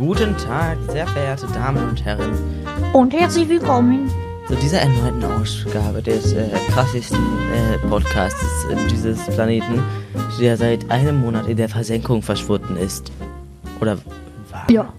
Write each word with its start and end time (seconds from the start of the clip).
Guten 0.00 0.34
Tag, 0.38 0.78
sehr 0.88 1.06
verehrte 1.06 1.46
Damen 1.48 1.90
und 1.90 2.02
Herren, 2.02 2.32
Und 2.94 3.12
herzlich 3.12 3.50
willkommen. 3.50 4.10
zu 4.48 4.54
dieser 4.54 4.78
erneuten 4.80 5.22
Ausgabe 5.22 6.00
des 6.00 6.32
äh, 6.32 6.48
krassesten 6.70 7.18
äh, 7.52 7.76
Podcasts 7.86 8.64
äh, 8.72 8.76
dieses 8.90 9.26
Planeten, 9.26 9.82
der 10.40 10.56
seit 10.56 10.90
einem 10.90 11.20
Monat 11.20 11.46
in 11.48 11.58
der 11.58 11.68
Versenkung 11.68 12.22
verschwunden 12.22 12.78
ist. 12.78 13.12
Oder 13.78 13.98
war? 14.48 14.70
Ja. 14.70 14.90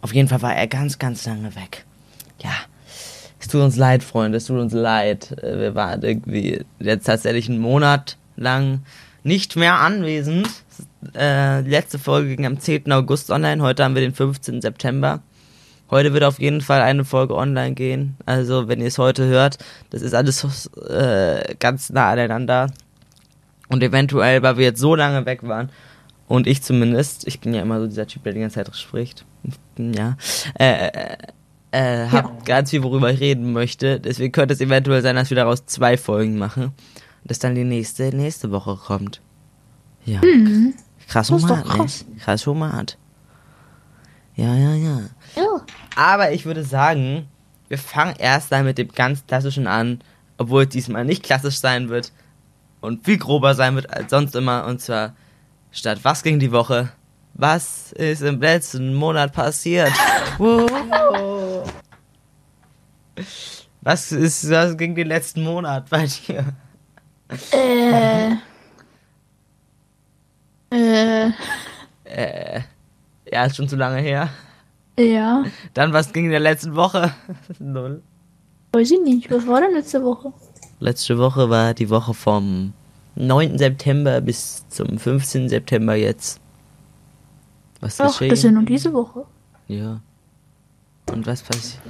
Auf 0.00 0.14
jeden 0.14 0.28
Fall 0.28 0.40
war 0.40 0.56
er 0.56 0.66
ganz, 0.66 0.98
ganz 0.98 1.26
lange 1.26 1.54
weg. 1.54 1.84
Ja. 2.42 2.52
Es 3.38 3.48
tut 3.48 3.60
uns 3.60 3.76
leid, 3.76 4.02
Freunde, 4.02 4.38
es 4.38 4.46
tut 4.46 4.58
uns 4.58 4.72
leid. 4.72 5.36
Äh, 5.42 5.60
Wir 5.60 5.74
waren 5.74 6.02
irgendwie 6.02 6.64
jetzt 6.78 7.04
tatsächlich 7.04 7.50
einen 7.50 7.60
Monat 7.60 8.16
lang 8.36 8.80
nicht 9.24 9.56
mehr 9.56 9.74
anwesend. 9.74 10.48
Äh, 11.14 11.62
die 11.62 11.70
letzte 11.70 11.98
Folge 11.98 12.34
ging 12.36 12.46
am 12.46 12.58
10. 12.58 12.90
August 12.92 13.30
online, 13.30 13.62
heute 13.62 13.84
haben 13.84 13.94
wir 13.94 14.02
den 14.02 14.14
15. 14.14 14.60
September. 14.62 15.20
Heute 15.90 16.12
wird 16.12 16.24
auf 16.24 16.40
jeden 16.40 16.60
Fall 16.62 16.80
eine 16.80 17.04
Folge 17.04 17.34
online 17.36 17.74
gehen. 17.74 18.16
Also, 18.26 18.66
wenn 18.66 18.80
ihr 18.80 18.88
es 18.88 18.98
heute 18.98 19.26
hört, 19.26 19.58
das 19.90 20.02
ist 20.02 20.14
alles 20.14 20.68
äh, 20.88 21.54
ganz 21.60 21.90
nah 21.90 22.10
aneinander. 22.10 22.72
Und 23.68 23.82
eventuell, 23.82 24.42
weil 24.42 24.56
wir 24.56 24.64
jetzt 24.64 24.80
so 24.80 24.94
lange 24.94 25.26
weg 25.26 25.42
waren, 25.46 25.70
und 26.28 26.48
ich 26.48 26.60
zumindest, 26.62 27.26
ich 27.28 27.38
bin 27.38 27.54
ja 27.54 27.62
immer 27.62 27.78
so 27.80 27.86
dieser 27.86 28.06
Typ, 28.08 28.24
der 28.24 28.32
die 28.32 28.40
ganze 28.40 28.56
Zeit 28.56 28.74
spricht. 28.76 29.24
Ja. 29.78 30.16
Äh, 30.58 30.88
äh, 30.88 31.16
äh, 31.70 32.08
hab 32.08 32.24
Ja. 32.24 32.32
ganz 32.44 32.70
viel, 32.70 32.82
worüber 32.82 33.12
ich 33.12 33.20
reden 33.20 33.52
möchte. 33.52 34.00
Deswegen 34.00 34.32
könnte 34.32 34.54
es 34.54 34.60
eventuell 34.60 35.02
sein, 35.02 35.14
dass 35.14 35.30
wir 35.30 35.36
daraus 35.36 35.66
zwei 35.66 35.96
Folgen 35.96 36.36
machen. 36.36 36.64
Und 36.64 36.74
dass 37.30 37.38
dann 37.38 37.54
die 37.54 37.62
nächste 37.62 38.14
nächste 38.16 38.50
Woche 38.50 38.74
kommt. 38.76 39.20
Ja. 40.04 40.20
Krass 41.08 41.28
Das 41.28 41.42
doch 41.42 41.48
Format, 41.48 41.66
ne? 41.66 41.72
krass. 41.72 42.04
Krass 42.20 42.42
Format. 42.42 42.98
Ja, 44.34 44.54
ja, 44.54 44.74
ja. 44.74 45.00
Ja. 45.34 45.60
Aber 45.94 46.32
ich 46.32 46.44
würde 46.44 46.62
sagen, 46.64 47.28
wir 47.68 47.78
fangen 47.78 48.16
erst 48.18 48.50
mal 48.50 48.64
mit 48.64 48.78
dem 48.78 48.88
ganz 48.88 49.26
klassischen 49.26 49.66
an, 49.66 50.00
obwohl 50.38 50.64
es 50.64 50.68
diesmal 50.70 51.04
nicht 51.04 51.22
klassisch 51.22 51.58
sein 51.58 51.88
wird 51.88 52.12
und 52.80 53.04
viel 53.04 53.18
grober 53.18 53.54
sein 53.54 53.74
wird 53.74 53.92
als 53.92 54.10
sonst 54.10 54.34
immer. 54.36 54.66
Und 54.66 54.80
zwar 54.80 55.14
statt 55.70 56.00
was 56.02 56.22
ging 56.22 56.38
die 56.38 56.52
Woche? 56.52 56.90
Was 57.34 57.92
ist 57.92 58.22
im 58.22 58.40
letzten 58.40 58.94
Monat 58.94 59.32
passiert? 59.32 59.92
Wow. 60.38 61.72
Was 63.80 64.12
ist, 64.12 64.50
was 64.50 64.76
ging 64.76 64.94
den 64.94 65.06
letzten 65.08 65.42
Monat 65.42 65.88
bei 65.88 66.06
dir? 66.06 66.44
Äh. 67.52 68.36
Äh. 70.70 71.30
Äh, 72.04 72.60
ja, 73.30 73.44
ist 73.44 73.56
schon 73.56 73.68
zu 73.68 73.76
lange 73.76 74.00
her. 74.00 74.28
Ja. 74.98 75.44
Dann, 75.74 75.92
was 75.92 76.12
ging 76.12 76.24
in 76.26 76.30
der 76.30 76.40
letzten 76.40 76.74
Woche? 76.74 77.12
Null. 77.58 78.02
Weiß 78.72 78.90
ich 78.90 79.00
nicht. 79.00 79.30
Was 79.30 79.46
war 79.46 79.60
denn 79.60 79.72
letzte 79.74 80.02
Woche? 80.02 80.32
Letzte 80.80 81.18
Woche 81.18 81.48
war 81.50 81.74
die 81.74 81.88
Woche 81.90 82.14
vom 82.14 82.72
9. 83.14 83.58
September 83.58 84.20
bis 84.20 84.66
zum 84.68 84.98
15. 84.98 85.48
September 85.48 85.94
jetzt. 85.94 86.40
Was 87.80 88.00
Ach, 88.00 88.08
geschehen? 88.08 88.30
das 88.30 88.38
ist 88.40 88.44
ja 88.44 88.50
nur 88.50 88.64
diese 88.64 88.92
Woche. 88.92 89.24
ja. 89.68 90.00
Und 91.12 91.24
was 91.24 91.40
passiert? 91.42 91.80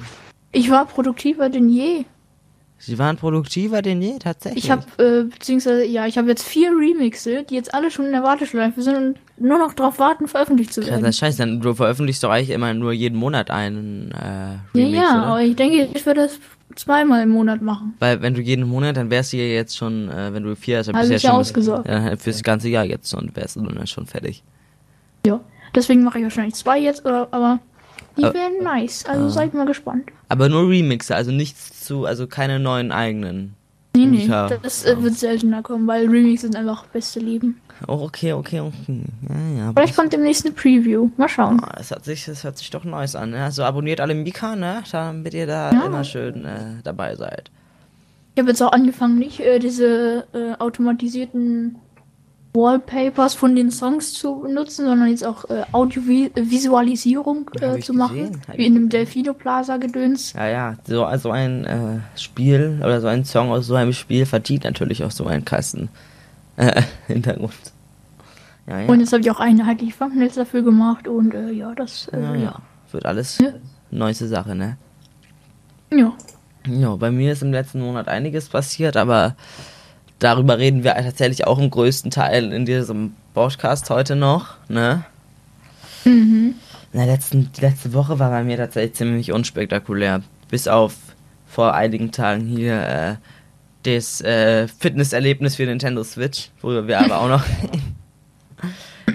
Ich 0.52 0.70
war 0.70 0.84
produktiver 0.84 1.48
denn 1.48 1.70
je. 1.70 2.04
Sie 2.78 2.98
waren 2.98 3.16
produktiver 3.16 3.80
denn 3.80 4.02
je, 4.02 4.18
tatsächlich. 4.18 4.64
Ich 4.64 4.70
habe, 4.70 4.84
äh, 4.98 5.24
beziehungsweise, 5.24 5.84
ja, 5.84 6.06
ich 6.06 6.18
habe 6.18 6.28
jetzt 6.28 6.42
vier 6.42 6.70
Remixe, 6.70 7.42
die 7.42 7.54
jetzt 7.54 7.72
alle 7.74 7.90
schon 7.90 8.06
in 8.06 8.12
der 8.12 8.22
Warteschleife 8.22 8.82
sind 8.82 8.96
und 8.96 9.18
nur 9.38 9.58
noch 9.58 9.72
darauf 9.72 9.98
warten, 9.98 10.28
veröffentlicht 10.28 10.74
zu 10.74 10.82
werden. 10.86 11.00
das 11.00 11.10
ist 11.10 11.18
scheiße, 11.18 11.38
dann 11.38 11.60
du 11.60 11.74
veröffentlichst 11.74 12.22
doch 12.22 12.30
eigentlich 12.30 12.50
immer 12.50 12.74
nur 12.74 12.92
jeden 12.92 13.16
Monat 13.16 13.50
einen 13.50 14.10
äh, 14.12 14.14
ja, 14.14 14.60
Remix, 14.74 14.96
ja, 14.96 15.10
oder? 15.10 15.26
aber 15.26 15.42
ich 15.42 15.56
denke, 15.56 15.88
ich 15.94 16.04
würde 16.04 16.22
das 16.22 16.38
zweimal 16.74 17.22
im 17.22 17.30
Monat 17.30 17.62
machen. 17.62 17.94
Weil 17.98 18.20
wenn 18.20 18.34
du 18.34 18.42
jeden 18.42 18.68
Monat, 18.68 18.96
dann 18.96 19.10
wärst 19.10 19.32
du 19.32 19.38
ja 19.38 19.44
jetzt 19.44 19.76
schon, 19.76 20.10
äh, 20.10 20.32
wenn 20.34 20.42
du 20.42 20.54
vier 20.54 20.78
hast, 20.78 20.88
dann 20.88 20.96
bist 20.96 21.08
du 21.08 21.14
ja 21.14 21.20
schon 21.20 21.30
ausgesorgt. 21.30 21.88
Ja, 21.88 22.16
fürs 22.16 22.42
ganze 22.42 22.68
Jahr 22.68 22.84
jetzt 22.84 23.12
und 23.14 23.34
wärst 23.36 23.56
du 23.56 23.62
dann 23.62 23.86
schon 23.86 24.06
fertig. 24.06 24.42
Ja. 25.26 25.40
Deswegen 25.74 26.04
mache 26.04 26.18
ich 26.18 26.24
wahrscheinlich 26.24 26.54
zwei 26.54 26.78
jetzt, 26.78 27.04
oder, 27.04 27.28
aber 27.30 27.60
die 28.16 28.24
Aber- 28.24 28.34
wären 28.34 28.62
nice. 28.62 29.04
Also 29.06 29.28
seid 29.28 29.54
mal 29.54 29.66
gespannt. 29.66 30.04
Aber 30.28 30.48
nur 30.48 30.68
Remixe, 30.68 31.14
also 31.14 31.30
nichts 31.32 31.84
zu, 31.84 32.04
also 32.06 32.26
keine 32.26 32.58
neuen 32.58 32.92
eigenen. 32.92 33.54
Nee, 33.96 34.04
nee, 34.06 34.26
Ja. 34.26 34.48
das 34.48 34.84
äh, 34.84 35.02
wird 35.02 35.14
seltener 35.14 35.62
kommen, 35.62 35.86
weil 35.86 36.06
Remix 36.08 36.42
sind 36.42 36.54
einfach 36.54 36.84
beste 36.86 37.18
Leben. 37.18 37.60
Oh, 37.88 38.00
okay, 38.02 38.32
okay, 38.34 38.60
okay. 38.60 39.02
Ja, 39.28 39.58
ja. 39.58 39.72
Vielleicht 39.74 39.96
kommt 39.96 40.12
demnächst 40.12 40.44
eine 40.44 40.54
Preview. 40.54 41.08
Mal 41.16 41.28
schauen. 41.28 41.60
Ah, 41.62 41.74
Das, 41.76 41.90
hat 41.90 42.04
sich, 42.04 42.24
das 42.26 42.44
hört 42.44 42.58
sich 42.58 42.68
doch 42.70 42.84
nice 42.84 43.14
an. 43.16 43.30
Ne? 43.30 43.42
Also 43.44 43.64
abonniert 43.64 44.00
alle 44.00 44.14
Mika, 44.14 44.54
ne? 44.56 44.82
damit 44.92 45.32
ihr 45.34 45.46
da 45.46 45.70
immer 45.70 46.04
schön 46.04 46.44
äh, 46.44 46.58
dabei 46.84 47.16
seid. 47.16 47.50
Ich 48.34 48.40
habe 48.40 48.50
jetzt 48.50 48.62
auch 48.62 48.72
angefangen, 48.72 49.18
nicht 49.18 49.40
äh, 49.40 49.58
diese 49.58 50.26
äh, 50.34 50.54
automatisierten 50.58 51.76
Wallpapers 52.56 53.34
von 53.34 53.54
den 53.54 53.70
Songs 53.70 54.14
zu 54.14 54.40
benutzen, 54.40 54.86
sondern 54.86 55.08
jetzt 55.10 55.24
auch 55.24 55.44
äh, 55.50 55.62
Audiovisualisierung 55.72 57.50
äh, 57.60 57.78
zu 57.80 57.92
machen. 57.92 58.40
Wie 58.54 58.66
in 58.66 58.74
einem 58.74 58.88
Delfino 58.88 59.34
Plaza 59.34 59.76
Gedöns. 59.76 60.32
Ja, 60.32 60.48
ja, 60.48 60.74
so 60.86 61.04
also 61.04 61.30
ein 61.30 61.64
äh, 61.64 62.00
Spiel 62.18 62.80
oder 62.80 63.00
so 63.00 63.06
ein 63.06 63.24
Song 63.24 63.50
aus 63.50 63.66
so 63.66 63.74
einem 63.74 63.92
Spiel 63.92 64.26
verdient 64.26 64.64
natürlich 64.64 65.04
auch 65.04 65.10
so 65.10 65.26
einen 65.26 65.44
Kasten 65.44 65.90
äh, 66.56 66.82
Hintergrund. 67.06 67.52
Ja, 68.66 68.80
ja. 68.80 68.88
Und 68.88 69.00
jetzt 69.00 69.12
habe 69.12 69.20
ich 69.20 69.30
auch 69.30 69.38
einheitliche 69.40 69.96
Thumbnails 69.96 70.34
dafür 70.34 70.62
gemacht 70.62 71.06
und 71.06 71.34
äh, 71.34 71.52
ja, 71.52 71.74
das 71.74 72.08
äh, 72.08 72.20
ja, 72.20 72.34
ja. 72.34 72.40
ja. 72.40 72.58
Wird 72.90 73.06
alles 73.06 73.38
Ja. 73.38 73.50
neueste 73.90 74.26
Sache, 74.26 74.54
ne? 74.54 74.76
ja. 75.92 76.12
Ja, 76.68 76.96
bei 76.96 77.12
mir 77.12 77.30
ist 77.32 77.42
im 77.42 77.52
letzten 77.52 77.80
Monat 77.80 78.08
einiges 78.08 78.48
passiert, 78.48 78.96
aber 78.96 79.36
darüber 80.18 80.58
reden 80.58 80.84
wir 80.84 80.94
tatsächlich 80.94 81.46
auch 81.46 81.58
im 81.58 81.70
größten 81.70 82.10
Teil 82.10 82.52
in 82.52 82.64
diesem 82.64 83.14
Podcast 83.34 83.90
heute 83.90 84.16
noch, 84.16 84.54
ne? 84.68 85.04
Mhm. 86.04 86.54
Der 86.92 87.06
letzten, 87.06 87.50
die 87.52 87.60
letzte 87.60 87.92
Woche 87.92 88.18
war 88.18 88.30
bei 88.30 88.42
mir 88.42 88.56
tatsächlich 88.56 88.94
ziemlich 88.94 89.32
unspektakulär. 89.32 90.22
Bis 90.48 90.66
auf 90.68 90.94
vor 91.46 91.74
einigen 91.74 92.10
Tagen 92.12 92.46
hier 92.46 92.80
äh, 92.80 93.14
das 93.82 94.20
äh, 94.22 94.66
Fitnesserlebnis 94.68 95.56
für 95.56 95.64
Nintendo 95.64 96.02
Switch, 96.04 96.50
worüber 96.60 96.88
wir 96.88 97.00
aber 97.00 97.20
auch 97.20 97.28
noch 97.28 97.44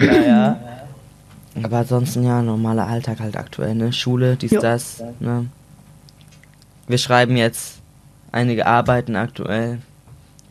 ja, 0.00 0.12
ja. 0.14 0.60
Aber 1.62 1.78
ansonsten 1.78 2.22
ja, 2.24 2.40
normaler 2.40 2.86
Alltag 2.86 3.20
halt 3.20 3.36
aktuell, 3.36 3.74
ne? 3.74 3.92
Schule, 3.92 4.36
dies, 4.36 4.52
Jo. 4.52 4.60
das, 4.60 5.02
ne? 5.20 5.46
Wir 6.86 6.98
schreiben 6.98 7.36
jetzt 7.36 7.80
einige 8.32 8.66
Arbeiten 8.66 9.16
aktuell, 9.16 9.78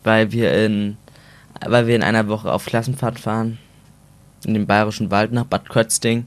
weil 0.03 0.31
wir 0.31 0.53
in 0.53 0.97
weil 1.65 1.87
wir 1.87 1.95
in 1.95 2.03
einer 2.03 2.27
Woche 2.27 2.51
auf 2.51 2.65
Klassenfahrt 2.65 3.19
fahren. 3.19 3.59
In 4.45 4.53
den 4.55 4.65
Bayerischen 4.65 5.11
Wald 5.11 5.31
nach 5.31 5.45
Bad 5.45 5.69
Kötzting. 5.69 6.25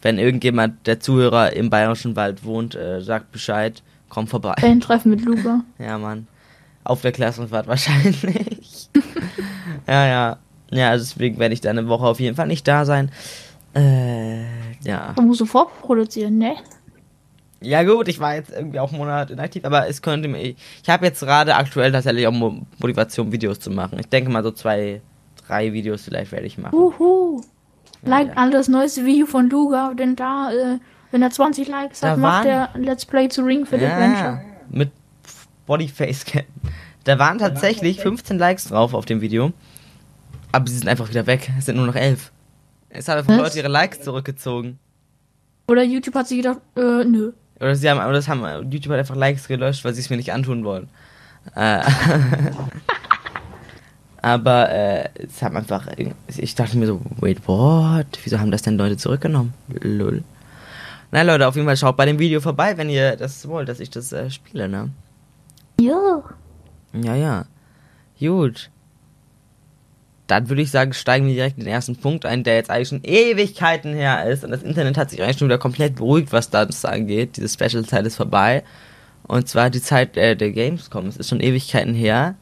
Wenn 0.00 0.18
irgendjemand 0.18 0.86
der 0.86 1.00
Zuhörer 1.00 1.52
im 1.52 1.68
Bayerischen 1.68 2.16
Wald 2.16 2.44
wohnt, 2.44 2.74
äh, 2.74 3.02
sagt 3.02 3.32
Bescheid, 3.32 3.82
komm 4.08 4.26
vorbei. 4.26 4.54
Fan-Treffen 4.58 5.10
mit 5.10 5.20
Luca. 5.24 5.62
Ja, 5.78 5.98
Mann. 5.98 6.26
Auf 6.84 7.02
der 7.02 7.12
Klassenfahrt 7.12 7.66
wahrscheinlich. 7.66 8.88
ja, 9.86 10.06
ja. 10.06 10.38
Ja, 10.72 10.92
deswegen 10.96 11.38
werde 11.38 11.52
ich 11.52 11.60
da 11.60 11.70
eine 11.70 11.88
Woche 11.88 12.06
auf 12.06 12.20
jeden 12.20 12.36
Fall 12.36 12.46
nicht 12.46 12.66
da 12.66 12.84
sein. 12.84 13.10
Äh, 13.74 14.42
ja. 14.82 15.12
Da 15.14 15.22
musst 15.22 15.40
du 15.40 15.46
vorproduzieren, 15.46 16.38
ne? 16.38 16.54
Ja 17.62 17.82
gut, 17.82 18.08
ich 18.08 18.18
war 18.20 18.34
jetzt 18.34 18.50
irgendwie 18.50 18.78
auch 18.78 18.90
einen 18.90 18.98
Monat 18.98 19.30
inaktiv, 19.30 19.64
aber 19.64 19.86
es 19.86 20.00
könnte 20.00 20.28
mir... 20.28 20.40
Ich 20.40 20.56
habe 20.88 21.04
jetzt 21.04 21.20
gerade 21.20 21.54
aktuell 21.56 21.92
tatsächlich 21.92 22.26
auch 22.26 22.32
Mo 22.32 22.62
Motivation, 22.78 23.32
Videos 23.32 23.60
zu 23.60 23.70
machen. 23.70 23.98
Ich 23.98 24.08
denke 24.08 24.30
mal 24.30 24.42
so 24.42 24.50
zwei, 24.50 25.02
drei 25.46 25.72
Videos 25.72 26.02
vielleicht 26.02 26.32
werde 26.32 26.46
ich 26.46 26.56
machen. 26.56 26.74
Uhu. 26.74 27.42
Like 28.02 28.28
ja. 28.28 28.34
an 28.34 28.50
das 28.50 28.68
neueste 28.68 29.04
Video 29.04 29.26
von 29.26 29.50
Luca, 29.50 29.92
denn 29.92 30.16
da, 30.16 30.50
äh, 30.52 30.78
wenn 31.10 31.22
er 31.22 31.30
20 31.30 31.68
Likes 31.68 32.00
Da 32.00 32.12
hat, 32.12 32.18
macht 32.18 32.46
er 32.46 32.74
ein 32.74 32.82
Let's 32.82 33.04
Play 33.04 33.28
zu 33.28 33.42
Ring 33.42 33.66
Fit 33.66 33.82
Adventure. 33.82 34.40
mit 34.70 34.90
Bodyface 35.66 36.24
Cam. 36.24 36.44
Da 37.04 37.18
waren 37.18 37.38
tatsächlich 37.38 38.00
15 38.00 38.38
Likes 38.38 38.68
drauf 38.68 38.94
auf 38.94 39.04
dem 39.04 39.20
Video. 39.20 39.52
Aber 40.52 40.66
sie 40.66 40.78
sind 40.78 40.88
einfach 40.88 41.08
wieder 41.08 41.26
weg. 41.26 41.50
Es 41.58 41.66
sind 41.66 41.76
nur 41.76 41.86
noch 41.86 41.94
11. 41.94 42.32
Es 42.88 43.08
haben 43.08 43.18
einfach 43.18 43.34
Was? 43.34 43.38
Leute 43.38 43.58
ihre 43.58 43.68
Likes 43.68 44.00
zurückgezogen. 44.00 44.78
Oder 45.68 45.82
YouTube 45.82 46.14
hat 46.14 46.26
sich 46.26 46.38
gedacht, 46.38 46.58
äh, 46.76 47.04
nö. 47.04 47.32
Oder 47.60 47.76
sie 47.76 47.90
haben, 47.90 47.98
oder 47.98 48.12
das 48.12 48.28
haben 48.28 48.70
YouTube 48.70 48.92
hat 48.92 48.98
einfach 48.98 49.16
Likes 49.16 49.46
gelöscht, 49.46 49.84
weil 49.84 49.94
sie 49.94 50.00
es 50.00 50.10
mir 50.10 50.16
nicht 50.16 50.32
antun 50.32 50.64
wollen. 50.64 50.88
Äh, 51.54 51.82
aber 54.22 54.70
äh, 54.70 55.08
es 55.14 55.42
haben 55.42 55.56
einfach, 55.56 55.86
ich 56.26 56.54
dachte 56.54 56.78
mir 56.78 56.86
so, 56.86 57.00
wait, 57.18 57.46
what? 57.46 58.06
Wieso 58.24 58.38
haben 58.38 58.50
das 58.50 58.62
denn 58.62 58.78
Leute 58.78 58.96
zurückgenommen? 58.96 59.52
Lol. 59.82 60.24
Na 61.12 61.22
Leute, 61.22 61.48
auf 61.48 61.56
jeden 61.56 61.66
Fall 61.66 61.76
schaut 61.76 61.96
bei 61.96 62.06
dem 62.06 62.18
Video 62.18 62.40
vorbei, 62.40 62.76
wenn 62.76 62.88
ihr 62.88 63.16
das 63.16 63.46
wollt, 63.48 63.68
dass 63.68 63.80
ich 63.80 63.90
das 63.90 64.12
äh, 64.12 64.30
spiele, 64.30 64.68
ne? 64.68 64.90
Ja. 65.80 66.22
Ja, 66.92 67.14
ja. 67.14 67.44
Gut. 68.18 68.70
Dann 70.30 70.48
würde 70.48 70.62
ich 70.62 70.70
sagen, 70.70 70.92
steigen 70.92 71.26
wir 71.26 71.34
direkt 71.34 71.58
in 71.58 71.64
den 71.64 71.72
ersten 71.72 71.96
Punkt 71.96 72.24
ein, 72.24 72.44
der 72.44 72.54
jetzt 72.54 72.70
eigentlich 72.70 72.88
schon 72.88 73.02
Ewigkeiten 73.02 73.94
her 73.94 74.28
ist. 74.28 74.44
Und 74.44 74.50
das 74.50 74.62
Internet 74.62 74.96
hat 74.96 75.10
sich 75.10 75.22
eigentlich 75.22 75.38
schon 75.38 75.48
wieder 75.48 75.58
komplett 75.58 75.96
beruhigt, 75.96 76.32
was 76.32 76.50
das 76.50 76.84
angeht. 76.84 77.36
Diese 77.36 77.48
Special-Zeit 77.48 78.06
ist 78.06 78.16
vorbei. 78.16 78.62
Und 79.24 79.48
zwar 79.48 79.70
die 79.70 79.82
Zeit 79.82 80.16
äh, 80.16 80.36
der 80.36 80.52
Gamescom. 80.52 81.06
Es 81.06 81.16
ist 81.16 81.28
schon 81.28 81.40
Ewigkeiten 81.40 81.94
her. 81.94 82.36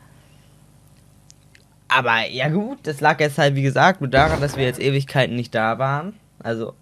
Aber 1.88 2.29
ja 2.31 2.49
gut, 2.49 2.79
das 2.82 3.00
lag 3.00 3.19
jetzt 3.20 3.38
halt, 3.38 3.55
wie 3.55 3.62
gesagt, 3.62 4.02
nur 4.02 4.11
daran, 4.11 4.40
dass 4.40 4.56
wir 4.56 4.64
jetzt 4.64 4.81
Ewigkeiten 4.81 5.35
nicht 5.35 5.55
da 5.55 5.79
waren. 5.79 6.12
Also 6.38 6.75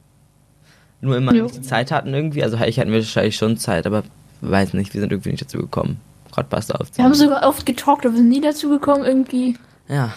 nur 1.00 1.16
immer 1.16 1.32
nicht 1.32 1.56
die 1.56 1.62
Zeit 1.62 1.92
hatten 1.92 2.12
irgendwie. 2.12 2.42
Also 2.42 2.56
ich 2.56 2.80
hatten 2.80 2.90
wir 2.90 2.98
wahrscheinlich 2.98 3.36
schon 3.36 3.56
Zeit, 3.56 3.86
aber 3.86 4.02
weiß 4.40 4.74
nicht, 4.74 4.92
wir 4.92 5.00
sind 5.00 5.12
irgendwie 5.12 5.30
nicht 5.30 5.42
dazu 5.42 5.58
gekommen. 5.58 6.00
Podcast 6.32 6.72
Wir 6.94 7.04
haben 7.04 7.14
sogar 7.14 7.48
oft 7.48 7.64
getalkt, 7.64 8.04
aber 8.04 8.14
wir 8.14 8.18
sind 8.18 8.28
nie 8.28 8.40
dazu 8.40 8.68
gekommen, 8.68 9.04
irgendwie. 9.04 9.56
Ja, 9.88 10.12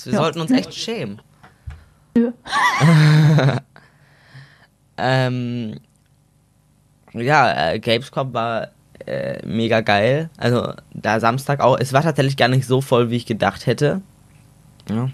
es- 0.00 0.06
wir 0.06 0.12
Ja. 0.14 0.18
sollten 0.20 0.40
uns 0.40 0.50
echt 0.50 0.74
schämen. 0.74 1.20
Nö. 2.16 2.32
Ähm, 5.02 5.76
ja, 7.14 7.70
äh, 7.72 7.78
Gamescom 7.78 8.34
war 8.34 8.68
äh, 9.06 9.44
mega 9.46 9.80
geil. 9.80 10.28
Also 10.36 10.74
da 10.92 11.20
Samstag 11.20 11.60
auch. 11.60 11.78
Es 11.78 11.92
war 11.92 12.02
tatsächlich 12.02 12.36
gar 12.36 12.48
nicht 12.48 12.66
so 12.66 12.80
voll, 12.80 13.10
wie 13.10 13.16
ich 13.16 13.26
gedacht 13.26 13.66
hätte. 13.66 14.02
Ja. 14.90 15.08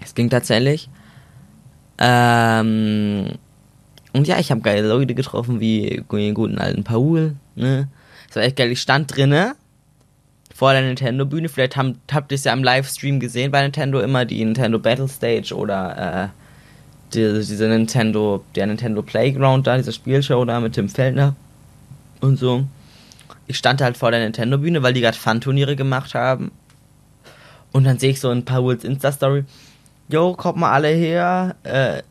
Es 0.00 0.14
ging 0.14 0.30
tatsächlich. 0.30 0.88
Ähm, 1.98 3.30
und 4.12 4.28
ja, 4.28 4.38
ich 4.38 4.50
habe 4.50 4.60
geile 4.60 4.86
Leute 4.88 5.14
getroffen, 5.14 5.58
wie 5.60 6.04
den 6.12 6.34
guten 6.34 6.58
alten 6.58 6.84
Paul. 6.84 7.34
Ne? 7.56 7.88
Es 8.30 8.36
war 8.36 8.42
echt 8.44 8.56
geil. 8.56 8.70
Ich 8.70 8.80
stand 8.80 9.14
drinne 9.16 9.56
vor 10.54 10.72
der 10.72 10.82
Nintendo-Bühne. 10.82 11.48
Vielleicht 11.48 11.76
haben, 11.76 11.98
habt 12.10 12.30
ihr 12.30 12.36
es 12.36 12.44
ja 12.44 12.52
im 12.52 12.62
Livestream 12.62 13.18
gesehen 13.18 13.50
bei 13.50 13.60
Nintendo 13.60 14.00
immer, 14.00 14.24
die 14.24 14.42
Nintendo 14.42 14.78
Battle 14.78 15.08
Stage 15.08 15.52
oder 15.54 16.24
äh, 16.24 16.28
die, 17.12 17.44
diese 17.44 17.68
Nintendo, 17.68 18.44
der 18.54 18.68
Nintendo 18.68 19.02
Playground 19.02 19.66
da, 19.66 19.76
diese 19.76 19.92
Spielshow 19.92 20.44
da 20.44 20.60
mit 20.60 20.74
Tim 20.74 20.88
Feldner 20.88 21.34
und 22.20 22.38
so. 22.38 22.64
Ich 23.48 23.58
stand 23.58 23.82
halt 23.82 23.96
vor 23.96 24.12
der 24.12 24.20
Nintendo-Bühne, 24.20 24.82
weil 24.84 24.94
die 24.94 25.00
gerade 25.00 25.18
Fun-Turniere 25.18 25.74
gemacht 25.74 26.14
haben. 26.14 26.52
Und 27.72 27.82
dann 27.82 27.98
sehe 27.98 28.10
ich 28.10 28.20
so 28.20 28.30
in 28.30 28.44
Pauls 28.44 28.84
Insta-Story, 28.84 29.44
yo, 30.08 30.34
kommt 30.34 30.58
mal 30.58 30.70
alle 30.70 30.88
her, 30.88 31.56
äh, 31.64 32.02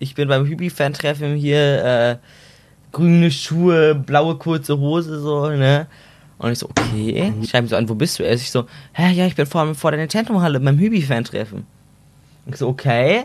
ich 0.00 0.16
bin 0.16 0.26
beim 0.26 0.46
Hübi-Fan-Treffen 0.46 1.36
hier, 1.36 1.84
äh, 1.84 2.16
grüne 2.90 3.30
Schuhe, 3.30 3.94
blaue 3.94 4.34
kurze 4.34 4.78
Hose, 4.78 5.20
so, 5.20 5.48
ne? 5.50 5.86
Und 6.38 6.52
ich 6.52 6.58
so, 6.58 6.68
okay. 6.68 7.32
Ich 7.40 7.50
schreibe 7.50 7.66
so 7.66 7.76
an, 7.76 7.88
wo 7.88 7.94
bist 7.94 8.18
du? 8.18 8.24
Er 8.24 8.32
ist 8.32 8.50
so, 8.50 8.66
hä, 8.92 9.12
ja, 9.12 9.26
ich 9.26 9.34
bin 9.34 9.46
vor, 9.46 9.74
vor 9.74 9.90
der 9.90 10.00
Nintendo-Halle 10.00 10.60
beim 10.60 10.78
Hübi-Fan-Treffen. 10.78 11.66
Ich 12.46 12.56
so, 12.56 12.68
okay. 12.68 13.24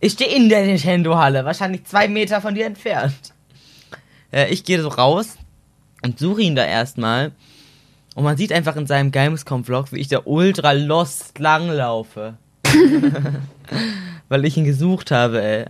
Ich 0.00 0.12
stehe 0.12 0.34
in 0.34 0.48
der 0.48 0.66
Nintendo-Halle, 0.66 1.44
wahrscheinlich 1.44 1.84
zwei 1.84 2.08
Meter 2.08 2.40
von 2.40 2.54
dir 2.54 2.66
entfernt. 2.66 3.32
Äh, 4.32 4.52
ich 4.52 4.64
gehe 4.64 4.82
so 4.82 4.88
raus 4.88 5.36
und 6.02 6.18
suche 6.18 6.42
ihn 6.42 6.54
da 6.54 6.64
erstmal. 6.64 7.32
Und 8.14 8.24
man 8.24 8.36
sieht 8.36 8.52
einfach 8.52 8.76
in 8.76 8.86
seinem 8.86 9.10
Gamescom-Vlog, 9.10 9.92
wie 9.92 10.00
ich 10.00 10.08
da 10.08 10.20
ultra 10.24 10.72
lost 10.72 11.38
langlaufe. 11.38 12.34
Weil 14.28 14.44
ich 14.44 14.56
ihn 14.56 14.64
gesucht 14.64 15.10
habe, 15.10 15.42
ey. 15.42 15.64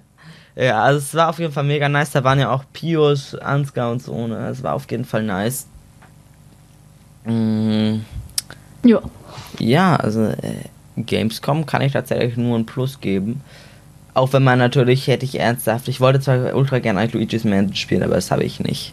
Ja, 0.55 0.83
also 0.83 0.99
es 0.99 1.15
war 1.15 1.31
auf 1.31 1.39
jeden 1.39 1.53
Fall 1.53 1.65
mega 1.65 1.89
nice. 1.89 2.11
Da 2.11 2.25
waren 2.25 2.39
ja 2.39 2.51
auch 2.51 2.65
Pius, 2.73 3.35
Ansgar 3.37 3.91
und 3.91 4.03
so, 4.03 4.27
ne? 4.27 4.49
Es 4.49 4.63
war 4.63 4.75
auf 4.75 4.91
jeden 4.91 5.05
Fall 5.05 5.23
nice. 5.23 5.69
Mm, 7.25 8.01
Ja. 8.85 9.01
ja, 9.59 9.97
also 9.97 10.25
äh, 10.27 10.65
Gamescom 10.97 11.67
kann 11.67 11.83
ich 11.83 11.93
tatsächlich 11.93 12.37
nur 12.37 12.59
ein 12.59 12.67
Plus 12.67 13.01
geben. 13.01 13.41
Auch 14.15 14.33
wenn 14.33 14.43
man 14.45 14.59
natürlich, 14.59 15.07
hätte 15.07 15.25
ich 15.25 15.39
ernsthaft, 15.41 15.89
ich 15.89 16.01
wollte 16.01 16.21
zwar 16.21 16.55
ultra 16.55 16.81
gerne 16.81 17.01
eigentlich 17.01 17.15
Luigi's 17.15 17.45
Mansion 17.45 17.77
spielen, 17.77 18.03
aber 18.03 18.17
das 18.17 18.31
habe 18.31 18.45
ich 18.45 18.61
nicht. 18.61 18.93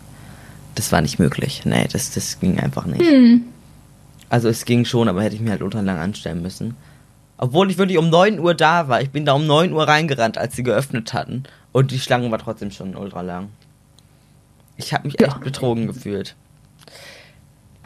Das 0.76 0.92
war 0.92 1.02
nicht 1.02 1.20
möglich. 1.20 1.64
Nee, 1.66 1.88
das, 1.92 2.12
das 2.12 2.40
ging 2.40 2.60
einfach 2.60 2.86
nicht. 2.86 3.02
Hm. 3.02 3.42
Also 4.30 4.48
es 4.48 4.64
ging 4.64 4.86
schon, 4.86 5.10
aber 5.10 5.24
hätte 5.24 5.36
ich 5.36 5.42
mir 5.42 5.52
halt 5.52 5.62
ultra 5.62 5.82
lang 5.82 5.98
anstellen 5.98 6.42
müssen. 6.42 6.78
Obwohl 7.38 7.70
ich 7.72 7.78
wirklich 7.78 7.98
um 7.98 8.10
9 8.10 8.40
Uhr 8.40 8.54
da 8.54 8.88
war. 8.88 9.02
Ich 9.02 9.10
bin 9.10 9.26
da 9.26 9.34
um 9.34 9.46
9 9.48 9.74
Uhr 9.74 9.88
reingerannt, 9.88 10.38
als 10.38 10.56
sie 10.56 10.64
geöffnet 10.64 11.14
hatten. 11.14 11.44
Und 11.72 11.92
die 11.92 12.00
Schlange 12.00 12.30
war 12.32 12.38
trotzdem 12.38 12.72
schon 12.72 12.96
ultra 12.96 13.22
lang. 13.22 13.50
Ich 14.78 14.94
habe 14.94 15.08
mich 15.08 15.20
echt 15.20 15.42
betrogen 15.42 15.88
gefühlt. 15.88 16.36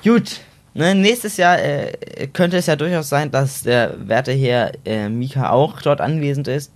Gut. 0.03 0.41
Ne, 0.75 0.95
nächstes 0.95 1.37
Jahr 1.37 1.59
äh, 1.59 2.27
könnte 2.33 2.57
es 2.57 2.65
ja 2.65 2.75
durchaus 2.75 3.07
sein, 3.07 3.29
dass 3.29 3.61
der 3.61 3.95
werte 4.07 4.31
Herr 4.31 4.71
äh, 4.85 5.07
Mika 5.07 5.51
auch 5.51 5.81
dort 5.81 6.01
anwesend 6.01 6.47
ist. 6.47 6.71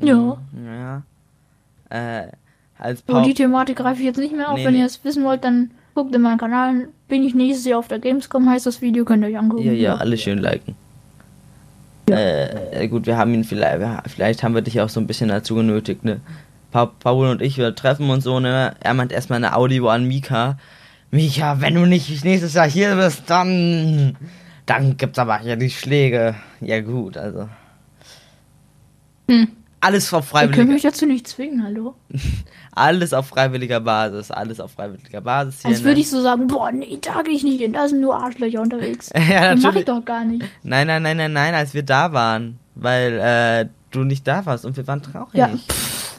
Ja. 0.00 0.36
Ja. 0.66 1.02
Äh, 1.90 2.28
als 2.76 3.04
Aber 3.06 3.20
Pau 3.20 3.24
die 3.24 3.34
Thematik 3.34 3.76
greife 3.76 4.00
ich 4.00 4.06
jetzt 4.06 4.18
nicht 4.18 4.34
mehr 4.34 4.50
auf. 4.50 4.58
Nee, 4.58 4.64
Wenn 4.64 4.72
nee. 4.72 4.80
ihr 4.80 4.86
es 4.86 5.04
wissen 5.04 5.22
wollt, 5.24 5.44
dann 5.44 5.70
guckt 5.94 6.14
in 6.14 6.22
meinen 6.22 6.38
Kanal. 6.38 6.88
Bin 7.08 7.22
ich 7.22 7.34
nächstes 7.34 7.66
Jahr 7.66 7.78
auf 7.78 7.88
der 7.88 7.98
Gamescom, 7.98 8.48
heißt 8.48 8.66
das 8.66 8.80
Video, 8.80 9.04
könnt 9.04 9.22
ihr 9.22 9.28
euch 9.28 9.38
angucken. 9.38 9.62
Ja, 9.62 9.72
ja, 9.72 9.94
alle 9.96 10.16
schön 10.16 10.38
liken. 10.38 10.74
Äh, 12.10 12.84
äh, 12.84 12.88
gut, 12.88 13.06
wir 13.06 13.16
haben 13.16 13.32
ihn 13.34 13.44
vielleicht, 13.44 14.10
vielleicht 14.10 14.42
haben 14.42 14.54
wir 14.54 14.62
dich 14.62 14.80
auch 14.80 14.88
so 14.88 14.98
ein 14.98 15.06
bisschen 15.06 15.28
dazu 15.28 15.54
genötigt, 15.54 16.04
ne? 16.04 16.20
Pa 16.72 16.86
Paul 16.86 17.28
und 17.28 17.42
ich, 17.42 17.58
wir 17.58 17.74
treffen 17.74 18.10
und 18.10 18.22
so, 18.22 18.40
ne? 18.40 18.74
Er 18.80 18.94
meint 18.94 19.12
erstmal 19.12 19.36
eine 19.36 19.54
Audio 19.54 19.88
an 19.88 20.06
Mika. 20.06 20.56
Mika, 21.10 21.60
wenn 21.60 21.74
du 21.74 21.86
nicht 21.86 22.24
nächstes 22.24 22.54
Jahr 22.54 22.68
hier 22.68 22.94
bist, 22.94 23.24
dann, 23.26 24.16
dann 24.66 24.96
gibt's 24.96 25.18
aber 25.18 25.38
hier 25.38 25.56
die 25.56 25.70
Schläge. 25.70 26.36
Ja 26.60 26.80
gut, 26.80 27.16
also. 27.16 27.48
Hm. 29.28 29.48
Alles 29.82 30.12
auf 30.12 30.26
Ihr 30.26 30.40
könnt 30.40 30.50
freiwilliger, 30.50 30.72
mich 30.74 30.82
dazu 30.82 31.06
nicht 31.06 31.26
zwingen, 31.26 31.64
hallo. 31.64 31.94
alles 32.72 33.14
auf 33.14 33.28
freiwilliger 33.28 33.80
Basis, 33.80 34.30
alles 34.30 34.60
auf 34.60 34.72
freiwilliger 34.72 35.22
Basis 35.22 35.62
hier. 35.62 35.70
Als 35.70 35.82
würde 35.82 35.94
ne? 35.94 36.00
ich 36.00 36.10
so 36.10 36.20
sagen, 36.20 36.48
boah, 36.48 36.70
nee, 36.70 36.98
da 37.00 37.22
gehe 37.22 37.34
ich 37.34 37.42
nicht 37.42 37.60
hin, 37.60 37.72
da 37.72 37.88
sind 37.88 38.00
nur 38.00 38.14
Arschlöcher 38.14 38.60
unterwegs. 38.60 39.10
ja, 39.30 39.54
Das 39.54 39.62
mache 39.62 39.78
ich 39.80 39.84
doch 39.86 40.04
gar 40.04 40.24
nicht. 40.24 40.44
Nein, 40.62 40.86
nein, 40.86 41.02
nein, 41.02 41.16
nein, 41.16 41.32
nein, 41.32 41.54
als 41.54 41.72
wir 41.72 41.82
da 41.82 42.12
waren. 42.12 42.58
Weil 42.74 43.18
äh, 43.18 43.68
du 43.90 44.04
nicht 44.04 44.26
da 44.28 44.44
warst 44.46 44.64
und 44.64 44.76
wir 44.76 44.86
waren 44.86 45.02
traurig. 45.02 45.34
Ja. 45.34 45.50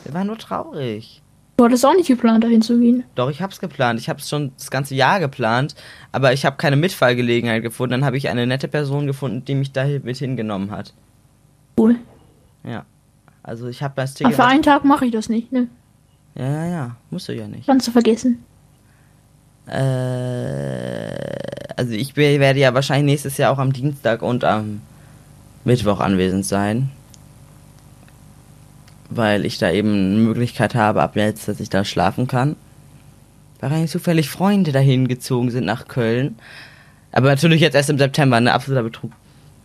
Wir 0.03 0.13
waren 0.13 0.27
nur 0.27 0.37
traurig. 0.37 1.20
Du 1.61 1.65
hattest 1.65 1.85
auch 1.85 1.93
nicht 1.95 2.07
geplant, 2.07 2.43
dahin 2.43 2.63
zu 2.63 2.79
gehen. 2.79 3.03
Doch, 3.13 3.29
ich 3.29 3.39
hab's 3.39 3.59
geplant. 3.59 3.99
Ich 3.99 4.09
hab's 4.09 4.27
schon 4.27 4.51
das 4.57 4.71
ganze 4.71 4.95
Jahr 4.95 5.19
geplant, 5.19 5.75
aber 6.11 6.33
ich 6.33 6.43
habe 6.43 6.55
keine 6.57 6.75
Mitfallgelegenheit 6.75 7.61
gefunden. 7.61 7.91
Dann 7.91 8.03
habe 8.05 8.17
ich 8.17 8.29
eine 8.29 8.47
nette 8.47 8.67
Person 8.67 9.05
gefunden, 9.05 9.45
die 9.45 9.53
mich 9.53 9.71
da 9.71 9.85
mit 9.85 10.17
hingenommen 10.17 10.71
hat. 10.71 10.91
Cool. 11.77 11.97
Ja. 12.63 12.83
Also 13.43 13.67
ich 13.67 13.83
habe 13.83 13.93
das 13.95 14.13
Aber 14.15 14.17
Ticket. 14.29 14.35
für 14.37 14.43
einen 14.45 14.63
Tag 14.63 14.85
mache 14.85 15.05
ich 15.05 15.11
das 15.11 15.29
nicht, 15.29 15.51
ne? 15.51 15.67
Ja, 16.33 16.45
ja, 16.49 16.65
ja. 16.65 16.95
Musst 17.11 17.27
du 17.29 17.33
ja 17.35 17.47
nicht. 17.47 17.67
Kannst 17.67 17.87
du 17.87 17.91
vergessen. 17.91 18.43
Äh, 19.67 21.13
also 21.75 21.91
ich 21.93 22.17
we- 22.17 22.39
werde 22.39 22.59
ja 22.59 22.73
wahrscheinlich 22.73 23.05
nächstes 23.13 23.37
Jahr 23.37 23.51
auch 23.53 23.59
am 23.59 23.71
Dienstag 23.71 24.23
und 24.23 24.43
am 24.43 24.81
Mittwoch 25.63 25.99
anwesend 25.99 26.43
sein. 26.45 26.89
Weil 29.13 29.45
ich 29.45 29.57
da 29.57 29.69
eben 29.69 29.93
eine 29.93 30.17
Möglichkeit 30.17 30.73
habe, 30.73 31.01
ab 31.01 31.15
jetzt, 31.15 31.47
dass 31.47 31.59
ich 31.59 31.69
da 31.69 31.83
schlafen 31.83 32.27
kann. 32.27 32.55
Weil 33.59 33.73
eigentlich 33.73 33.91
zufällig 33.91 34.29
Freunde 34.29 34.71
dahin 34.71 35.07
gezogen 35.07 35.51
sind 35.51 35.65
nach 35.65 35.87
Köln. 35.87 36.37
Aber 37.11 37.27
natürlich 37.27 37.61
jetzt 37.61 37.75
erst 37.75 37.89
im 37.89 37.97
September, 37.97 38.39
ne? 38.39 38.53
Absoluter 38.53 38.83
Betrug. 38.83 39.11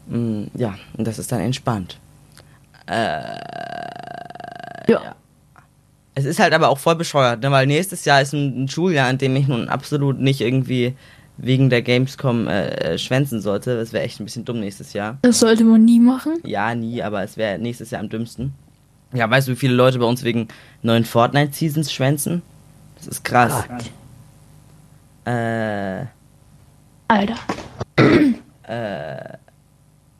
Mm, 0.09 0.45
ja, 0.55 0.75
und 0.97 1.07
das 1.07 1.19
ist 1.19 1.31
dann 1.31 1.41
entspannt. 1.41 1.99
Ja. 4.88 5.17
Es 6.15 6.25
ist 6.25 6.38
halt 6.38 6.55
aber 6.55 6.69
auch 6.69 6.79
voll 6.79 6.97
bescheuert, 6.97 7.43
ne? 7.43 7.50
weil 7.50 7.67
nächstes 7.67 8.05
Jahr 8.05 8.23
ist 8.23 8.33
ein, 8.33 8.65
ein 8.65 8.69
Schuljahr, 8.69 9.11
in 9.11 9.19
dem 9.19 9.37
ich 9.37 9.49
nun 9.49 9.69
absolut 9.69 10.19
nicht 10.19 10.41
irgendwie 10.41 10.95
wegen 11.37 11.69
der 11.69 11.83
Gamescom 11.83 12.49
äh, 12.49 12.69
äh, 12.69 12.99
schwänzen 12.99 13.43
sollte. 13.43 13.76
Das 13.76 13.93
wäre 13.93 14.05
echt 14.05 14.19
ein 14.19 14.25
bisschen 14.25 14.45
dumm 14.45 14.61
nächstes 14.61 14.95
Jahr. 14.95 15.19
Das 15.23 15.41
sollte 15.41 15.65
man 15.65 15.85
nie 15.85 16.00
machen. 16.00 16.41
Ja, 16.45 16.75
nie, 16.75 17.03
aber 17.03 17.23
es 17.23 17.37
wäre 17.37 17.59
nächstes 17.59 17.91
Jahr 17.91 18.00
am 18.00 18.09
dümmsten. 18.09 18.55
Ja, 19.17 19.31
weißt 19.31 19.49
du, 19.49 19.53
wie 19.53 19.57
viele 19.57 19.75
Leute 19.75 19.99
bei 19.99 20.07
uns 20.07 20.23
wegen 20.25 20.49
neuen 20.83 21.05
Fortnite-Seasons 21.05 21.93
schwänzen? 21.93 22.43
Das 22.97 23.07
ist 23.09 23.25
krass. 23.25 23.65
Äh, 25.25 26.07
Alter. 27.09 27.37
ja, 28.69 29.39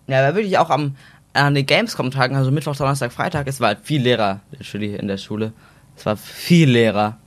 da 0.07 0.35
würde 0.35 0.43
ich 0.43 0.59
auch 0.59 0.71
am 0.71 0.97
an 1.37 1.55
den 1.55 1.67
Gamescom-Tagen, 1.67 2.35
also 2.35 2.51
Mittwoch, 2.51 2.77
Donnerstag, 2.77 3.13
Freitag, 3.13 3.47
es 3.47 3.61
war 3.61 3.69
halt 3.69 3.81
viel 3.83 4.01
Lehrer 4.01 4.41
in 4.73 5.09
der 5.09 5.19
Schule. 5.19 5.53
Es 5.97 6.07
war 6.07 6.17
viel 6.17 6.71
Lehrer. 6.71 7.19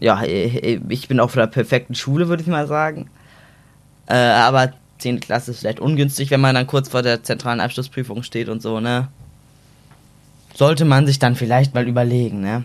Ja, 0.00 0.22
äh, 0.22 0.80
ich 0.88 1.08
bin 1.08 1.20
auch 1.20 1.30
von 1.30 1.40
der 1.40 1.46
perfekten 1.46 1.94
Schule, 1.94 2.28
würde 2.28 2.42
ich 2.42 2.48
mal 2.48 2.66
sagen. 2.66 3.08
Äh, 4.06 4.14
aber 4.14 4.72
10. 4.98 5.20
Klasse 5.20 5.50
ist 5.50 5.60
vielleicht 5.60 5.80
ungünstig, 5.80 6.30
wenn 6.30 6.40
man 6.40 6.54
dann 6.54 6.66
kurz 6.66 6.88
vor 6.88 7.02
der 7.02 7.22
zentralen 7.22 7.60
Abschlussprüfung 7.60 8.22
steht 8.22 8.48
und 8.48 8.62
so, 8.62 8.80
ne? 8.80 9.08
Sollte 10.56 10.86
man 10.86 11.06
sich 11.06 11.18
dann 11.18 11.34
vielleicht 11.34 11.74
mal 11.74 11.86
überlegen, 11.86 12.40
ne? 12.40 12.64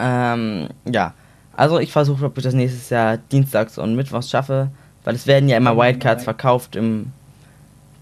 Ähm, 0.00 0.68
ja. 0.90 1.14
Also 1.56 1.78
ich 1.78 1.92
versuche, 1.92 2.24
ob 2.24 2.36
ich 2.36 2.42
das 2.42 2.54
nächstes 2.54 2.90
Jahr 2.90 3.16
dienstags 3.16 3.78
und 3.78 3.94
mittwochs 3.94 4.28
schaffe, 4.28 4.72
weil 5.04 5.14
es 5.14 5.28
werden 5.28 5.48
ja 5.48 5.56
immer 5.56 5.76
Wildcards 5.76 6.24
verkauft 6.24 6.74
im 6.74 7.12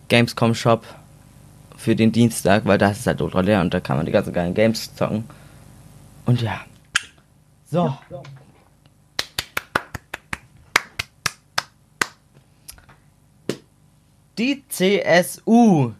Gamescom 0.08 0.54
Shop 0.54 0.86
für 1.76 1.94
den 1.94 2.10
Dienstag, 2.10 2.64
weil 2.64 2.78
das 2.78 3.00
ist 3.00 3.06
halt 3.06 3.20
ultra 3.20 3.40
leer 3.40 3.60
und 3.60 3.74
da 3.74 3.80
kann 3.80 3.98
man 3.98 4.06
die 4.06 4.12
ganzen 4.12 4.32
geilen 4.32 4.54
Games 4.54 4.94
zocken. 4.94 5.24
Und 6.24 6.40
ja. 6.40 6.60
So. 7.70 7.94
Die 14.38 14.64
CSU 14.68 15.92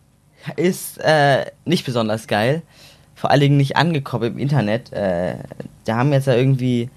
ist 0.57 0.99
äh, 0.99 1.47
nicht 1.65 1.85
besonders 1.85 2.27
geil. 2.27 2.63
Vor 3.15 3.31
allen 3.31 3.41
Dingen 3.41 3.57
nicht 3.57 3.77
angekommen 3.77 4.33
im 4.35 4.39
Internet. 4.39 4.93
Äh, 4.93 5.35
da 5.85 5.97
haben 5.97 6.13
jetzt 6.13 6.27
ja 6.27 6.35
irgendwie 6.35 6.89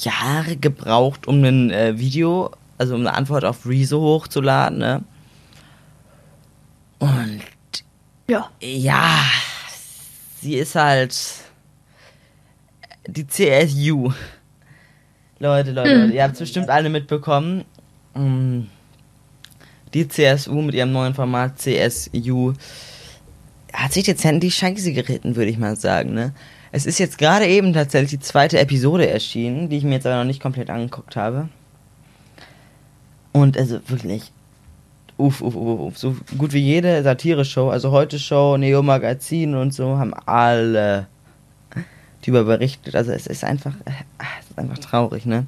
Jahre 0.00 0.56
gebraucht, 0.56 1.26
um 1.26 1.42
ein 1.42 1.70
äh, 1.70 1.98
Video, 1.98 2.50
also 2.76 2.94
um 2.94 3.00
eine 3.00 3.14
Antwort 3.14 3.44
auf 3.44 3.66
Rezo 3.66 4.00
hochzuladen. 4.00 4.78
Ne? 4.78 5.02
Und 6.98 7.40
Ja. 8.28 8.50
ja, 8.60 9.22
sie 10.40 10.54
ist 10.54 10.74
halt 10.74 11.16
die 13.06 13.26
CSU. 13.26 14.12
Leute, 15.38 15.70
Leute, 15.72 15.90
Hm. 15.90 16.00
Leute, 16.02 16.12
ihr 16.14 16.22
habt 16.22 16.34
es 16.34 16.40
bestimmt 16.40 16.68
alle 16.68 16.90
mitbekommen. 16.90 17.64
Mm, 18.14 18.62
Die 19.98 20.06
CSU 20.06 20.62
mit 20.62 20.76
ihrem 20.76 20.92
neuen 20.92 21.12
Format 21.12 21.58
CSU 21.58 22.52
hat 23.72 23.92
sich 23.92 24.06
jetzt 24.06 24.24
in 24.24 24.38
die 24.38 24.52
Scheiße 24.52 24.92
geritten, 24.92 25.34
würde 25.34 25.50
ich 25.50 25.58
mal 25.58 25.74
sagen, 25.74 26.14
ne? 26.14 26.32
Es 26.70 26.86
ist 26.86 27.00
jetzt 27.00 27.18
gerade 27.18 27.48
eben 27.48 27.72
tatsächlich 27.72 28.10
die 28.10 28.20
zweite 28.20 28.60
Episode 28.60 29.10
erschienen, 29.10 29.68
die 29.68 29.78
ich 29.78 29.82
mir 29.82 29.94
jetzt 29.94 30.06
aber 30.06 30.18
noch 30.18 30.24
nicht 30.24 30.40
komplett 30.40 30.70
angeguckt 30.70 31.16
habe. 31.16 31.48
Und 33.32 33.58
also 33.58 33.80
wirklich, 33.88 34.30
uff, 35.16 35.40
uff, 35.40 35.56
uff, 35.56 35.80
uff. 35.80 35.98
So 35.98 36.14
gut 36.36 36.52
wie 36.52 36.60
jede 36.60 37.02
Satire-Show, 37.02 37.68
also 37.68 37.90
heute 37.90 38.20
Show, 38.20 38.56
Neo 38.56 38.84
Magazin 38.84 39.56
und 39.56 39.74
so, 39.74 39.98
haben 39.98 40.14
alle 40.26 41.08
darüber 42.20 42.44
berichtet. 42.44 42.94
Also 42.94 43.10
es 43.10 43.26
ist 43.26 43.42
einfach, 43.42 43.74
äh, 43.84 43.90
es 44.42 44.50
ist 44.50 44.58
einfach 44.58 44.78
traurig, 44.78 45.26
ne? 45.26 45.46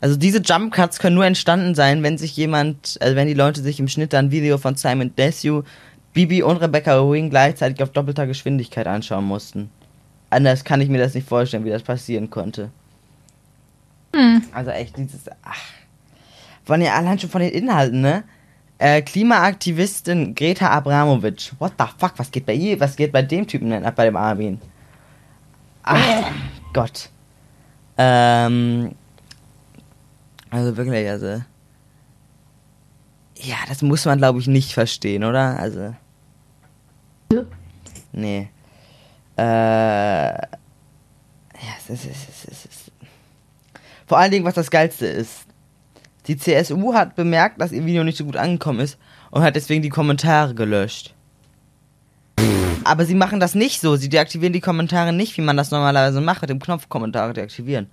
Also 0.00 0.16
diese 0.16 0.40
Jump 0.42 0.74
Cuts 0.74 0.98
können 0.98 1.16
nur 1.16 1.24
entstanden 1.24 1.74
sein, 1.74 2.02
wenn 2.02 2.18
sich 2.18 2.36
jemand, 2.36 2.98
also 3.00 3.16
wenn 3.16 3.28
die 3.28 3.34
Leute 3.34 3.62
sich 3.62 3.80
im 3.80 3.88
Schnitt 3.88 4.12
dann 4.12 4.30
Video 4.30 4.58
von 4.58 4.76
Simon 4.76 5.14
Desue, 5.16 5.64
Bibi 6.12 6.42
und 6.42 6.58
Rebecca 6.58 6.98
Owing 6.98 7.30
gleichzeitig 7.30 7.82
auf 7.82 7.90
doppelter 7.90 8.26
Geschwindigkeit 8.26 8.86
anschauen 8.86 9.24
mussten. 9.24 9.70
Anders 10.30 10.64
kann 10.64 10.80
ich 10.80 10.88
mir 10.88 10.98
das 10.98 11.14
nicht 11.14 11.28
vorstellen, 11.28 11.64
wie 11.64 11.70
das 11.70 11.82
passieren 11.82 12.30
konnte. 12.30 12.70
Hm. 14.14 14.42
Also 14.52 14.70
echt 14.70 14.96
dieses, 14.96 15.28
ach, 15.42 15.60
von 16.64 16.80
ja 16.80 16.94
allein 16.94 17.18
schon 17.18 17.30
von 17.30 17.40
den 17.40 17.52
Inhalten, 17.52 18.00
ne? 18.00 18.24
Äh, 18.78 19.00
Klimaaktivistin 19.00 20.34
Greta 20.34 20.68
Abramovic. 20.68 21.52
What 21.58 21.72
the 21.78 21.86
fuck? 21.96 22.14
Was 22.16 22.30
geht 22.30 22.44
bei 22.44 22.52
ihr? 22.52 22.78
Was 22.78 22.96
geht 22.96 23.12
bei 23.12 23.22
dem 23.22 23.46
Typen 23.46 23.70
denn 23.70 23.86
ab 23.86 23.94
bei 23.96 24.04
dem 24.04 24.16
Armin? 24.16 24.60
Ach, 25.82 26.30
Gott. 26.72 27.08
Ähm. 27.96 28.94
Also 30.56 30.74
wirklich, 30.74 31.06
also. 31.10 31.42
Ja, 33.36 33.56
das 33.68 33.82
muss 33.82 34.06
man, 34.06 34.16
glaube 34.16 34.38
ich, 34.38 34.46
nicht 34.46 34.72
verstehen, 34.72 35.22
oder? 35.22 35.58
Also. 35.58 35.94
Ja. 37.30 37.42
Nee. 38.12 38.48
Äh. 39.36 39.42
Ja, 39.42 40.48
es 41.78 41.90
ist, 41.90 42.06
es 42.06 42.28
ist, 42.28 42.48
es 42.50 42.64
ist. 42.64 42.92
Vor 44.06 44.16
allen 44.16 44.30
Dingen, 44.30 44.46
was 44.46 44.54
das 44.54 44.70
Geilste 44.70 45.06
ist. 45.06 45.44
Die 46.26 46.38
CSU 46.38 46.94
hat 46.94 47.16
bemerkt, 47.16 47.60
dass 47.60 47.72
ihr 47.72 47.84
Video 47.84 48.02
nicht 48.02 48.16
so 48.16 48.24
gut 48.24 48.38
angekommen 48.38 48.80
ist 48.80 48.98
und 49.30 49.42
hat 49.42 49.56
deswegen 49.56 49.82
die 49.82 49.90
Kommentare 49.90 50.54
gelöscht. 50.54 51.14
Aber 52.82 53.04
sie 53.04 53.14
machen 53.14 53.40
das 53.40 53.54
nicht 53.54 53.82
so. 53.82 53.96
Sie 53.96 54.08
deaktivieren 54.08 54.54
die 54.54 54.60
Kommentare 54.60 55.12
nicht, 55.12 55.36
wie 55.36 55.42
man 55.42 55.58
das 55.58 55.70
normalerweise 55.70 56.22
macht, 56.22 56.40
mit 56.40 56.48
dem 56.48 56.60
Knopf 56.60 56.88
Kommentare 56.88 57.34
deaktivieren. 57.34 57.90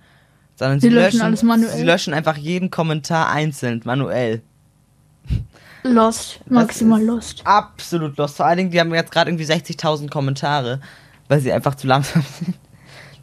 Sondern 0.56 0.80
sie, 0.80 0.88
Sie 0.88 0.94
löschen 0.94 1.16
löschen, 1.16 1.22
alles 1.22 1.42
manuell. 1.42 1.76
Sie 1.76 1.82
löschen 1.82 2.14
einfach 2.14 2.36
jeden 2.36 2.70
Kommentar 2.70 3.30
einzeln, 3.30 3.80
manuell. 3.84 4.42
Lost. 5.82 6.40
Maximal 6.48 7.02
Lost. 7.02 7.42
Absolut 7.44 8.16
los. 8.16 8.36
Vor 8.36 8.46
allen 8.46 8.58
Dingen, 8.58 8.70
die 8.70 8.80
haben 8.80 8.94
jetzt 8.94 9.10
gerade 9.12 9.30
irgendwie 9.30 9.44
60.000 9.44 10.10
Kommentare, 10.10 10.80
weil 11.28 11.40
sie 11.40 11.52
einfach 11.52 11.74
zu 11.74 11.86
langsam 11.86 12.24
sind. 12.40 12.56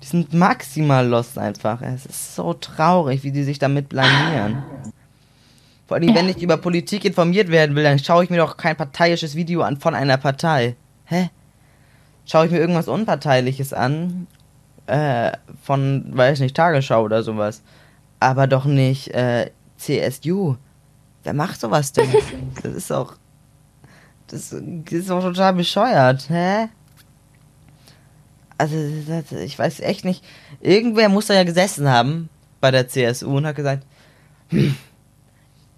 Die 0.01 0.07
sind 0.07 0.33
maximal 0.33 1.07
lost 1.07 1.37
einfach. 1.37 1.81
Es 1.81 2.05
ist 2.05 2.35
so 2.35 2.53
traurig, 2.53 3.23
wie 3.23 3.31
die 3.31 3.43
sich 3.43 3.59
damit 3.59 3.89
blamieren. 3.89 4.63
Vor 5.87 5.97
allem, 5.97 6.15
wenn 6.15 6.29
ich 6.29 6.41
über 6.41 6.57
Politik 6.57 7.05
informiert 7.05 7.49
werden 7.49 7.75
will, 7.75 7.83
dann 7.83 7.99
schaue 7.99 8.23
ich 8.23 8.29
mir 8.29 8.37
doch 8.37 8.57
kein 8.57 8.75
parteiisches 8.75 9.35
Video 9.35 9.61
an 9.61 9.77
von 9.77 9.93
einer 9.93 10.17
Partei. 10.17 10.75
Hä? 11.05 11.29
Schaue 12.25 12.45
ich 12.45 12.51
mir 12.51 12.59
irgendwas 12.59 12.87
Unparteiliches 12.87 13.73
an, 13.73 14.27
äh, 14.87 15.31
von, 15.63 16.05
weiß 16.11 16.39
nicht, 16.39 16.55
Tagesschau 16.55 17.03
oder 17.03 17.23
sowas. 17.23 17.61
Aber 18.19 18.47
doch 18.47 18.65
nicht, 18.65 19.09
äh, 19.09 19.51
CSU. 19.77 20.55
Wer 21.23 21.33
macht 21.33 21.59
sowas 21.59 21.91
denn? 21.93 22.09
Das 22.63 22.73
ist 22.73 22.91
doch. 22.91 23.15
Das 24.27 24.53
ist 24.53 25.09
doch 25.09 25.21
total 25.21 25.53
bescheuert, 25.53 26.29
hä? 26.29 26.69
Also, 28.57 28.75
das, 29.07 29.31
ich 29.31 29.57
weiß 29.57 29.79
echt 29.81 30.05
nicht. 30.05 30.23
Irgendwer 30.61 31.09
muss 31.09 31.27
da 31.27 31.33
ja 31.33 31.43
gesessen 31.43 31.89
haben 31.89 32.29
bei 32.61 32.71
der 32.71 32.87
CSU 32.87 33.37
und 33.37 33.45
hat 33.45 33.55
gesagt, 33.55 33.83
hm, 34.49 34.75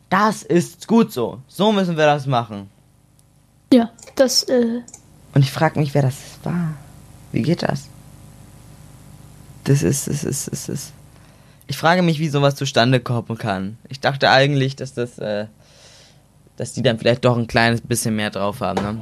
das 0.10 0.44
ist 0.44 0.88
gut 0.88 1.12
so. 1.12 1.42
So 1.48 1.72
müssen 1.72 1.98
wir 1.98 2.06
das 2.06 2.28
machen. 2.28 2.70
Ja, 3.74 3.90
das, 4.16 4.44
äh, 4.44 4.82
Und 5.34 5.42
ich 5.42 5.52
frage 5.52 5.80
mich, 5.80 5.94
wer 5.96 6.04
das 6.04 6.16
war. 6.44 6.76
Wie 7.32 7.42
geht 7.42 7.64
das? 7.64 7.90
Das 9.64 9.84
ist, 9.84 10.08
das 10.08 10.24
ist, 10.24 10.52
das 10.52 10.70
ist. 10.70 10.94
Ich 11.68 11.78
frage 11.78 12.02
mich, 12.02 12.20
wie 12.20 12.28
sowas 12.28 12.56
zustande 12.56 13.00
kommen 13.00 13.38
kann. 13.38 13.78
Ich 13.90 14.00
dachte 14.00 14.30
eigentlich, 14.30 14.76
dass 14.76 14.94
das, 14.94 15.18
äh, 15.20 15.48
dass 16.58 16.74
die 16.74 16.82
dann 16.82 17.00
vielleicht 17.00 17.24
doch 17.24 17.38
ein 17.38 17.48
kleines 17.48 17.82
bisschen 17.82 18.16
mehr 18.16 18.30
drauf 18.30 18.60
haben, 18.60 18.82
ne? 18.82 19.02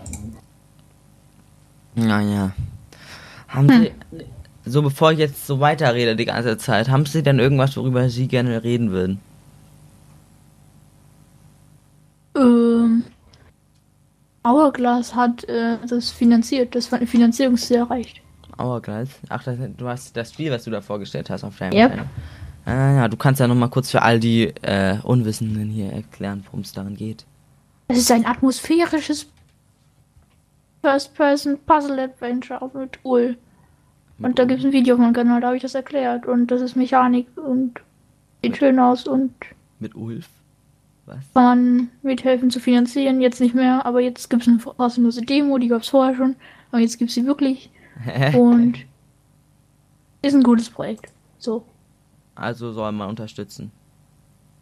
Naja. 1.96 2.52
Haben 3.48 3.68
Sie, 3.70 3.92
so 4.66 4.82
bevor 4.82 5.12
ich 5.12 5.20
jetzt 5.20 5.46
so 5.46 5.60
weiterrede 5.60 6.16
die 6.16 6.26
ganze 6.26 6.58
Zeit, 6.58 6.90
haben 6.90 7.06
Sie 7.06 7.24
denn 7.24 7.40
irgendwas, 7.40 7.76
worüber 7.76 8.10
Sie 8.10 8.28
gerne 8.28 8.64
reden 8.64 8.92
würden? 8.92 9.20
ähm, 12.36 13.04
Hourglass 14.44 15.16
hat 15.16 15.44
äh, 15.46 15.78
das 15.88 16.10
finanziert, 16.10 16.76
das 16.76 16.88
Finanzierungsziel 16.88 17.78
erreicht. 17.78 18.22
Hourglass? 18.62 19.10
Ach, 19.30 19.44
das, 19.44 19.58
du 19.78 19.88
hast 19.88 20.16
das 20.16 20.34
Spiel, 20.34 20.52
was 20.52 20.64
du 20.64 20.72
da 20.72 20.82
vorgestellt 20.82 21.30
hast 21.30 21.44
auf 21.44 21.58
deinem 21.58 21.74
Yep. 21.74 22.06
Ah, 22.66 22.94
ja, 22.94 23.08
du 23.08 23.18
kannst 23.18 23.40
ja 23.40 23.48
nochmal 23.48 23.70
kurz 23.70 23.90
für 23.90 24.02
all 24.02 24.20
die 24.20 24.54
äh, 24.62 24.98
Unwissenden 25.04 25.70
hier 25.70 25.92
erklären, 25.92 26.44
worum 26.46 26.62
es 26.62 26.72
darin 26.72 26.96
geht. 26.96 27.26
Es 27.88 27.98
ist 27.98 28.12
ein 28.12 28.26
atmosphärisches 28.26 29.28
First-Person-Puzzle-Adventure 30.82 32.72
mit 32.74 33.00
Ul. 33.04 33.38
Und 34.20 34.38
da 34.38 34.46
gibt 34.46 34.60
es 34.60 34.66
ein 34.66 34.72
Video 34.72 34.96
auf 34.96 35.02
meinem 35.02 35.14
Kanal, 35.14 35.42
da 35.42 35.48
habe 35.48 35.58
ich 35.58 35.64
das 35.64 35.74
erklärt. 35.74 36.28
Und 36.28 36.48
das 36.52 36.62
ist 36.62 36.76
Mechanik 36.76 37.28
und 37.36 37.82
sieht 38.44 38.58
schön 38.58 38.80
aus 38.80 39.08
und 39.08 39.34
Mit 39.80 39.96
Ulf? 39.96 40.28
Was? 41.08 41.18
kann 41.34 41.44
man 41.44 41.90
mithelfen 42.04 42.52
zu 42.52 42.60
finanzieren. 42.60 43.22
Jetzt 43.22 43.42
nicht 43.42 43.56
mehr, 43.56 43.86
aber 43.86 44.00
jetzt 44.02 44.30
gibt 44.30 44.44
es 44.44 44.48
eine 44.48 44.60
kostenlose 44.60 45.24
Demo, 45.24 45.58
die 45.58 45.68
gab 45.68 45.82
es 45.82 45.90
vorher 45.90 46.16
schon. 46.16 46.36
Aber 46.72 46.82
jetzt 46.82 47.00
gibt 47.00 47.10
es 47.10 47.16
sie 47.16 47.26
wirklich. 47.26 47.72
Und 48.36 48.78
ist 50.22 50.36
ein 50.36 50.44
gutes 50.44 50.70
Projekt. 50.70 51.12
So. 51.38 51.66
also 52.36 52.72
soll 52.72 52.92
man 52.92 53.10
unterstützen. 53.10 53.72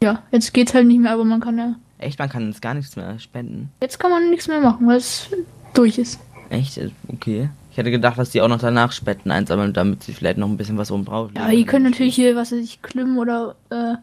Ja, 0.02 0.24
jetzt 0.32 0.54
geht's 0.54 0.74
halt 0.74 0.88
nicht 0.88 1.00
mehr, 1.00 1.12
aber 1.12 1.26
man 1.26 1.42
kann 1.42 1.58
ja. 1.58 1.76
Echt, 1.98 2.18
man 2.20 2.30
kann 2.30 2.48
jetzt 2.48 2.62
gar 2.62 2.74
nichts 2.74 2.96
mehr 2.96 3.20
spenden. 3.20 3.70
Jetzt 3.82 4.00
kann 4.00 4.12
man 4.12 4.30
nichts 4.30 4.48
mehr 4.48 4.62
machen, 4.62 4.88
weil 4.88 4.98
es 4.98 5.30
durch 5.74 5.98
ist. 5.98 6.20
Echt? 6.50 6.80
Okay. 7.10 7.50
Ich 7.72 7.78
hätte 7.78 7.92
gedacht, 7.92 8.18
dass 8.18 8.30
die 8.30 8.42
auch 8.42 8.48
noch 8.48 8.60
danach 8.60 8.94
Spenden 8.94 9.32
einsammeln, 9.32 9.74
damit 9.74 10.04
sie 10.04 10.14
vielleicht 10.14 10.38
noch 10.38 10.48
ein 10.48 10.58
bisschen 10.58 10.78
was 10.78 10.92
oben 10.92 11.06
drauf 11.06 11.32
Ja, 11.36 11.50
ihr 11.50 11.66
könnt 11.66 11.84
natürlich 11.84 12.16
hier, 12.16 12.36
was 12.36 12.52
weiß 12.52 12.60
ich, 12.60 12.82
Klim 12.82 13.18
oder 13.18 13.56
äh, 13.70 13.96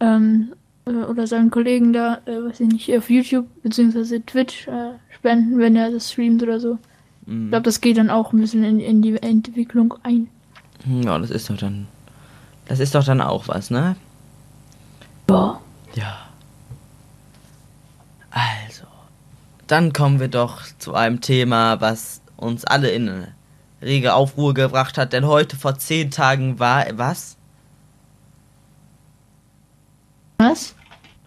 ähm, 0.00 0.52
äh, 0.84 0.90
oder 0.90 1.26
seinen 1.26 1.50
Kollegen 1.50 1.92
da, 1.92 2.20
äh, 2.26 2.44
weiß 2.44 2.60
ich 2.60 2.68
nicht, 2.68 2.96
auf 2.96 3.08
YouTube 3.08 3.46
bzw. 3.62 4.20
Twitch 4.20 4.68
äh, 4.68 4.92
spenden, 5.14 5.58
wenn 5.58 5.76
er 5.76 5.90
das 5.90 6.12
streamt 6.12 6.42
oder 6.42 6.60
so. 6.60 6.78
Ich 7.26 7.32
Mhm. 7.32 7.48
glaube, 7.50 7.62
das 7.64 7.80
geht 7.80 7.96
dann 7.98 8.10
auch 8.10 8.32
ein 8.32 8.40
bisschen 8.40 8.62
in, 8.64 8.78
in 8.80 9.02
die 9.02 9.20
Entwicklung 9.20 9.94
ein. 10.04 10.28
Ja, 10.84 11.18
das 11.18 11.30
ist 11.30 11.50
doch 11.50 11.56
dann. 11.56 11.88
Das 12.66 12.78
ist 12.80 12.94
doch 12.94 13.04
dann 13.04 13.20
auch 13.20 13.48
was, 13.48 13.70
ne? 13.70 13.96
Ja. 15.28 15.60
Ja. 15.94 16.18
Also, 18.30 18.84
dann 19.66 19.92
kommen 19.92 20.20
wir 20.20 20.28
doch 20.28 20.62
zu 20.78 20.94
einem 20.94 21.20
Thema, 21.20 21.80
was 21.80 22.20
uns 22.36 22.64
alle 22.64 22.90
in 22.90 23.08
eine 23.08 23.34
rege 23.82 24.14
Aufruhr 24.14 24.54
gebracht 24.54 24.96
hat, 24.98 25.12
denn 25.12 25.26
heute 25.26 25.56
vor 25.56 25.76
zehn 25.78 26.10
Tagen 26.10 26.58
war 26.58 26.84
was? 26.96 27.36
Was? 30.38 30.74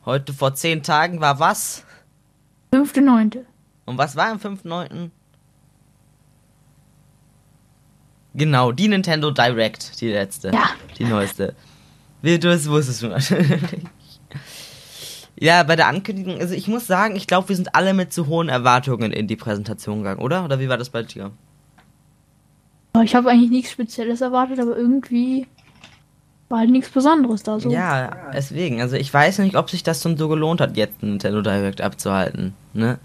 Heute 0.05 0.33
vor 0.33 0.53
zehn 0.55 0.83
Tagen 0.83 1.19
war 1.19 1.39
was? 1.39 1.83
5.9. 2.73 3.39
Und 3.85 3.97
was 3.97 4.15
war 4.15 4.27
am 4.29 4.37
5.9.? 4.37 5.09
Genau, 8.33 8.71
die 8.71 8.88
Nintendo 8.88 9.31
Direct, 9.31 10.00
die 10.01 10.09
letzte. 10.09 10.51
Ja. 10.51 10.69
Die 10.98 11.05
neueste. 11.05 11.55
Wie 12.21 12.38
du 12.38 12.50
es 12.51 12.69
wusstest 12.69 13.03
du 13.03 13.07
natürlich. 13.07 13.62
Ja, 15.41 15.63
bei 15.63 15.77
der 15.77 15.88
Ankündigung, 15.88 16.38
also 16.39 16.53
ich 16.53 16.67
muss 16.67 16.86
sagen, 16.86 17.15
ich 17.15 17.25
glaube, 17.25 17.48
wir 17.48 17.55
sind 17.55 17.74
alle 17.74 17.93
mit 17.93 18.12
zu 18.12 18.27
hohen 18.27 18.50
Erwartungen 18.50 19.13
in 19.13 19.27
die 19.27 19.38
Präsentation 19.38 20.00
gegangen, 20.00 20.19
oder? 20.19 20.43
Oder 20.43 20.59
wie 20.59 20.67
war 20.67 20.77
das 20.77 20.89
bei 20.89 21.03
dir? 21.03 21.31
Aber 22.91 23.03
Ich 23.05 23.15
habe 23.15 23.29
eigentlich 23.29 23.50
nichts 23.50 23.71
Spezielles 23.71 24.19
erwartet, 24.19 24.59
aber 24.59 24.75
irgendwie 24.75 25.48
war 26.50 26.59
halt 26.59 26.71
nichts 26.71 26.89
Besonderes 26.89 27.43
da 27.43 27.59
so. 27.59 27.69
Ja, 27.69 28.31
deswegen. 28.33 28.81
Also 28.81 28.98
ich 28.98 29.13
weiß 29.13 29.39
nicht, 29.39 29.55
ob 29.55 29.69
sich 29.69 29.83
das 29.83 30.01
schon 30.03 30.17
so 30.17 30.27
gelohnt 30.27 30.59
hat, 30.59 30.75
jetzt 30.75 31.01
einen 31.01 31.12
Nintendo 31.13 31.41
Direct 31.41 31.79
abzuhalten. 31.79 32.53
Ne? 32.74 33.00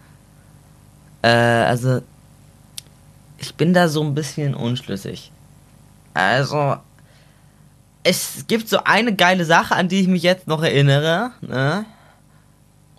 Äh, 1.22 1.28
also 1.28 2.00
ich 3.44 3.54
bin 3.56 3.74
da 3.74 3.88
so 3.88 4.02
ein 4.02 4.14
bisschen 4.14 4.54
unschlüssig. 4.54 5.30
Also 6.14 6.76
es 8.02 8.46
gibt 8.46 8.68
so 8.68 8.78
eine 8.84 9.14
geile 9.14 9.44
Sache, 9.44 9.74
an 9.74 9.88
die 9.88 10.00
ich 10.00 10.08
mich 10.08 10.22
jetzt 10.22 10.46
noch 10.46 10.62
erinnere. 10.62 11.32
Ne? 11.42 11.84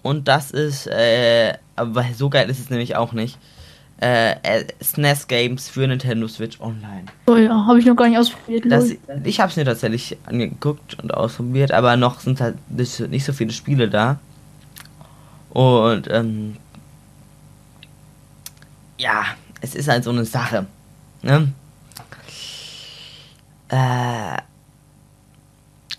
Und 0.04 0.28
das 0.28 0.52
ist, 0.52 0.88
äh, 0.88 1.54
aber 1.76 2.06
so 2.16 2.30
geil 2.30 2.50
ist 2.50 2.60
es 2.60 2.70
nämlich 2.70 2.96
auch 2.96 3.14
nicht. 3.14 3.40
Äh, 4.02 4.34
äh, 4.44 4.66
SNES 4.84 5.28
Games 5.28 5.70
für 5.70 5.88
Nintendo 5.88 6.28
Switch 6.28 6.60
Online. 6.60 7.06
So, 7.26 7.38
ja, 7.38 7.66
habe 7.66 7.80
ich 7.80 7.86
noch 7.86 7.96
gar 7.96 8.08
nicht 8.08 8.20
ausprobiert. 8.20 8.66
Das, 8.70 8.92
ich 9.24 9.40
habe 9.40 9.50
es 9.50 9.56
mir 9.56 9.66
tatsächlich 9.66 10.18
angeguckt 10.26 11.02
und 11.02 11.14
ausprobiert, 11.14 11.72
aber 11.72 11.96
noch 11.98 12.20
sind 12.20 12.40
halt 12.40 12.58
nicht, 12.70 13.00
nicht 13.00 13.26
so 13.26 13.34
viele 13.34 13.52
Spiele 13.52 13.90
da. 13.90 14.20
Und 15.50 16.08
ähm, 16.12 16.58
ja, 18.98 19.24
es 19.62 19.76
ist 19.76 19.88
halt 19.88 20.04
so 20.04 20.10
eine 20.12 20.26
Sache. 20.26 20.66
Ne? 21.22 21.52
Äh, 23.70 24.38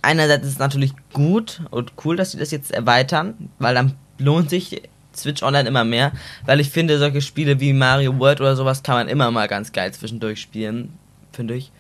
einerseits 0.03 0.45
ist 0.47 0.53
es 0.55 0.59
natürlich 0.59 0.93
gut 1.13 1.63
und 1.71 1.93
cool, 2.05 2.17
dass 2.17 2.33
sie 2.33 2.39
das 2.39 2.51
jetzt 2.51 2.71
erweitern, 2.71 3.51
weil 3.59 3.75
dann 3.75 3.95
lohnt 4.19 4.51
sich 4.51 4.83
Switch 5.15 5.43
Online 5.43 5.69
immer 5.69 5.85
mehr, 5.85 6.13
weil 6.45 6.61
ich 6.61 6.71
finde, 6.71 6.99
solche 6.99 7.23
Spiele 7.23 7.59
wie 7.59 7.73
Mario 7.73 8.19
World 8.19 8.41
oder 8.41 8.55
sowas 8.55 8.83
kann 8.83 8.97
man 8.97 9.09
immer 9.09 9.31
mal 9.31 9.49
ganz 9.49 9.73
geil 9.73 9.93
zwischendurch 9.93 10.41
spielen, 10.41 10.93
finde 11.33 11.55
ich. 11.55 11.73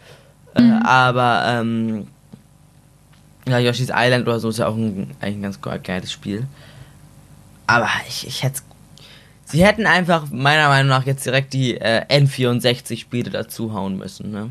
Äh, 0.54 0.62
Mhm. 0.62 0.82
aber 0.84 1.44
ähm, 1.46 2.06
ja, 3.46 3.58
Yoshi's 3.58 3.90
Island 3.94 4.26
oder 4.26 4.40
so 4.40 4.48
ist 4.48 4.58
ja 4.58 4.66
auch 4.66 4.74
ein, 4.74 5.14
eigentlich 5.20 5.36
ein 5.36 5.42
ganz 5.42 5.60
ge- 5.60 5.78
geiles 5.82 6.10
Spiel. 6.10 6.46
Aber 7.66 7.88
ich, 8.08 8.26
ich 8.26 8.42
hätte 8.42 8.62
Sie 9.46 9.64
hätten 9.64 9.86
einfach 9.86 10.28
meiner 10.32 10.68
Meinung 10.68 10.88
nach 10.88 11.06
jetzt 11.06 11.24
direkt 11.24 11.52
die 11.52 11.76
äh, 11.76 12.04
N64-Spiele 12.08 13.30
dazuhauen 13.30 13.96
müssen, 13.96 14.32
ne? 14.32 14.50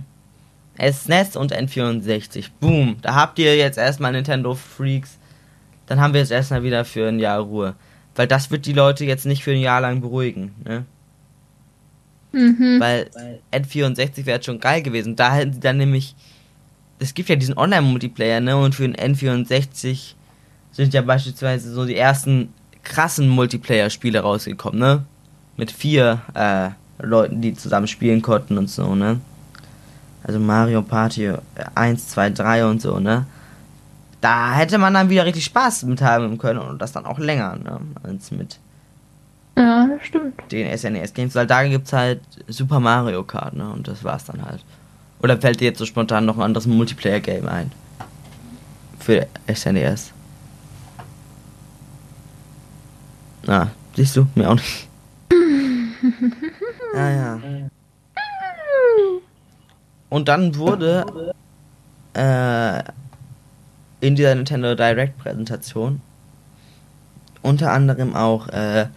SNES 0.80 1.36
und 1.36 1.54
N64. 1.54 2.46
Boom. 2.60 2.98
Da 3.02 3.14
habt 3.16 3.38
ihr 3.40 3.56
jetzt 3.58 3.78
erstmal 3.78 4.14
Nintendo 4.14 4.56
Freaks. 4.56 5.18
Dann 5.86 6.00
haben 6.00 6.14
wir 6.14 6.22
jetzt 6.22 6.32
erstmal 6.32 6.64
wieder 6.64 6.86
für 6.86 7.08
ein 7.08 7.20
Jahr 7.20 7.40
Ruhe. 7.40 7.75
Weil 8.16 8.28
das 8.28 8.52
wird 8.52 8.66
die 8.66 8.74
Leute 8.74 9.06
jetzt 9.06 9.25
nicht 9.25 9.44
für 9.44 9.52
ein 9.52 9.60
Jahr 9.60 9.82
lang 9.82 10.00
beruhigen, 10.00 10.56
ne? 10.64 10.86
Mhm. 12.32 12.80
Weil 12.80 13.10
N64 13.52 14.25
wäre 14.25 14.44
schon 14.44 14.60
geil 14.60 14.82
gewesen. 14.82 15.16
Da 15.16 15.36
hätten 15.36 15.54
sie 15.54 15.60
dann 15.60 15.78
nämlich. 15.78 16.16
Es 17.00 17.14
gibt 17.14 17.28
ja 17.28 17.36
diesen 17.36 17.58
Online-Multiplayer, 17.58 18.40
ne? 18.40 18.56
Und 18.56 18.75
für 18.75 18.88
den 18.88 18.96
N64 18.96 20.14
sind 20.72 20.94
ja 20.94 21.02
beispielsweise 21.02 21.74
so 21.74 21.86
die 21.86 21.98
ersten 21.98 22.54
krassen 22.86 23.27
Multiplayer-Spiele 23.27 24.22
rausgekommen, 24.22 24.80
ne? 24.80 25.04
Mit 25.58 25.72
vier 25.72 26.22
äh, 26.34 26.70
Leuten, 27.04 27.42
die 27.42 27.54
zusammen 27.54 27.88
spielen 27.88 28.22
konnten 28.22 28.58
und 28.58 28.70
so, 28.70 28.96
ne? 28.96 29.20
Also 30.24 30.39
Mario 30.39 30.82
Party 30.82 31.34
1, 31.75 32.08
2, 32.10 32.30
3 32.32 32.65
und 32.65 32.82
so, 32.82 33.00
ne? 33.00 33.25
Da 34.21 34.54
hätte 34.54 34.78
man 34.78 34.93
dann 34.93 35.10
wieder 35.10 35.26
richtig 35.26 35.45
Spaß 35.45 35.84
mit 35.84 36.02
haben 36.02 36.38
können 36.38 36.60
und 36.60 36.82
das 36.82 36.91
dann 36.93 37.06
auch 37.06 37.19
länger, 37.19 37.58
ne? 37.58 37.80
Als 38.04 38.32
mit 38.32 38.60
Ja, 39.58 39.86
das 39.88 40.08
stimmt. 40.08 40.34
den 40.52 40.76
SNES-Games, 40.78 41.36
weil 41.36 41.45
da 41.48 41.63
gibt's 41.67 41.93
halt 41.93 42.21
Super 42.48 42.80
Mario 42.80 43.24
Kart, 43.24 43.54
ne? 43.54 43.69
Und 43.69 43.88
das 43.88 44.04
war's 44.04 44.26
dann 44.26 44.43
halt. 44.43 44.63
Oder 45.21 45.38
fällt 45.38 45.60
dir 45.60 45.65
jetzt 45.65 45.80
so 45.80 45.86
spontan 45.86 46.26
noch 46.26 46.38
ein 46.38 46.43
anderes 46.43 46.65
Multiplayer-Game 46.67 47.48
ein? 47.48 47.71
Für 49.00 49.28
SNES. 49.54 50.12
Ah, 53.47 53.67
siehst 53.95 54.15
du? 54.15 54.27
Mir 54.36 54.49
auch 54.49 54.55
nicht. 54.55 54.88
ah 56.95 57.10
ja. 57.10 57.39
Und 60.10 60.27
dann 60.27 60.55
wurde 60.55 61.34
äh, 62.13 62.84
in 63.99 64.15
dieser 64.15 64.36
Nintendo 64.36 64.75
Direct 64.75 65.17
Präsentation 65.17 66.01
unter 67.41 67.71
anderem 67.71 68.15
auch 68.15 68.47
äh, 68.49 68.88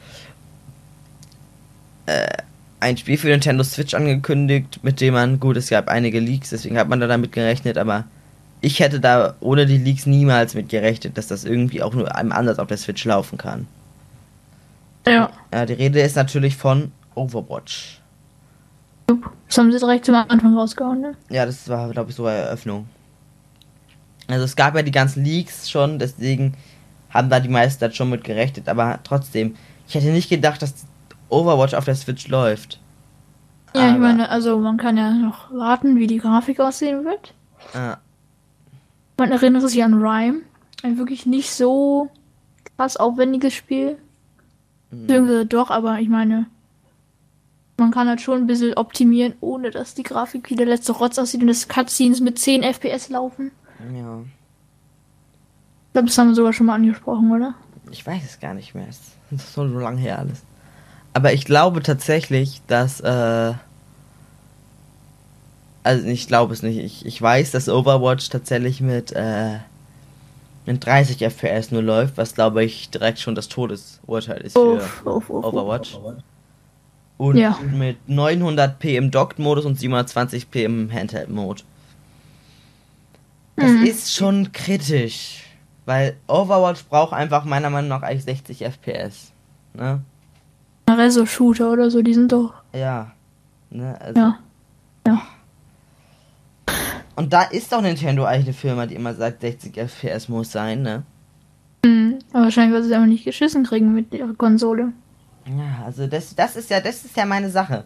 äh, 2.06 2.26
ein 2.80 2.96
Spiel 2.96 3.18
für 3.18 3.28
Nintendo 3.28 3.64
Switch 3.64 3.94
angekündigt, 3.94 4.80
mit 4.82 5.00
dem 5.00 5.14
man, 5.14 5.40
gut, 5.40 5.56
es 5.56 5.68
gab 5.68 5.88
einige 5.88 6.20
Leaks, 6.20 6.50
deswegen 6.50 6.78
hat 6.78 6.88
man 6.88 7.00
da 7.00 7.06
damit 7.06 7.32
gerechnet, 7.32 7.76
aber 7.76 8.04
ich 8.61 8.80
hätte 8.80 9.00
da 9.00 9.34
ohne 9.40 9.66
die 9.66 9.78
Leaks 9.78 10.06
niemals 10.06 10.54
mit 10.54 10.68
gerechnet, 10.68 11.18
dass 11.18 11.26
das 11.26 11.44
irgendwie 11.44 11.82
auch 11.82 11.94
nur 11.94 12.14
einem 12.14 12.32
anders 12.32 12.58
auf 12.58 12.68
der 12.68 12.76
Switch 12.76 13.04
laufen 13.04 13.37
kann. 13.38 13.66
Ja. 15.11 15.31
Ja, 15.53 15.66
die 15.66 15.73
Rede 15.75 16.01
ist 16.01 16.16
natürlich 16.16 16.57
von 16.57 16.92
Overwatch. 17.14 18.01
Das 19.49 19.57
haben 19.59 19.73
sie 19.73 19.79
direkt 19.79 20.05
zum 20.05 20.14
Anfang 20.14 20.57
rausgehauen, 20.57 21.01
ne? 21.01 21.14
Ja, 21.31 21.47
das 21.47 21.68
war, 21.68 21.88
glaube 21.90 22.11
ich, 22.11 22.16
so 22.16 22.27
eine 22.27 22.37
Eröffnung. 22.38 22.87
Also 24.27 24.44
es 24.44 24.55
gab 24.57 24.75
ja 24.77 24.83
die 24.83 24.90
ganzen 24.90 25.25
Leaks 25.25 25.71
schon, 25.71 25.99
deswegen 25.99 26.55
haben 27.11 27.31
da 27.31 27.40
die 27.40 27.49
meisten 27.49 27.81
dann 27.81 27.92
schon 27.94 28.11
mit 28.11 28.25
gerechnet, 28.25 28.68
aber 28.68 28.99
trotzdem, 29.05 29.55
ich 29.87 29.94
hätte 29.94 30.09
nicht 30.09 30.29
gedacht, 30.29 30.61
dass 30.61 30.75
Overwatch 31.31 31.73
auf 31.73 31.87
der 31.87 31.94
Switch 31.94 32.29
läuft. 32.29 32.79
Ja, 33.75 33.83
ich 33.87 33.90
Aber- 33.92 33.99
meine, 33.99 34.29
also 34.29 34.59
man 34.59 34.77
kann 34.77 34.99
ja 34.99 35.11
noch 35.12 35.51
warten, 35.53 35.97
wie 35.97 36.07
die 36.07 36.18
Grafik 36.18 36.61
aussehen 36.61 37.05
wird. 37.07 37.33
Ah, 37.75 37.97
Man 39.18 39.33
erinnert 39.33 39.68
sich 39.68 39.83
an 39.83 39.94
Rhyme. 39.94 40.42
Ein 40.83 40.97
wirklich 40.99 41.25
nicht 41.27 41.51
so 41.51 42.09
krass 42.77 42.97
aufwendiges 42.99 43.55
Spiel. 43.55 43.97
Mhm. 44.90 45.48
Doch, 45.48 45.70
aber 45.70 45.98
ich 46.01 46.09
meine, 46.09 46.46
man 47.77 47.90
kann 47.90 48.09
halt 48.09 48.20
schon 48.20 48.38
ein 48.38 48.46
bisschen 48.46 48.74
optimieren, 48.74 49.35
ohne 49.40 49.70
dass 49.70 49.94
die 49.94 50.03
Grafik 50.03 50.51
wie 50.51 50.57
der 50.57 50.66
letzte 50.66 50.92
Rotz 50.92 51.18
aussieht 51.18 51.40
und 51.40 51.48
das 51.48 51.68
Cutscenes 51.68 52.20
mit 52.20 52.38
10 52.38 52.62
FPS 52.62 53.09
laufen. 53.09 53.51
ja. 53.94 54.20
Ich 55.87 55.92
glaube, 55.92 56.09
das 56.09 56.18
haben 56.18 56.29
wir 56.29 56.35
sogar 56.35 56.53
schon 56.53 56.66
mal 56.66 56.74
angesprochen, 56.74 57.33
oder? 57.33 57.55
Ich 57.90 58.07
weiß 58.07 58.22
es 58.22 58.40
gar 58.40 58.53
nicht 58.55 58.74
mehr. 58.74 58.87
Es 58.88 59.01
ist 59.31 59.55
so 59.55 59.66
so 59.66 59.79
lange 59.79 60.01
her 60.01 60.18
alles. 60.18 60.42
Aber 61.14 61.33
ich 61.33 61.44
glaube 61.44 61.83
tatsächlich, 61.83 62.61
dass, 62.66 63.01
äh. 63.01 63.55
Also 65.83 66.07
ich 66.07 66.29
glaube 66.29 66.53
es 66.53 66.62
nicht. 66.62 66.79
Ich, 66.79 67.07
ich 67.07 67.20
weiß, 67.20 67.51
dass 67.53 67.68
Overwatch 67.68 68.29
tatsächlich 68.29 68.81
mit, 68.81 69.12
äh. 69.12 69.59
Mit 70.68 70.85
30 70.85 71.22
FPS 71.24 71.70
nur 71.70 71.83
läuft, 71.83 72.18
was 72.18 72.35
glaube 72.35 72.62
ich 72.62 72.90
direkt 72.90 73.18
schon 73.18 73.35
das 73.35 73.48
Todesurteil 73.48 74.42
ist 74.42 74.52
für 74.52 74.74
Uff, 74.76 75.02
uff, 75.07 75.31
uff, 75.31 75.44
Overwatch. 75.46 75.98
Und 77.16 77.37
Ja. 77.38 77.59
mit 77.72 77.96
900p 78.07 78.96
im 78.96 79.11
Docked-Modus 79.11 79.64
und 79.64 79.78
720p 79.78 80.64
im 80.64 80.92
Handheld-Mode. 80.92 81.62
Das 83.57 83.72
Mhm. 83.72 83.85
ist 83.85 84.14
schon 84.14 84.52
kritisch. 84.52 85.42
Weil 85.87 86.16
Overwatch 86.26 86.85
braucht 86.85 87.14
einfach 87.14 87.44
meiner 87.44 87.70
Meinung 87.70 87.88
nach 87.88 88.02
eigentlich 88.02 88.24
60 88.24 88.62
FPS. 88.62 89.33
Ne? 89.72 90.00
Generell 90.87 91.11
so 91.11 91.24
Shooter 91.24 91.72
oder 91.72 91.90
so, 91.90 92.02
die 92.02 92.12
sind 92.12 92.31
doch. 92.31 92.52
Ja. 92.74 93.12
Ne? 93.70 93.98
Also, 94.00 94.20
Ja. 94.20 94.38
Ja. 95.07 95.22
Und 97.18 97.33
da 97.33 97.42
ist 97.42 97.72
doch 97.72 97.83
Nintendo 97.83 98.24
eigentlich 98.26 98.46
eine 98.46 98.54
Firma, 98.54 98.87
die 98.87 98.94
immer 98.94 99.12
sagt, 99.12 99.40
60 99.40 99.76
FPS 99.76 100.28
muss 100.28 100.52
sein, 100.52 100.83
ne? 100.83 101.02
Mhm. 101.85 102.20
Aber 102.33 102.44
wahrscheinlich, 102.44 102.72
weil 102.72 102.83
sie 102.85 102.90
es 102.90 102.94
einfach 102.94 103.09
nicht 103.09 103.24
geschissen 103.24 103.64
kriegen 103.64 103.92
mit 103.92 104.14
ihrer 104.14 104.35
Konsole. 104.35 104.92
Ja, 105.44 105.85
also 105.85 106.07
das, 106.07 106.37
das 106.37 106.54
ist 106.54 106.70
ja, 106.70 106.78
das 106.78 107.04
ist 107.04 107.16
ja 107.16 107.26
meine 107.26 107.50
Sache. 107.50 107.83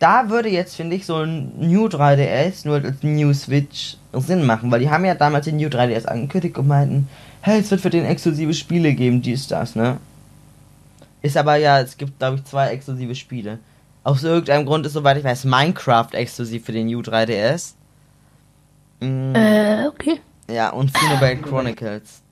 Da 0.00 0.28
würde 0.28 0.48
jetzt, 0.48 0.74
finde 0.74 0.96
ich, 0.96 1.06
so 1.06 1.18
ein 1.18 1.52
New 1.56 1.86
3DS 1.86 2.66
nur 2.66 2.82
als 2.82 3.00
New 3.04 3.32
Switch 3.32 3.96
Sinn 4.12 4.44
machen, 4.44 4.72
weil 4.72 4.80
die 4.80 4.90
haben 4.90 5.04
ja 5.04 5.14
damals 5.14 5.44
den 5.44 5.58
New 5.58 5.68
3DS 5.68 6.06
angekündigt 6.06 6.58
und 6.58 6.66
meinten, 6.66 7.08
hey, 7.42 7.60
es 7.60 7.70
wird 7.70 7.80
für 7.80 7.90
den 7.90 8.04
exklusive 8.04 8.54
Spiele 8.54 8.92
geben, 8.94 9.22
dies, 9.22 9.46
das, 9.46 9.76
ne? 9.76 9.98
Ist 11.22 11.36
aber 11.36 11.54
ja, 11.54 11.78
es 11.78 11.96
gibt, 11.96 12.18
glaube 12.18 12.38
ich, 12.38 12.44
zwei 12.44 12.70
exklusive 12.70 13.14
Spiele. 13.14 13.60
Aus 14.02 14.24
irgendeinem 14.24 14.66
Grund 14.66 14.84
ist, 14.84 14.94
soweit 14.94 15.16
ich 15.16 15.22
weiß, 15.22 15.44
Minecraft 15.44 16.08
exklusiv 16.10 16.64
für 16.64 16.72
den 16.72 16.88
New 16.88 17.02
3DS. 17.02 17.74
Mm, 19.04 19.34
Äh, 19.34 19.86
okay. 19.88 20.20
Ja, 20.50 20.70
und 20.70 20.92
Xenoblade 20.92 21.36
Chronicles. 21.42 22.22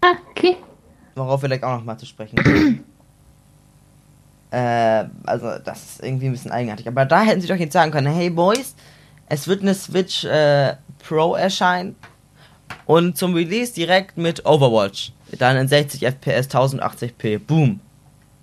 Ah, 0.00 0.14
okay. 0.30 0.56
Worauf 1.14 1.42
wir 1.42 1.48
gleich 1.48 1.62
auch 1.62 1.76
noch 1.78 1.84
mal 1.84 1.96
zu 1.98 2.06
sprechen 2.06 2.36
kommen. 2.42 2.84
Äh, 4.50 5.06
also 5.26 5.58
das 5.64 5.84
ist 5.84 6.04
irgendwie 6.04 6.26
ein 6.26 6.32
bisschen 6.32 6.52
eigenartig. 6.52 6.86
Aber 6.86 7.04
da 7.04 7.22
hätten 7.22 7.40
sie 7.40 7.48
doch 7.48 7.56
jetzt 7.56 7.72
sagen 7.72 7.90
können, 7.90 8.06
hey 8.14 8.30
Boys, 8.30 8.76
es 9.28 9.48
wird 9.48 9.62
eine 9.62 9.74
Switch 9.74 10.24
äh, 10.24 10.76
Pro 11.04 11.34
erscheinen 11.34 11.96
und 12.86 13.18
zum 13.18 13.34
Release 13.34 13.74
direkt 13.74 14.16
mit 14.16 14.46
Overwatch. 14.46 15.12
Dann 15.40 15.56
in 15.56 15.66
60 15.66 16.02
FPS 16.06 16.46
1080p. 16.48 17.40
Boom. 17.40 17.80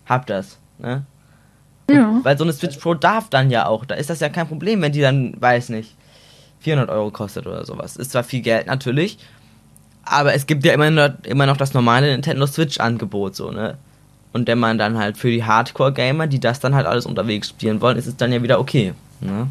Habt 0.06 0.30
das. 0.30 0.58
Ne? 0.80 1.06
Ja. 1.90 2.20
Weil 2.24 2.38
so 2.38 2.44
eine 2.44 2.52
Switch 2.52 2.76
Pro 2.76 2.94
darf 2.94 3.30
dann 3.30 3.50
ja 3.50 3.68
auch. 3.68 3.86
Da 3.86 3.96
ist 3.96 4.10
das 4.10 4.20
ja 4.20 4.28
kein 4.28 4.50
Problem, 4.50 4.82
wenn 4.82 4.92
die 4.92 5.00
dann, 5.00 5.40
weiß 5.40 5.70
nicht, 5.70 5.96
400 6.62 6.90
Euro 6.90 7.12
kostet 7.12 7.48
oder 7.48 7.66
sowas. 7.66 7.98
Ist 7.98 8.12
zwar 8.12 8.24
viel 8.24 8.42
Geld 8.42 8.68
natürlich, 8.68 9.18
aber 10.04 10.34
es 10.34 10.48
gibt 10.48 10.66
ja 10.66 10.74
immer 10.74 10.90
noch, 10.90 11.10
immer 11.24 11.46
noch 11.46 11.58
das 11.58 11.74
normale 11.74 12.12
Nintendo 12.12 12.48
Switch-Angebot, 12.48 13.36
so, 13.36 13.52
ne? 13.52 13.78
Und 14.34 14.48
wenn 14.48 14.60
man 14.60 14.78
dann 14.78 14.98
halt 14.98 15.18
für 15.18 15.30
die 15.30 15.44
Hardcore-Gamer, 15.44 16.28
die 16.28 16.40
das 16.40 16.62
dann 16.62 16.74
halt 16.74 16.88
alles 16.88 17.06
unterwegs 17.06 17.50
spielen 17.50 17.82
wollen, 17.82 17.98
ist 17.98 18.08
es 18.08 18.16
dann 18.16 18.32
ja 18.32 18.42
wieder 18.42 18.60
okay, 18.60 18.94
ne? 19.20 19.48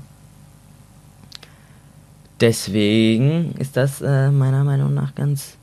Deswegen 2.40 3.54
ist 3.58 3.76
das 3.76 4.00
äh, 4.00 4.30
meiner 4.30 4.64
Meinung 4.64 4.94
nach 4.94 5.14
ganz. 5.14 5.56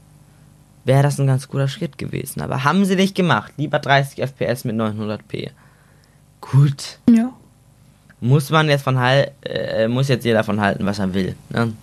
Wäre 0.86 1.04
das 1.04 1.20
ein 1.20 1.28
ganz 1.28 1.50
guter 1.50 1.68
Schritt 1.68 1.98
gewesen. 1.98 2.40
Aber 2.42 2.64
haben 2.64 2.86
sie 2.86 2.96
nicht 2.96 3.16
gemacht. 3.16 3.52
Lieber 3.58 3.80
30 3.80 4.20
FPS 4.22 4.64
mit 4.64 4.76
900p. 4.76 5.50
Gut. 6.40 7.00
Ja. 7.10 7.34
Muss 8.20 8.50
man 8.50 8.68
jetzt 8.68 8.84
von 8.84 9.00
halt, 9.00 9.32
äh, 9.46 9.88
muss 9.88 10.08
jetzt 10.08 10.26
jeder 10.26 10.44
von 10.44 10.60
halten, 10.60 10.86
was 10.86 11.00
er 11.00 11.14
will. 11.14 11.36
Ne? 11.50 11.74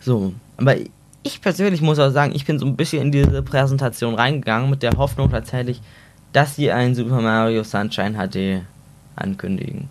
So, 0.00 0.34
aber 0.56 0.76
ich 1.22 1.40
persönlich 1.40 1.80
muss 1.80 1.98
auch 1.98 2.10
sagen, 2.10 2.32
ich 2.34 2.44
bin 2.44 2.58
so 2.58 2.66
ein 2.66 2.76
bisschen 2.76 3.02
in 3.02 3.12
diese 3.12 3.42
Präsentation 3.42 4.14
reingegangen 4.14 4.70
mit 4.70 4.82
der 4.82 4.92
Hoffnung 4.92 5.30
tatsächlich, 5.30 5.80
dass 6.32 6.54
sie 6.54 6.70
ein 6.70 6.94
Super 6.94 7.20
Mario 7.20 7.64
Sunshine 7.64 8.12
HD 8.12 8.62
ankündigen. 9.16 9.88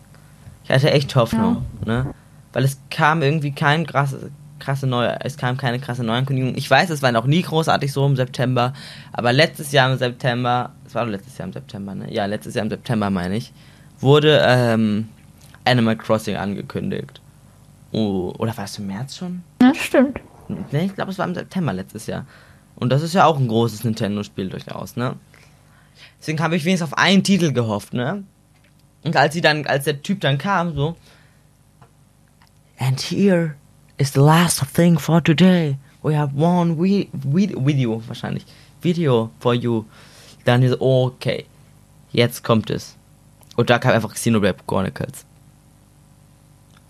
Ich 0.63 0.71
hatte 0.71 0.91
echt 0.91 1.15
Hoffnung, 1.15 1.65
ne? 1.85 2.13
Weil 2.53 2.63
es 2.63 2.79
kam 2.89 3.21
irgendwie 3.21 3.51
kein 3.51 3.85
krasse, 3.85 4.31
krasse 4.59 4.87
neue, 4.87 5.19
es 5.21 5.37
kam 5.37 5.57
keine 5.57 5.79
krasse 5.79 6.03
Neuankündigung. 6.03 6.55
Ich 6.55 6.69
weiß, 6.69 6.89
es 6.89 7.01
war 7.01 7.11
noch 7.11 7.25
nie 7.25 7.41
großartig 7.41 7.91
so 7.91 8.05
im 8.05 8.15
September, 8.15 8.73
aber 9.11 9.33
letztes 9.33 9.71
Jahr 9.71 9.91
im 9.91 9.97
September, 9.97 10.71
es 10.87 10.95
war 10.95 11.03
doch 11.03 11.11
letztes 11.11 11.37
Jahr 11.37 11.47
im 11.47 11.53
September, 11.53 11.93
ne? 11.93 12.13
Ja, 12.13 12.25
letztes 12.25 12.55
Jahr 12.55 12.63
im 12.63 12.69
September 12.69 13.09
meine 13.09 13.35
ich, 13.35 13.51
wurde 13.99 14.41
ähm, 14.45 15.09
Animal 15.65 15.95
Crossing 15.97 16.35
angekündigt. 16.35 17.21
Oh, 17.91 18.33
oder 18.37 18.55
war 18.57 18.65
es 18.65 18.77
im 18.77 18.87
März 18.87 19.15
schon? 19.17 19.43
Ja, 19.61 19.73
stimmt. 19.73 20.19
Ne, 20.47 20.85
ich 20.85 20.95
glaube, 20.95 21.11
es 21.11 21.17
war 21.17 21.27
im 21.27 21.33
September 21.33 21.73
letztes 21.73 22.07
Jahr. 22.07 22.25
Und 22.75 22.89
das 22.89 23.01
ist 23.01 23.13
ja 23.13 23.25
auch 23.25 23.37
ein 23.37 23.47
großes 23.47 23.83
Nintendo-Spiel 23.83 24.49
durchaus, 24.49 24.95
ne? 24.95 25.15
Deswegen 26.19 26.39
habe 26.41 26.55
ich 26.55 26.65
wenigstens 26.65 26.91
auf 26.91 26.97
einen 26.97 27.23
Titel 27.23 27.53
gehofft, 27.53 27.93
ne? 27.93 28.23
Und 29.03 29.15
als 29.15 29.33
sie 29.33 29.41
dann, 29.41 29.65
als 29.65 29.85
der 29.85 30.01
Typ 30.01 30.21
dann 30.21 30.37
kam, 30.37 30.75
so. 30.75 30.95
And 32.77 32.99
here 32.99 33.55
is 33.97 34.13
the 34.13 34.19
last 34.19 34.63
thing 34.73 34.99
for 34.99 35.23
today. 35.23 35.77
We 36.03 36.17
have 36.17 36.35
one 36.35 36.77
we, 36.77 37.07
we, 37.13 37.49
video, 37.65 38.01
wahrscheinlich. 38.07 38.45
Video 38.81 39.31
for 39.39 39.53
you. 39.53 39.85
Dann 40.43 40.61
diese, 40.61 40.81
oh, 40.81 41.05
okay. 41.05 41.45
Jetzt 42.11 42.43
kommt 42.43 42.69
es. 42.69 42.95
Und 43.55 43.69
da 43.69 43.79
kam 43.79 43.91
einfach 43.93 44.13
Xenoblade 44.13 44.57
Chronicles. 44.67 45.25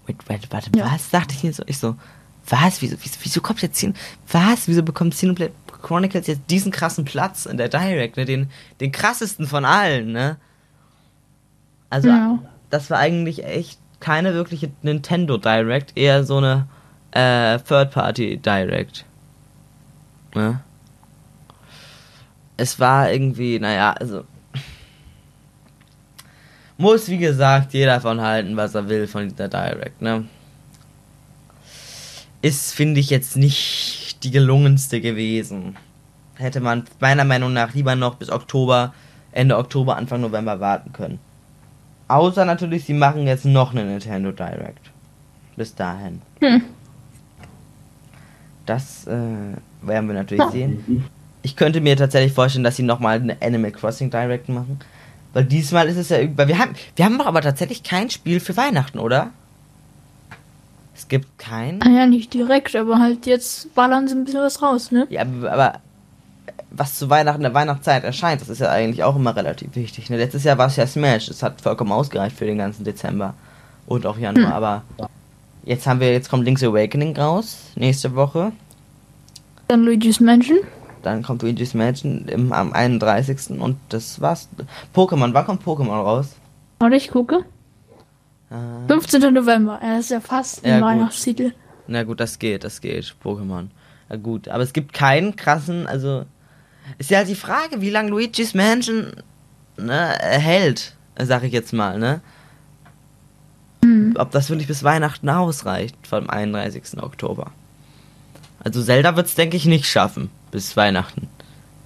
Wait, 0.08 0.17
wait, 0.28 0.47
warte, 0.51 0.69
Ja. 0.75 0.91
was? 0.91 1.10
Dachte 1.10 1.34
ich 1.36 1.43
mir 1.43 1.54
so. 1.54 1.63
Ich 1.67 1.78
so, 1.78 1.95
was? 2.49 2.82
Wieso, 2.82 2.95
wieso, 3.01 3.17
wieso 3.23 3.41
kommt 3.41 3.62
jetzt 3.62 3.75
Xen 3.78 3.95
Was? 4.32 4.67
Wieso 4.67 4.84
bekommt 4.84 5.13
Xenoblade 5.13 5.54
Chronicles 5.82 6.28
jetzt 6.28 6.41
diesen 6.49 6.71
krassen 6.71 7.06
Platz 7.06 7.45
in 7.45 7.58
der 7.58 7.69
Direct, 7.69 8.17
ne? 8.17 8.25
Den, 8.25 8.49
den 8.80 8.91
krassesten 8.91 9.47
von 9.47 9.65
allen, 9.65 10.12
ne? 10.12 10.38
Also, 11.89 12.10
Ja. 12.10 12.39
das 12.71 12.89
war 12.89 12.97
eigentlich 12.99 13.43
echt 13.45 13.80
keine 13.99 14.34
wirkliche 14.34 14.71
Nintendo 14.82 15.38
Direct, 15.38 15.95
eher 15.97 16.23
so 16.23 16.38
eine 16.38 16.67
äh, 17.12 17.60
Third-Party 17.60 18.38
Direct. 18.38 19.06
Ne? 20.36 20.60
Es 22.58 22.80
war 22.80 23.12
irgendwie, 23.12 23.60
naja, 23.60 23.93
also. 23.93 24.23
Muss, 26.77 27.07
wie 27.07 27.17
gesagt, 27.17 27.73
jeder 27.73 28.01
von 28.01 28.19
halten, 28.21 28.57
was 28.57 28.75
er 28.75 28.89
will 28.89 29.07
von 29.07 29.29
dieser 29.29 29.47
Direct, 29.47 30.01
ne? 30.01 30.25
Ist, 32.41 32.73
finde 32.73 32.99
ich, 32.99 33.09
jetzt 33.09 33.38
nicht 33.38 34.23
die 34.23 34.31
gelungenste 34.31 34.99
gewesen. 35.01 35.77
Hätte 36.35 36.59
man 36.59 36.83
meiner 36.99 37.23
Meinung 37.23 37.53
nach 37.53 37.73
lieber 37.73 37.95
noch 37.95 38.15
bis 38.15 38.29
Oktober, 38.29 38.93
Ende 39.31 39.57
Oktober, 39.57 39.95
Anfang 39.95 40.21
November 40.21 40.59
warten 40.59 40.91
können. 40.91 41.19
Außer 42.07 42.45
natürlich, 42.45 42.85
sie 42.85 42.93
machen 42.93 43.25
jetzt 43.25 43.45
noch 43.45 43.71
eine 43.71 43.85
Nintendo 43.85 44.31
Direct. 44.31 44.91
Bis 45.55 45.73
dahin. 45.73 46.21
Hm. 46.41 46.61
Das 48.65 49.07
äh, 49.07 49.11
werden 49.81 50.07
wir 50.07 50.13
natürlich 50.13 50.45
sehen. 50.51 51.05
Ich 51.41 51.55
könnte 51.55 51.79
mir 51.79 51.95
tatsächlich 51.95 52.33
vorstellen, 52.33 52.63
dass 52.63 52.75
sie 52.75 52.83
nochmal 52.83 53.21
eine 53.21 53.38
Animal 53.41 53.71
Crossing 53.71 54.09
Direct 54.09 54.49
machen. 54.49 54.79
Weil 55.35 55.43
diesmal 55.43 55.89
ist 55.89 55.97
es 55.97 56.07
ja 56.07 56.19
irgendwie. 56.19 56.47
Wir 56.47 56.57
haben, 56.57 56.75
wir 56.95 57.03
haben 57.03 57.17
doch 57.17 57.25
aber 57.25 57.41
tatsächlich 57.41 57.83
kein 57.83 58.09
Spiel 58.09 58.39
für 58.39 58.55
Weihnachten, 58.55 58.99
oder? 58.99 59.31
Es 60.95 61.09
gibt 61.09 61.37
kein. 61.37 61.81
Ah 61.81 61.89
ja, 61.89 62.05
nicht 62.05 62.33
direkt, 62.33 62.73
aber 62.73 62.99
halt 62.99 63.25
jetzt 63.25 63.75
ballern 63.75 64.07
sie 64.07 64.15
ein 64.15 64.23
bisschen 64.23 64.39
was 64.39 64.61
raus, 64.61 64.93
ne? 64.93 65.05
Ja, 65.09 65.23
aber, 65.23 65.81
was 66.71 66.97
zu 66.97 67.09
Weihnachten 67.09 67.41
der 67.41 67.53
Weihnachtszeit 67.53 68.05
erscheint, 68.05 68.39
das 68.39 68.47
ist 68.47 68.59
ja 68.59 68.69
eigentlich 68.69 69.03
auch 69.03 69.17
immer 69.17 69.35
relativ 69.35 69.75
wichtig. 69.75 70.09
Ne? 70.09 70.15
Letztes 70.15 70.45
Jahr 70.45 70.57
war 70.57 70.67
es 70.67 70.77
ja 70.77 70.87
Smash, 70.87 71.25
das 71.25 71.43
hat 71.43 71.59
vollkommen 71.59 71.91
ausgereicht 71.91 72.37
für 72.37 72.45
den 72.45 72.57
ganzen 72.57 72.85
Dezember 72.85 73.33
und 73.87 74.05
auch 74.05 74.17
Januar, 74.17 74.53
aber 74.53 74.83
jetzt 75.65 75.85
haben 75.85 75.99
wir, 75.99 76.13
jetzt 76.13 76.29
kommt 76.29 76.45
Link's 76.45 76.63
Awakening 76.63 77.17
raus, 77.17 77.57
nächste 77.75 78.15
Woche. 78.15 78.53
Dann 79.67 79.83
Luigi's 79.83 80.21
Mansion. 80.21 80.59
Dann 81.05 81.21
kommt 81.21 81.43
Luigi's 81.43 81.75
Mansion 81.75 82.27
im, 82.27 82.51
am 82.51 82.73
31. 82.73 83.59
und 83.61 83.77
das 83.89 84.19
war's. 84.21 84.49
Pokémon, 84.95 85.35
wann 85.35 85.45
kommt 85.45 85.63
Pokémon 85.63 86.01
raus? 86.01 86.35
Warte, 86.79 86.95
ich 86.95 87.11
gucke. 87.11 87.45
Äh, 88.49 88.87
15. 88.87 89.31
November. 89.31 89.79
Ja, 89.83 89.97
das 89.97 90.05
ist 90.05 90.09
ja 90.09 90.19
fast 90.19 90.65
Ja, 90.65 90.73
ein 90.77 90.81
gut. 90.81 90.89
Weihnachtstitel. 90.89 91.53
na 91.85 92.01
gut, 92.01 92.19
das 92.19 92.39
geht, 92.39 92.63
das 92.63 92.81
geht, 92.81 93.13
Pokémon. 93.23 93.67
Na 94.09 94.15
gut, 94.15 94.47
aber 94.47 94.63
es 94.63 94.73
gibt 94.73 94.93
keinen 94.93 95.35
krassen, 95.35 95.85
also 95.85 96.25
ist 96.97 97.11
ja 97.11 97.19
halt 97.19 97.27
die 97.27 97.35
Frage, 97.35 97.81
wie 97.81 97.91
lange 97.91 98.09
Luigi's 98.09 98.55
Mansion 98.55 99.11
ne, 99.77 100.07
hält, 100.19 100.95
sag 101.21 101.43
ich 101.43 101.53
jetzt 101.53 101.71
mal, 101.71 101.99
ne? 101.99 102.21
Ob 104.15 104.31
das 104.31 104.49
wirklich 104.49 104.67
bis 104.67 104.83
Weihnachten 104.83 105.29
ausreicht, 105.29 105.95
vom 106.07 106.27
31. 106.31 106.99
Oktober. 107.03 107.51
Also 108.63 108.81
Zelda 108.81 109.15
wird's 109.15 109.35
denke 109.35 109.55
ich 109.55 109.65
nicht 109.67 109.85
schaffen 109.85 110.31
bis 110.55 110.77
Weihnachten, 110.77 111.27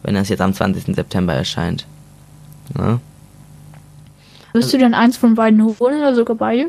wenn 0.03 0.13
das 0.13 0.29
jetzt 0.29 0.41
am 0.41 0.53
20. 0.53 0.95
September 0.95 1.33
erscheint. 1.33 1.87
Ne? 2.77 2.99
Wirst 4.53 4.71
du 4.71 4.77
denn 4.77 4.93
eins 4.93 5.17
von 5.17 5.33
beiden 5.33 5.63
holen 5.63 5.99
oder 5.99 6.13
sogar 6.13 6.35
beide? 6.35 6.67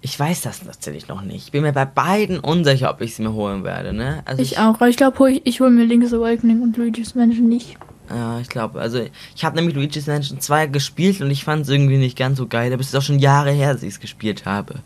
Ich 0.00 0.18
weiß 0.18 0.42
das 0.42 0.60
tatsächlich 0.60 1.08
noch 1.08 1.22
nicht. 1.22 1.46
Ich 1.46 1.52
bin 1.52 1.62
mir 1.62 1.72
bei 1.72 1.84
beiden 1.84 2.38
unsicher, 2.38 2.90
ob 2.90 3.00
ich 3.02 3.16
sie 3.16 3.22
mir 3.22 3.32
holen 3.32 3.64
werde, 3.64 3.92
ne? 3.92 4.22
Also 4.24 4.40
Ich 4.40 4.58
auch, 4.58 4.74
aber 4.74 4.88
ich 4.88 4.96
glaube, 4.96 5.30
ich, 5.30 5.42
ich 5.44 5.60
hole 5.60 5.70
mir 5.70 5.84
Link's 5.84 6.14
Awakening 6.14 6.62
und 6.62 6.76
Luigi's 6.76 7.14
Mansion 7.14 7.48
nicht. 7.48 7.76
Ja, 8.08 8.40
ich 8.40 8.48
glaube, 8.48 8.80
also 8.80 9.04
ich 9.34 9.44
habe 9.44 9.56
nämlich 9.56 9.74
Luigi's 9.74 10.06
Mansion 10.06 10.40
2 10.40 10.68
gespielt 10.68 11.20
und 11.20 11.30
ich 11.30 11.44
fand 11.44 11.62
es 11.62 11.68
irgendwie 11.68 11.98
nicht 11.98 12.16
ganz 12.16 12.38
so 12.38 12.46
geil, 12.46 12.72
aber 12.72 12.80
es 12.80 12.88
ist 12.88 12.94
auch 12.94 13.02
schon 13.02 13.18
Jahre 13.18 13.50
her, 13.50 13.74
dass 13.74 13.82
ich 13.82 13.94
es 13.94 14.00
gespielt 14.00 14.46
habe. 14.46 14.76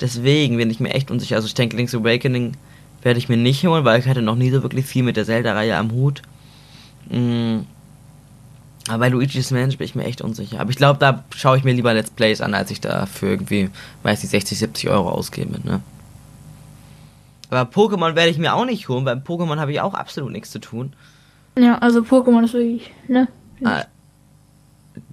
Deswegen 0.00 0.56
bin 0.56 0.70
ich 0.70 0.80
mir 0.80 0.94
echt 0.94 1.10
unsicher. 1.10 1.36
Also 1.36 1.46
ich 1.46 1.54
denke, 1.54 1.76
Link's 1.76 1.94
Awakening 1.94 2.54
werde 3.02 3.18
ich 3.18 3.28
mir 3.28 3.36
nicht 3.36 3.64
holen, 3.66 3.84
weil 3.84 4.00
ich 4.00 4.08
hatte 4.08 4.22
noch 4.22 4.36
nie 4.36 4.50
so 4.50 4.62
wirklich 4.62 4.86
viel 4.86 5.02
mit 5.02 5.16
der 5.16 5.24
Zelda-Reihe 5.24 5.76
am 5.76 5.90
Hut. 5.92 6.22
Mm. 7.08 7.60
Aber 8.88 8.98
bei 8.98 9.08
Luigi's 9.08 9.50
Mansion 9.50 9.78
bin 9.78 9.84
ich 9.84 9.94
mir 9.94 10.04
echt 10.04 10.22
unsicher. 10.22 10.60
Aber 10.60 10.70
ich 10.70 10.76
glaube, 10.76 10.98
da 10.98 11.22
schaue 11.36 11.56
ich 11.56 11.64
mir 11.64 11.72
lieber 11.72 11.94
Let's 11.94 12.10
Plays 12.10 12.40
an, 12.40 12.54
als 12.54 12.70
ich 12.70 12.80
da 12.80 13.06
für 13.06 13.28
irgendwie, 13.28 13.70
weiß 14.02 14.22
nicht, 14.22 14.30
60, 14.30 14.58
70 14.58 14.90
Euro 14.90 15.10
ausgebe, 15.10 15.60
ne? 15.64 15.80
Aber 17.50 17.70
Pokémon 17.70 18.14
werde 18.14 18.30
ich 18.30 18.38
mir 18.38 18.54
auch 18.54 18.64
nicht 18.64 18.88
holen, 18.88 19.04
weil 19.04 19.16
Pokémon 19.16 19.58
habe 19.58 19.72
ich 19.72 19.80
auch 19.80 19.94
absolut 19.94 20.32
nichts 20.32 20.50
zu 20.50 20.60
tun. 20.60 20.92
Ja, 21.58 21.78
also 21.78 22.00
Pokémon 22.00 22.44
ist 22.44 22.54
wirklich, 22.54 22.92
ne? 23.08 23.28
Äh, 23.60 23.84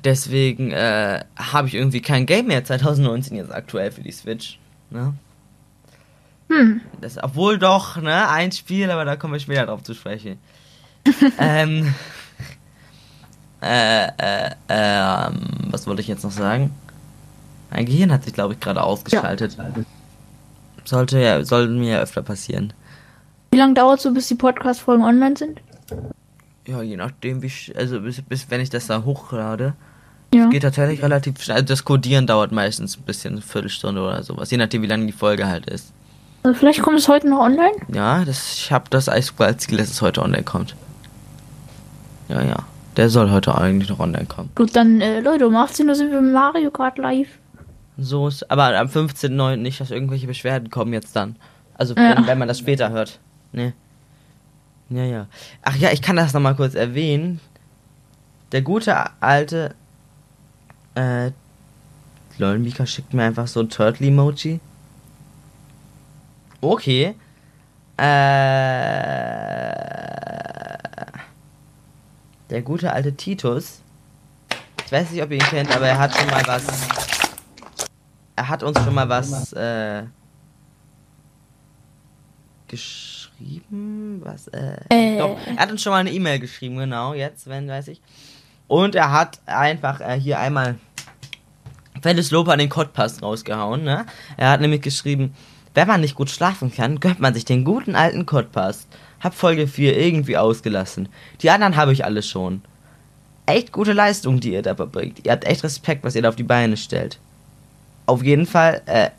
deswegen 0.03 0.71
äh, 0.71 1.23
habe 1.35 1.67
ich 1.67 1.75
irgendwie 1.75 2.01
kein 2.01 2.25
Game 2.25 2.47
mehr 2.47 2.63
2019 2.63 3.37
jetzt 3.37 3.53
aktuell 3.53 3.91
für 3.91 4.01
die 4.01 4.11
Switch. 4.11 4.59
Ne? 4.89 5.13
Hm. 6.49 6.81
Das, 7.01 7.21
obwohl 7.21 7.57
doch, 7.59 7.97
ne, 7.97 8.29
ein 8.29 8.51
Spiel, 8.51 8.89
aber 8.89 9.05
da 9.05 9.15
kommen 9.15 9.33
wir 9.33 9.39
später 9.39 9.65
drauf 9.65 9.83
zu 9.83 9.93
sprechen. 9.93 10.37
ähm, 11.39 11.93
äh, 13.61 14.07
äh, 14.07 14.51
ähm, 14.69 15.39
was 15.71 15.87
wollte 15.87 16.01
ich 16.01 16.07
jetzt 16.07 16.23
noch 16.23 16.31
sagen? 16.31 16.71
Mein 17.71 17.85
Gehirn 17.85 18.11
hat 18.11 18.23
sich, 18.23 18.33
glaube 18.33 18.53
ich, 18.53 18.59
gerade 18.59 18.81
ausgeschaltet. 18.83 19.57
Sollte 20.85 21.19
ja, 21.19 21.43
sollte 21.43 21.73
mir 21.73 21.93
ja 21.93 21.99
öfter 21.99 22.21
passieren. 22.21 22.71
Wie 23.51 23.57
lange 23.57 23.73
dauert 23.73 23.99
so, 23.99 24.13
bis 24.13 24.27
die 24.27 24.35
Podcast-Folgen 24.35 25.03
online 25.03 25.35
sind? 25.35 25.59
Ja, 26.65 26.81
je 26.81 26.97
nachdem, 26.97 27.41
wie, 27.41 27.47
sch- 27.47 27.75
also 27.75 27.99
bis, 28.01 28.21
bis 28.21 28.49
wenn 28.49 28.61
ich 28.61 28.69
das 28.69 28.87
da 28.87 29.03
hochlade. 29.03 29.73
Ja. 30.33 30.47
Geht 30.49 30.63
tatsächlich 30.63 31.01
relativ 31.01 31.41
schnell. 31.41 31.55
Also 31.57 31.67
das 31.67 31.83
Codieren 31.85 32.27
dauert 32.27 32.51
meistens 32.51 32.97
ein 32.97 33.03
bisschen, 33.03 33.33
eine 33.35 33.41
Viertelstunde 33.41 34.01
oder 34.01 34.21
sowas. 34.23 34.51
Je 34.51 34.57
nachdem, 34.57 34.81
wie 34.81 34.87
lange 34.87 35.05
die 35.05 35.13
Folge 35.13 35.47
halt 35.47 35.65
ist. 35.69 35.93
Also 36.47 36.59
vielleicht 36.59 36.81
kommt 36.81 36.97
es 36.97 37.09
heute 37.09 37.27
noch 37.27 37.39
online. 37.41 37.73
Ja, 37.93 38.23
das, 38.23 38.53
ich 38.53 38.71
habe 38.71 38.85
das 38.89 39.05
sogar 39.05 39.47
als 39.47 39.63
Ziel, 39.63 39.77
dass 39.77 39.89
es 39.89 40.01
heute 40.01 40.21
online 40.21 40.43
kommt. 40.43 40.77
Ja, 42.29 42.41
ja. 42.41 42.55
Der 42.95 43.09
soll 43.09 43.31
heute 43.31 43.57
eigentlich 43.57 43.89
noch 43.89 43.99
online 43.99 44.27
kommen. 44.27 44.49
Gut, 44.55 44.73
dann, 44.73 45.01
äh, 45.01 45.19
Leute, 45.19 45.45
um 45.45 45.57
18 45.57 45.89
Uhr 45.89 45.95
sind 45.95 46.09
wir 46.09 46.21
mit 46.21 46.31
Mario 46.31 46.71
Kart 46.71 46.97
live. 46.99 47.27
So 47.97 48.29
ist, 48.29 48.49
aber 48.49 48.77
am 48.79 48.87
15.09. 48.87 49.57
nicht, 49.57 49.81
dass 49.81 49.91
irgendwelche 49.91 50.25
Beschwerden 50.25 50.69
kommen 50.69 50.93
jetzt 50.93 51.17
dann. 51.17 51.35
Also, 51.73 51.93
Ja. 51.95 52.15
wenn, 52.15 52.27
wenn 52.27 52.37
man 52.39 52.47
das 52.47 52.59
später 52.59 52.91
hört. 52.91 53.19
Ne. 53.51 53.73
Ja, 54.89 55.03
ja. 55.03 55.27
Ach 55.63 55.75
ja, 55.75 55.91
ich 55.91 56.01
kann 56.01 56.15
das 56.15 56.31
nochmal 56.33 56.55
kurz 56.55 56.75
erwähnen. 56.75 57.41
Der 58.53 58.61
gute 58.61 58.95
alte, 59.19 59.75
äh, 60.95 61.31
lol, 62.37 62.57
Mika 62.57 62.85
schickt 62.85 63.13
mir 63.13 63.23
einfach 63.23 63.47
so 63.47 63.59
ein 63.59 63.67
Turtle-Emoji. 63.69 64.61
Okay. 66.61 67.15
Äh, 67.97 68.03
der 72.49 72.61
gute 72.63 72.93
alte 72.93 73.13
Titus. 73.15 73.81
Ich 74.85 74.91
weiß 74.91 75.11
nicht, 75.11 75.21
ob 75.21 75.31
ihr 75.31 75.37
ihn 75.37 75.43
kennt, 75.43 75.75
aber 75.75 75.87
er 75.87 75.97
hat 75.97 76.15
schon 76.15 76.29
mal 76.29 76.43
was 76.45 76.65
er 78.37 78.47
hat 78.47 78.63
uns 78.63 78.81
schon 78.81 78.93
mal 78.93 79.09
was 79.09 79.51
äh, 79.53 80.03
geschrieben. 82.67 84.21
Was? 84.23 84.47
Äh, 84.49 84.77
Äh. 84.89 85.17
Doch, 85.17 85.37
er 85.45 85.57
hat 85.57 85.71
uns 85.71 85.81
schon 85.81 85.91
mal 85.91 85.97
eine 85.97 86.11
E-Mail 86.11 86.39
geschrieben, 86.39 86.77
genau, 86.77 87.13
jetzt, 87.13 87.47
wenn, 87.47 87.67
weiß 87.67 87.87
ich. 87.89 88.01
Und 88.67 88.95
er 88.95 89.11
hat 89.11 89.39
einfach 89.47 90.01
äh, 90.01 90.19
hier 90.19 90.39
einmal 90.39 90.75
fettes 92.01 92.29
Lob 92.29 92.47
an 92.49 92.59
den 92.59 92.69
Cottpass 92.69 93.23
rausgehauen, 93.23 93.83
ne? 93.83 94.05
Er 94.37 94.51
hat 94.51 94.61
nämlich 94.61 94.81
geschrieben, 94.81 95.33
wenn 95.77 95.87
man 95.87 96.01
nicht 96.01 96.15
gut 96.15 96.29
schlafen 96.29 96.73
kann, 96.73 96.99
gönnt 96.99 97.21
man 97.21 97.33
sich 97.33 97.45
den 97.45 97.63
guten 97.63 97.95
alten 97.95 98.25
Cottpass. 98.25 98.87
Hab 99.21 99.33
Folge 99.33 99.67
4 99.67 99.97
irgendwie 99.97 100.37
ausgelassen. 100.37 101.07
Die 101.41 101.49
anderen 101.49 101.77
habe 101.77 101.93
ich 101.93 102.03
alle 102.03 102.21
schon. 102.21 102.61
Echt 103.45 103.71
gute 103.71 103.93
Leistung, 103.93 104.41
die 104.41 104.51
ihr 104.51 104.61
da 104.61 104.75
verbringt. 104.75 105.25
Ihr 105.25 105.31
habt 105.31 105.45
echt 105.45 105.63
Respekt, 105.63 106.03
was 106.03 106.15
ihr 106.15 106.21
da 106.21 106.29
auf 106.29 106.35
die 106.35 106.43
Beine 106.43 106.75
stellt 106.75 107.17
auf 108.07 108.23
jeden 108.23 108.47
Fall 108.47 108.81
äh, 108.87 109.09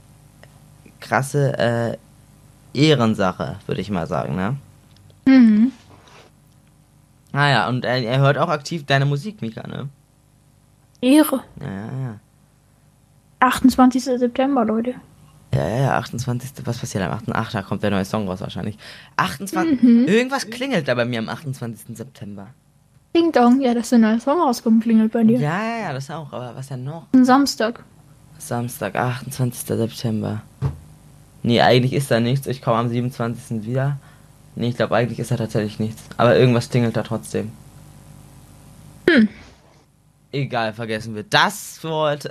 krasse 0.99 1.57
äh, 1.59 1.97
Ehrensache, 2.75 3.57
würde 3.67 3.81
ich 3.81 3.91
mal 3.91 4.07
sagen, 4.07 4.35
ne? 4.35 4.57
Mhm. 5.27 5.73
Ah 7.33 7.49
ja, 7.49 7.69
und 7.69 7.85
äh, 7.85 8.03
er 8.03 8.19
hört 8.19 8.39
auch 8.39 8.49
aktiv 8.49 8.85
deine 8.87 9.05
Musik, 9.05 9.41
Mika, 9.43 9.67
ne? 9.69 9.89
Ehre. 11.01 11.45
Ja, 11.61 11.71
ja, 11.71 12.03
ja. 12.03 12.21
28. 13.41 14.03
September, 14.03 14.65
Leute. 14.65 14.95
Ja, 15.55 15.67
ja, 15.69 15.77
ja, 15.77 15.99
28. 15.99 16.51
Was 16.65 16.79
passiert 16.79 17.05
am 17.05 17.13
8. 17.13 17.25
Ach, 17.33 17.51
da 17.51 17.63
kommt 17.63 17.83
der 17.83 17.91
neue 17.91 18.05
Song 18.05 18.29
raus 18.29 18.41
wahrscheinlich. 18.41 18.77
28. 19.17 19.83
Mhm. 19.83 20.07
Irgendwas 20.07 20.49
klingelt 20.51 20.89
da 20.89 20.95
bei 20.95 21.05
mir 21.05 21.19
am 21.21 21.29
28. 21.29 21.97
September. 21.97 22.49
Ding 23.17 23.33
Dong, 23.33 23.61
ja, 23.61 23.73
dass 23.73 23.89
der 23.89 23.99
neue 23.99 24.21
Song 24.21 24.41
rauskommt, 24.41 24.83
klingelt 24.83 25.13
bei 25.13 25.25
dir. 25.25 25.39
Ja, 25.39 25.63
ja, 25.63 25.79
ja, 25.81 25.93
das 25.93 26.11
auch. 26.11 26.33
Aber 26.33 26.55
was 26.55 26.69
denn 26.69 26.85
noch? 26.85 27.07
Ein 27.13 27.25
Samstag. 27.25 27.83
Samstag, 28.39 28.95
28. 28.95 29.67
September. 29.67 30.43
Nee, 31.43 31.61
eigentlich 31.63 31.95
ist 31.95 32.11
da 32.11 32.21
nichts. 32.21 32.47
Ich 32.47 32.61
komme 32.61 32.79
am 32.79 32.89
27. 32.89 33.65
wieder. 33.65 33.99
Nee, 34.55 34.69
ich 34.69 34.77
glaube, 34.77 34.95
eigentlich 34.97 35.19
ist 35.19 35.31
da 35.31 35.37
tatsächlich 35.37 35.79
nichts. 35.79 36.03
Aber 36.17 36.37
irgendwas 36.37 36.69
klingelt 36.69 36.97
da 36.97 37.03
trotzdem. 37.03 37.53
Egal, 40.33 40.75
vergessen 40.75 41.15
wir 41.15 41.23
das 41.23 41.79
für 41.81 41.91
heute. 41.91 42.31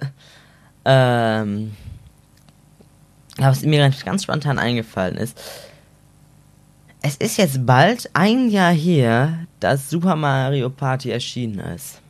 Ähm. 0.85 1.71
Ja, 3.39 3.49
was 3.49 3.63
mir 3.63 3.91
ganz, 4.03 4.23
spontan 4.23 4.59
eingefallen 4.59 5.17
ist. 5.17 5.39
Es 7.01 7.15
ist 7.15 7.37
jetzt 7.37 7.65
bald 7.65 8.09
ein 8.13 8.49
Jahr 8.49 8.73
her, 8.73 9.45
dass 9.59 9.89
Super 9.89 10.15
Mario 10.15 10.69
Party 10.69 11.11
erschienen 11.11 11.59
ist. 11.59 12.01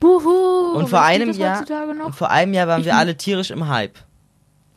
Wuhu! 0.00 0.78
Und 0.78 0.88
vor 0.88 1.02
einem 1.02 1.32
Jahr, 1.32 1.64
vor 2.12 2.30
einem 2.30 2.54
Jahr 2.54 2.66
waren 2.66 2.80
Ich 2.80 2.86
wir 2.86 2.96
alle 2.96 3.16
tierisch 3.16 3.50
im 3.50 3.68
Hype. 3.68 3.98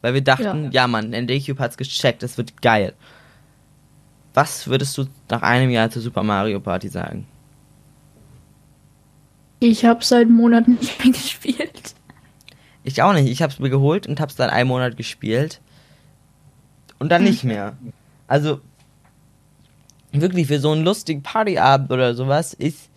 Weil 0.01 0.15
wir 0.15 0.21
dachten, 0.21 0.69
ja, 0.71 0.85
Mann, 0.85 1.13
NDCube 1.13 1.59
hat's 1.59 1.77
gecheckt, 1.77 2.23
das 2.23 2.37
wird 2.37 2.61
geil. 2.61 2.93
Was 4.33 4.67
würdest 4.67 4.97
du 4.97 5.05
nach 5.29 5.43
einem 5.43 5.69
Jahr 5.69 5.89
zu 5.89 6.01
Super 6.01 6.23
Mario 6.23 6.59
Party 6.59 6.89
sagen? 6.89 7.25
Ich 9.59 9.85
habe 9.85 10.03
seit 10.03 10.29
Monaten 10.29 10.73
nicht 10.73 11.01
mehr 11.01 11.13
gespielt. 11.13 11.95
Ich 12.83 13.01
auch 13.01 13.13
nicht. 13.13 13.29
Ich 13.29 13.41
hab's 13.41 13.59
mir 13.59 13.69
geholt 13.69 14.07
und 14.07 14.19
hab's 14.19 14.35
dann 14.35 14.49
einen 14.49 14.67
Monat 14.67 14.97
gespielt. 14.97 15.61
Und 16.99 17.09
dann 17.09 17.23
nicht 17.23 17.43
mehr. 17.43 17.75
Also, 18.27 18.59
wirklich 20.11 20.47
für 20.47 20.59
so 20.59 20.71
einen 20.71 20.83
lustigen 20.83 21.21
Partyabend 21.23 21.91
oder 21.91 22.13
sowas 22.13 22.53
ist, 22.53 22.89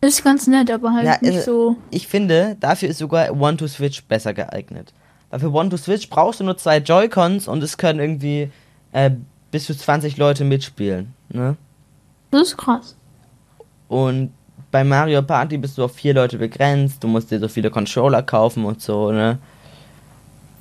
Ist 0.00 0.24
ganz 0.24 0.46
nett, 0.46 0.70
aber 0.70 0.92
halt 0.92 1.04
Ja, 1.06 1.18
nicht 1.20 1.38
äh, 1.38 1.42
so. 1.42 1.76
ich 1.90 2.06
finde, 2.06 2.56
dafür 2.60 2.88
ist 2.88 2.98
sogar 2.98 3.30
One-to-Switch 3.32 4.04
besser 4.04 4.34
geeignet. 4.34 4.92
Weil 5.30 5.40
für 5.40 5.52
One-to-Switch 5.52 6.08
brauchst 6.08 6.40
du 6.40 6.44
nur 6.44 6.56
zwei 6.56 6.78
Joy-Cons 6.78 7.48
und 7.48 7.62
es 7.62 7.76
können 7.78 7.98
irgendwie 8.00 8.50
äh, 8.92 9.10
bis 9.50 9.66
zu 9.66 9.76
20 9.76 10.16
Leute 10.16 10.44
mitspielen. 10.44 11.12
Ne? 11.28 11.56
Das 12.30 12.48
ist 12.48 12.56
krass. 12.56 12.96
Und 13.88 14.32
bei 14.76 14.84
Mario 14.84 15.22
Party 15.22 15.56
bist 15.56 15.78
du 15.78 15.84
auf 15.84 15.94
vier 15.94 16.12
Leute 16.12 16.36
begrenzt, 16.36 17.02
du 17.02 17.08
musst 17.08 17.30
dir 17.30 17.40
so 17.40 17.48
viele 17.48 17.70
Controller 17.70 18.22
kaufen 18.22 18.66
und 18.66 18.82
so, 18.82 19.10
ne? 19.10 19.38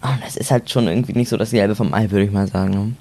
Und 0.01 0.23
das 0.23 0.37
ist 0.37 0.51
halt 0.51 0.69
schon 0.69 0.87
irgendwie 0.87 1.11
nicht 1.11 1.27
so 1.27 1.35
das 1.35 1.51
Gelbe 1.51 1.75
vom 1.75 1.93
Ei, 1.93 2.09
würde 2.11 2.23
ich 2.23 2.31
mal 2.31 2.47
sagen. 2.47 2.69
Ne? 2.69 2.93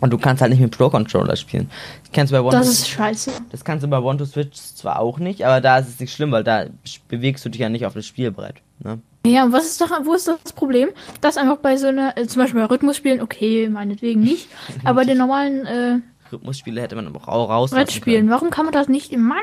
Und 0.00 0.10
du 0.10 0.18
kannst 0.18 0.42
halt 0.42 0.50
nicht 0.50 0.60
mit 0.60 0.76
Pro-Controller 0.76 1.34
spielen. 1.36 1.70
Das 2.02 2.12
kannst 2.12 2.30
du 2.30 2.36
bei 2.36 2.42
One 2.42 2.50
Das 2.50 2.68
ist 2.68 2.90
scheiße. 2.90 3.30
das 3.52 3.64
kannst 3.64 3.82
du 3.82 3.88
bei 3.88 3.98
One 4.00 4.18
to 4.18 4.26
Switch 4.26 4.54
zwar 4.54 4.98
auch 4.98 5.18
nicht, 5.18 5.46
aber 5.46 5.62
da 5.62 5.78
ist 5.78 5.88
es 5.88 5.98
nicht 5.98 6.12
schlimm, 6.12 6.30
weil 6.30 6.44
da 6.44 6.66
bewegst 7.08 7.42
du 7.46 7.48
dich 7.48 7.62
ja 7.62 7.70
nicht 7.70 7.86
auf 7.86 7.94
das 7.94 8.04
Spielbrett. 8.04 8.56
Ne? 8.80 8.98
Ja, 9.26 9.44
und 9.44 9.52
was 9.52 9.64
ist 9.64 9.80
doch, 9.80 9.88
wo 10.04 10.12
ist 10.12 10.28
das 10.28 10.52
Problem? 10.52 10.90
Das 11.22 11.38
einfach 11.38 11.56
bei 11.56 11.78
so 11.78 11.86
einer, 11.86 12.18
äh, 12.18 12.26
zum 12.26 12.42
Beispiel 12.42 12.60
bei 12.60 12.66
Rhythmusspielen, 12.66 13.22
okay, 13.22 13.70
meinetwegen 13.70 14.20
nicht, 14.20 14.48
aber 14.84 14.96
bei 14.96 15.04
den 15.06 15.16
normalen 15.16 15.64
äh, 15.64 16.00
Rhythmusspiele 16.34 16.80
hätte 16.82 16.96
man 16.96 17.14
auch 17.16 17.48
raus. 17.48 17.70
Brettspielen, 17.70 18.28
warum 18.28 18.50
kann 18.50 18.64
man 18.66 18.72
das 18.74 18.88
nicht 18.88 19.12
im 19.12 19.22
Mann? 19.22 19.38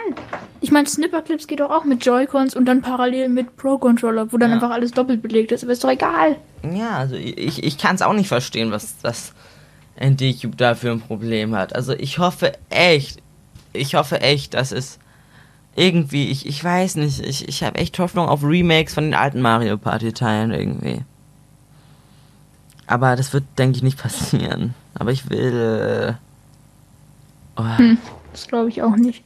Ich 0.60 0.71
meine, 0.71 0.88
Snipperclips 0.88 1.47
geht 1.47 1.60
doch 1.60 1.71
auch 1.71 1.86
mit 1.86 2.06
Joy-Cons 2.06 2.56
und 2.56 2.65
dann 2.65 2.82
parallel 2.82 3.30
mit 3.30 3.58
Pro-Controller, 3.58 4.32
wo 4.32 4.38
dann 4.38 4.49
Ja. 4.51 4.56
einfach 4.56 4.69
alles 4.71 4.91
doppelt 4.91 5.21
belegt 5.21 5.51
ist, 5.51 5.63
aber 5.63 5.73
ist 5.73 5.84
doch 5.84 5.89
egal. 5.89 6.36
Ja, 6.71 6.97
also 6.97 7.15
ich, 7.15 7.63
ich 7.63 7.77
kann 7.77 7.95
es 7.95 8.01
auch 8.04 8.13
nicht 8.13 8.27
verstehen, 8.27 8.69
was 8.71 8.99
das 9.01 9.34
ND-Cube 9.99 10.56
da 10.56 10.75
für 10.75 10.91
ein 10.91 11.01
Problem 11.01 11.56
hat. 11.56 11.75
Also 11.75 11.93
ich 11.93 12.19
hoffe 12.19 12.54
echt, 12.69 13.19
ich 13.73 13.95
hoffe 13.95 14.21
echt, 14.21 14.54
dass 14.54 14.71
es 14.71 14.99
irgendwie, 15.75 16.30
ich, 16.30 16.45
ich 16.45 16.63
weiß 16.63 16.95
nicht, 16.97 17.19
ich, 17.25 17.47
ich 17.47 17.63
habe 17.63 17.77
echt 17.80 17.97
Hoffnung 17.97 18.27
auf 18.27 18.43
Remakes 18.43 18.93
von 18.93 19.06
den 19.06 19.13
alten 19.15 19.41
Mario 19.41 19.77
Party 19.77 20.12
Teilen 20.13 20.51
irgendwie. 20.51 21.01
Aber 22.88 23.15
das 23.15 23.32
wird, 23.34 23.45
denke 23.58 23.77
ich, 23.77 23.84
nicht 23.84 23.97
passieren. 24.01 24.73
Aber 24.95 25.12
ich 25.12 25.30
will. 25.30 26.17
Äh, 26.17 26.31
oh. 27.58 27.64
Das 28.32 28.48
glaube 28.48 28.70
ich 28.70 28.82
auch 28.82 28.96
nicht. 28.96 29.24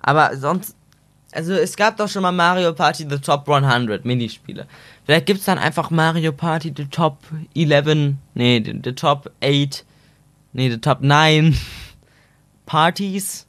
Aber 0.00 0.36
sonst, 0.36 0.76
also 1.32 1.52
es 1.52 1.76
gab 1.76 1.96
doch 1.96 2.08
schon 2.08 2.22
mal 2.22 2.32
Mario 2.32 2.72
Party 2.72 3.06
The 3.08 3.18
Top 3.18 3.48
100 3.48 4.04
Minispiele. 4.04 4.66
Vielleicht 5.04 5.26
gibt's 5.26 5.44
dann 5.44 5.58
einfach 5.58 5.90
Mario 5.90 6.32
Party 6.32 6.72
The 6.74 6.86
Top 6.86 7.18
11, 7.54 8.14
nee, 8.34 8.62
the, 8.64 8.80
the 8.82 8.92
Top 8.92 9.30
8, 9.42 9.84
nee, 10.52 10.70
The 10.70 10.78
Top 10.78 11.00
9 11.00 11.56
Parties. 12.66 13.46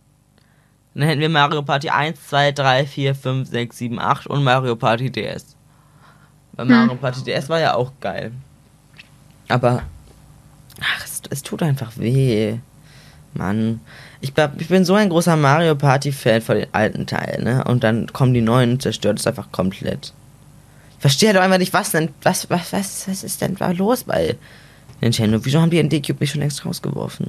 Dann 0.94 1.08
hätten 1.08 1.22
wir 1.22 1.30
Mario 1.30 1.62
Party 1.62 1.90
1, 1.90 2.28
2, 2.28 2.52
3, 2.52 2.86
4, 2.86 3.16
5, 3.16 3.50
6, 3.50 3.78
7, 3.78 4.00
8 4.00 4.28
und 4.28 4.44
Mario 4.44 4.76
Party 4.76 5.10
DS. 5.10 5.56
Weil 6.54 6.66
Mario 6.66 6.96
Party 6.96 7.24
DS 7.24 7.48
war 7.48 7.60
ja 7.60 7.76
auch 7.76 7.94
geil. 8.02 8.34
Aber, 9.48 9.84
ach, 10.82 11.06
es, 11.06 11.22
es 11.30 11.44
tut 11.44 11.64
einfach 11.64 11.94
weh. 11.98 12.60
Mann. 13.34 13.80
Ich, 14.20 14.34
bin- 14.34 14.50
ich 14.60 14.68
bin 14.68 14.84
so 14.86 14.94
ein 14.96 15.10
großer 15.10 15.36
Mario 15.38 15.76
Party 15.76 16.12
Fan 16.12 16.42
von 16.42 16.58
den 16.58 16.68
alten 16.74 17.08
Teilen, 17.08 17.44
ne? 17.44 17.64
Und 17.64 17.84
dann 17.84 18.12
kommen 18.12 18.34
die 18.34 18.42
neuen 18.42 18.72
und 18.74 18.82
zerstört 18.82 19.20
es 19.20 19.28
einfach 19.28 19.52
komplett. 19.52 20.14
Ich 20.98 21.02
verstehe 21.02 21.34
doch 21.34 21.42
einfach 21.42 21.58
nicht, 21.58 21.74
was 21.74 21.92
denn, 21.92 22.10
was, 22.24 22.50
was, 22.50 22.74
was, 22.74 23.08
was 23.08 23.24
ist 23.24 23.42
denn 23.42 23.56
da 23.56 23.72
los 23.72 24.04
bei 24.04 24.36
Nintendo? 25.00 25.44
Wieso 25.44 25.60
haben 25.62 25.72
die 25.72 25.82
ND-Cube 25.82 26.20
nicht 26.20 26.32
schon 26.32 26.42
längst 26.42 26.64
rausgeworfen? 26.66 27.28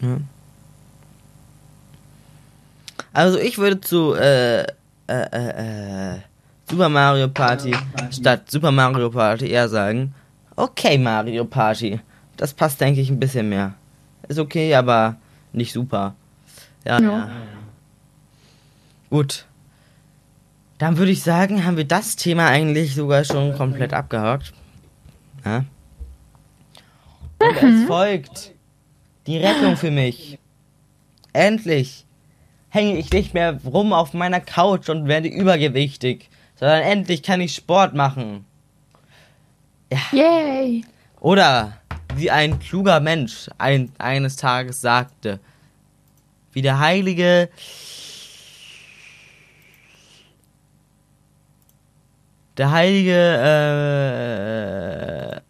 Ne? 0.00 0.20
Also 3.12 3.38
ich 3.38 3.58
würde 3.58 3.80
zu, 3.80 4.14
äh, 4.14 4.62
äh, 4.62 4.66
äh, 5.06 6.14
äh, 6.14 6.18
Super 6.68 6.88
Mario 6.88 7.28
Party 7.28 7.74
statt 8.10 8.50
Super 8.50 8.72
Mario 8.72 9.10
Party 9.10 9.48
eher 9.50 9.68
sagen, 9.68 10.14
okay 10.56 10.98
Mario 10.98 11.44
Party. 11.44 12.00
Das 12.36 12.52
passt, 12.52 12.80
denke 12.80 13.00
ich, 13.00 13.10
ein 13.10 13.20
bisschen 13.20 13.48
mehr. 13.48 13.74
Ist 14.28 14.38
okay, 14.38 14.74
aber 14.74 15.16
nicht 15.52 15.72
super. 15.72 16.14
Ja, 16.84 17.00
Ja. 17.00 17.08
ja. 17.10 17.30
Gut. 19.10 19.46
Dann 20.78 20.96
würde 20.96 21.12
ich 21.12 21.22
sagen, 21.22 21.64
haben 21.64 21.76
wir 21.76 21.86
das 21.86 22.16
Thema 22.16 22.48
eigentlich 22.48 22.94
sogar 22.94 23.24
schon 23.24 23.54
komplett 23.54 23.92
abgehakt. 23.92 24.52
Ja. 25.44 25.64
Und 27.38 27.62
es 27.62 27.86
folgt 27.86 28.52
die 29.26 29.38
Rettung 29.38 29.76
für 29.76 29.90
mich. 29.90 30.38
Endlich 31.32 32.04
hänge 32.70 32.98
ich 32.98 33.12
nicht 33.12 33.34
mehr 33.34 33.60
rum 33.64 33.92
auf 33.92 34.14
meiner 34.14 34.40
Couch 34.40 34.88
und 34.88 35.06
werde 35.06 35.28
übergewichtig, 35.28 36.28
sondern 36.56 36.82
endlich 36.82 37.22
kann 37.22 37.40
ich 37.40 37.54
Sport 37.54 37.94
machen. 37.94 38.44
Yay! 40.12 40.84
Oder 41.20 41.78
wie 42.16 42.30
ein 42.30 42.58
kluger 42.58 43.00
Mensch 43.00 43.48
ein, 43.58 43.92
eines 43.98 44.36
Tages 44.36 44.80
sagte, 44.80 45.40
wie 46.52 46.62
der 46.62 46.78
heilige 46.78 47.50
der 52.56 52.70
heilige 52.70 53.14
äh, 55.38 55.40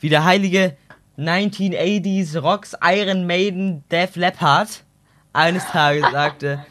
wie 0.00 0.08
der 0.08 0.24
heilige 0.24 0.76
1980s 1.18 2.38
Rocks 2.38 2.76
Iron 2.82 3.26
Maiden 3.26 3.84
Def 3.90 4.16
Leppard 4.16 4.84
eines 5.32 5.64
Tages 5.66 6.04
sagte, 6.12 6.64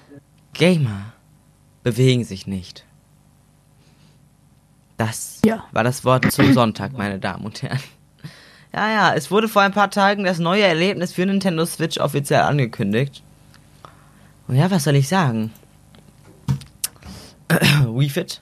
Gamer 0.54 1.14
bewegen 1.84 2.24
sich 2.24 2.48
nicht. 2.48 2.87
Das 4.98 5.40
Ja. 5.46 5.64
war 5.72 5.84
das 5.84 6.04
Wort 6.04 6.32
zum 6.32 6.54
Sonntag, 6.54 6.94
meine 6.98 7.20
Damen 7.20 7.46
und 7.46 7.62
Herren. 7.62 7.80
Ja, 8.74 8.90
ja, 8.92 9.14
es 9.14 9.32
wurde 9.32 9.48
vor 9.48 9.62
ein 9.62 9.72
paar 9.72 9.90
Tagen 9.90 10.24
das 10.24 10.40
neue 10.40 10.64
Erlebnis 10.64 11.14
für 11.14 11.26
Nintendo 11.26 11.66
Switch 11.66 11.98
offiziell 12.00 12.42
angekündigt. 12.42 13.24
Und 14.48 14.56
ja, 14.56 14.70
was 14.70 14.84
soll 14.84 14.96
ich 14.96 15.08
sagen? 15.08 15.52
Wii 17.50 18.10
Fit 18.10 18.42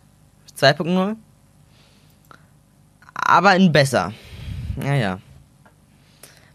2.0. 0.58 1.15
Aber 3.13 3.56
in 3.56 3.72
besser. 3.72 4.13
Naja. 4.76 5.20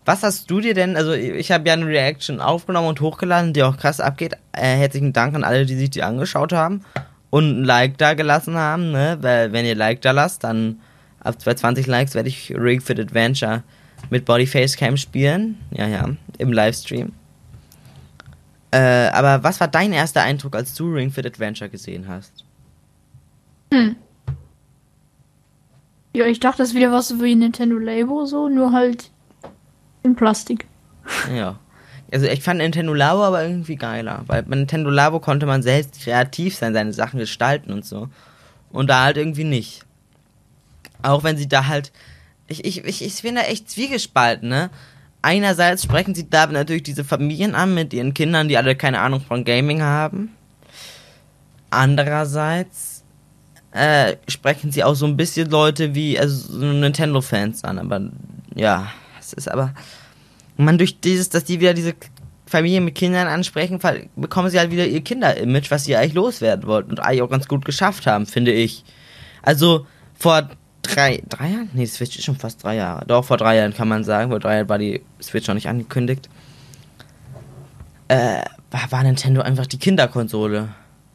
Was 0.04 0.22
hast 0.22 0.50
du 0.50 0.60
dir 0.60 0.74
denn, 0.74 0.96
also 0.96 1.12
ich 1.12 1.52
habe 1.52 1.68
ja 1.68 1.74
eine 1.74 1.86
Reaction 1.86 2.40
aufgenommen 2.40 2.88
und 2.88 3.00
hochgeladen, 3.00 3.52
die 3.52 3.62
auch 3.62 3.76
krass 3.76 4.00
abgeht. 4.00 4.34
Äh, 4.52 4.76
herzlichen 4.76 5.12
Dank 5.12 5.34
an 5.34 5.44
alle, 5.44 5.66
die 5.66 5.76
sich 5.76 5.90
die 5.90 6.02
angeschaut 6.02 6.52
haben 6.52 6.84
und 7.30 7.60
ein 7.60 7.64
Like 7.64 7.98
da 7.98 8.14
gelassen 8.14 8.56
haben, 8.56 8.90
ne? 8.90 9.18
Weil 9.20 9.52
wenn 9.52 9.64
ihr 9.64 9.74
Like 9.74 10.00
da 10.02 10.10
lasst, 10.10 10.44
dann 10.44 10.80
ab 11.20 11.40
220 11.40 11.86
Likes 11.86 12.14
werde 12.14 12.28
ich 12.28 12.52
Ring 12.56 12.80
Fit 12.80 12.98
Adventure 12.98 13.62
mit 14.10 14.24
Body 14.24 14.46
Face 14.46 14.76
Cam 14.76 14.96
spielen. 14.96 15.58
Ja, 15.70 15.86
ja, 15.86 16.08
im 16.38 16.52
Livestream. 16.52 17.12
Äh, 18.72 19.08
aber 19.08 19.42
was 19.42 19.60
war 19.60 19.68
dein 19.68 19.92
erster 19.92 20.22
Eindruck, 20.22 20.54
als 20.54 20.74
du 20.74 20.92
Ring 20.92 21.10
Fit 21.10 21.26
Adventure 21.26 21.70
gesehen 21.70 22.06
hast? 22.08 22.44
Ja, 26.12 26.26
ich 26.26 26.40
dachte, 26.40 26.58
das 26.58 26.70
ist 26.70 26.74
wieder 26.74 26.90
was 26.92 27.20
wie 27.20 27.34
Nintendo 27.34 27.78
Labo, 27.78 28.24
so, 28.26 28.48
nur 28.48 28.72
halt 28.72 29.10
in 30.02 30.16
Plastik. 30.16 30.66
Ja. 31.34 31.58
Also 32.12 32.26
ich 32.26 32.42
fand 32.42 32.58
Nintendo 32.58 32.92
Labo 32.92 33.22
aber 33.22 33.42
irgendwie 33.44 33.76
geiler, 33.76 34.24
weil 34.26 34.42
bei 34.42 34.56
Nintendo 34.56 34.90
Labo 34.90 35.20
konnte 35.20 35.46
man 35.46 35.62
selbst 35.62 36.02
kreativ 36.02 36.56
sein, 36.56 36.74
seine 36.74 36.92
Sachen 36.92 37.20
gestalten 37.20 37.72
und 37.72 37.84
so. 37.84 38.08
Und 38.70 38.88
da 38.90 39.04
halt 39.04 39.16
irgendwie 39.16 39.44
nicht. 39.44 39.82
Auch 41.02 41.24
wenn 41.24 41.36
sie 41.36 41.48
da 41.48 41.66
halt. 41.66 41.92
Ich, 42.48 42.64
ich, 42.64 42.84
ich, 42.84 43.04
ich 43.04 43.22
bin 43.22 43.36
da 43.36 43.42
echt 43.42 43.70
zwiegespalten, 43.70 44.48
ne? 44.48 44.70
Einerseits 45.22 45.84
sprechen 45.84 46.14
sie 46.14 46.28
da 46.28 46.46
natürlich 46.46 46.82
diese 46.82 47.04
Familien 47.04 47.54
an 47.54 47.74
mit 47.74 47.92
ihren 47.92 48.14
Kindern, 48.14 48.48
die 48.48 48.56
alle 48.56 48.74
keine 48.74 49.00
Ahnung 49.00 49.20
von 49.20 49.44
Gaming 49.44 49.82
haben. 49.82 50.34
Andererseits 51.68 53.04
äh, 53.72 54.16
sprechen 54.26 54.72
sie 54.72 54.82
auch 54.82 54.94
so 54.94 55.06
ein 55.06 55.16
bisschen 55.16 55.48
Leute 55.50 55.94
wie, 55.94 56.18
also 56.18 56.58
so 56.58 56.64
Nintendo-Fans 56.64 57.62
an, 57.64 57.78
aber 57.78 58.10
ja, 58.54 58.88
es 59.20 59.32
ist 59.32 59.48
aber. 59.48 59.74
Man 60.64 60.78
durch 60.78 61.00
dieses, 61.00 61.28
dass 61.28 61.44
die 61.44 61.60
wieder 61.60 61.74
diese 61.74 61.94
Familien 62.46 62.84
mit 62.84 62.94
Kindern 62.96 63.28
ansprechen, 63.28 63.78
bekommen 64.16 64.50
sie 64.50 64.58
halt 64.58 64.70
wieder 64.70 64.86
ihr 64.86 65.02
Kinder-Image, 65.02 65.70
was 65.70 65.84
sie 65.84 65.96
eigentlich 65.96 66.14
loswerden 66.14 66.66
wollten 66.66 66.90
und 66.90 67.00
eigentlich 67.00 67.22
auch 67.22 67.30
ganz 67.30 67.46
gut 67.46 67.64
geschafft 67.64 68.06
haben, 68.06 68.26
finde 68.26 68.52
ich. 68.52 68.84
Also 69.42 69.86
vor 70.14 70.50
drei, 70.82 71.22
drei 71.28 71.50
Jahren? 71.50 71.70
Nee, 71.72 71.86
Switch 71.86 72.16
ist 72.16 72.24
schon 72.24 72.36
fast 72.36 72.62
drei 72.64 72.76
Jahre. 72.76 73.06
Doch, 73.06 73.24
vor 73.24 73.36
drei 73.36 73.56
Jahren 73.56 73.72
kann 73.72 73.88
man 73.88 74.04
sagen. 74.04 74.30
Vor 74.30 74.40
drei 74.40 74.56
Jahren 74.56 74.68
war 74.68 74.78
die 74.78 75.00
Switch 75.22 75.46
noch 75.46 75.54
nicht 75.54 75.68
angekündigt. 75.68 76.28
Äh, 78.08 78.42
war, 78.70 78.90
war 78.90 79.02
Nintendo 79.02 79.42
einfach 79.42 79.66
die 79.66 79.78
Kinderkonsole. 79.78 80.68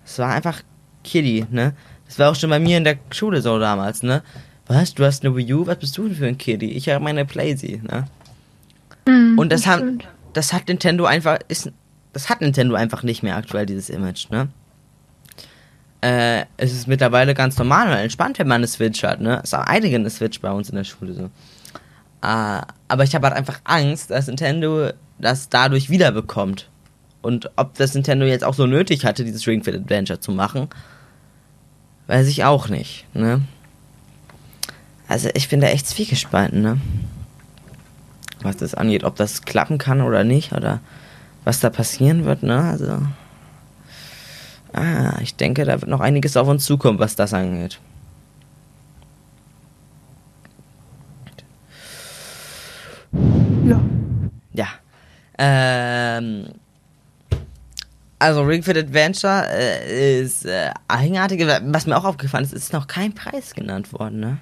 Es 0.05 0.19
war 0.19 0.33
einfach 0.33 0.61
Kiddie, 1.03 1.45
ne? 1.51 1.73
Das 2.05 2.19
war 2.19 2.31
auch 2.31 2.35
schon 2.35 2.49
bei 2.49 2.59
mir 2.59 2.77
in 2.77 2.83
der 2.83 2.97
Schule 3.11 3.41
so 3.41 3.59
damals, 3.59 4.03
ne? 4.03 4.23
Was, 4.67 4.93
du 4.93 5.03
hast 5.03 5.25
eine 5.25 5.35
Wii 5.35 5.53
U? 5.53 5.67
Was 5.67 5.77
bist 5.77 5.97
du 5.97 6.07
denn 6.07 6.15
für 6.15 6.27
ein 6.27 6.37
Kiddie? 6.37 6.71
Ich 6.71 6.89
habe 6.89 7.03
meine 7.03 7.25
Playsee, 7.25 7.81
ne? 7.83 8.05
Hm, 9.07 9.37
Und 9.37 9.51
das 9.51 9.67
haben, 9.67 9.79
stimmt. 9.99 10.07
das 10.33 10.53
hat 10.53 10.67
Nintendo 10.67 11.05
einfach, 11.05 11.39
ist, 11.47 11.71
das 12.13 12.29
hat 12.29 12.41
Nintendo 12.41 12.75
einfach 12.75 13.03
nicht 13.03 13.23
mehr 13.23 13.35
aktuell, 13.35 13.65
dieses 13.65 13.89
Image, 13.89 14.29
ne? 14.29 14.47
Äh, 16.01 16.45
es 16.57 16.71
ist 16.73 16.87
mittlerweile 16.87 17.33
ganz 17.33 17.57
normal 17.57 17.87
und 17.89 17.97
entspannt, 17.97 18.37
wenn 18.39 18.47
man 18.47 18.57
eine 18.57 18.67
Switch 18.67 19.03
hat, 19.03 19.21
ne? 19.21 19.41
Es 19.43 19.53
haben 19.53 19.63
einige 19.67 19.95
eine 19.95 20.09
Switch 20.09 20.39
bei 20.39 20.51
uns 20.51 20.69
in 20.69 20.75
der 20.75 20.83
Schule, 20.83 21.13
so. 21.13 21.23
Äh, 22.21 22.61
aber 22.87 23.03
ich 23.03 23.15
habe 23.15 23.27
halt 23.27 23.35
einfach 23.35 23.59
Angst, 23.63 24.11
dass 24.11 24.27
Nintendo 24.27 24.91
das 25.19 25.49
dadurch 25.49 25.89
wiederbekommt. 25.89 26.69
Und 27.21 27.49
ob 27.55 27.73
das 27.75 27.93
Nintendo 27.95 28.25
jetzt 28.25 28.43
auch 28.43 28.53
so 28.53 28.67
nötig 28.67 29.03
hatte, 29.05 29.23
dieses 29.25 29.47
Ring 29.47 29.63
Fit 29.63 29.73
Adventure 29.75 30.19
zu 30.19 30.31
machen, 30.31 30.67
weiß 32.07 32.27
ich 32.27 32.43
auch 32.43 32.67
nicht, 32.69 33.05
ne? 33.15 33.41
Also 35.07 35.29
ich 35.33 35.49
bin 35.49 35.61
da 35.61 35.67
echt 35.67 35.87
zwiegespalten, 35.87 36.61
ne? 36.61 36.77
Was 38.45 38.57
das 38.57 38.73
angeht, 38.73 39.03
ob 39.03 39.15
das 39.15 39.41
klappen 39.41 39.77
kann 39.77 40.01
oder 40.01 40.23
nicht 40.23 40.53
oder 40.53 40.79
was 41.43 41.59
da 41.59 41.69
passieren 41.69 42.25
wird, 42.25 42.43
ne? 42.43 42.61
Also, 42.61 43.01
ah, 44.73 45.19
ich 45.21 45.35
denke, 45.35 45.65
da 45.65 45.81
wird 45.81 45.89
noch 45.89 45.99
einiges 45.99 46.37
auf 46.37 46.47
uns 46.47 46.65
zukommen, 46.65 46.99
was 46.99 47.15
das 47.15 47.33
angeht. 47.33 47.79
Ja. 53.65 53.81
Ja. 54.53 54.67
Ähm, 55.37 56.47
also 58.19 58.43
Ring 58.43 58.63
Fit 58.63 58.77
Adventure 58.77 59.47
äh, 59.51 60.21
ist 60.21 60.45
äh, 60.45 60.71
eigenartig. 60.87 61.45
Was 61.65 61.85
mir 61.85 61.97
auch 61.97 62.05
aufgefallen 62.05 62.43
ist, 62.43 62.53
ist 62.53 62.73
noch 62.73 62.87
kein 62.87 63.13
Preis 63.13 63.53
genannt 63.53 63.93
worden, 63.93 64.19
ne? 64.19 64.37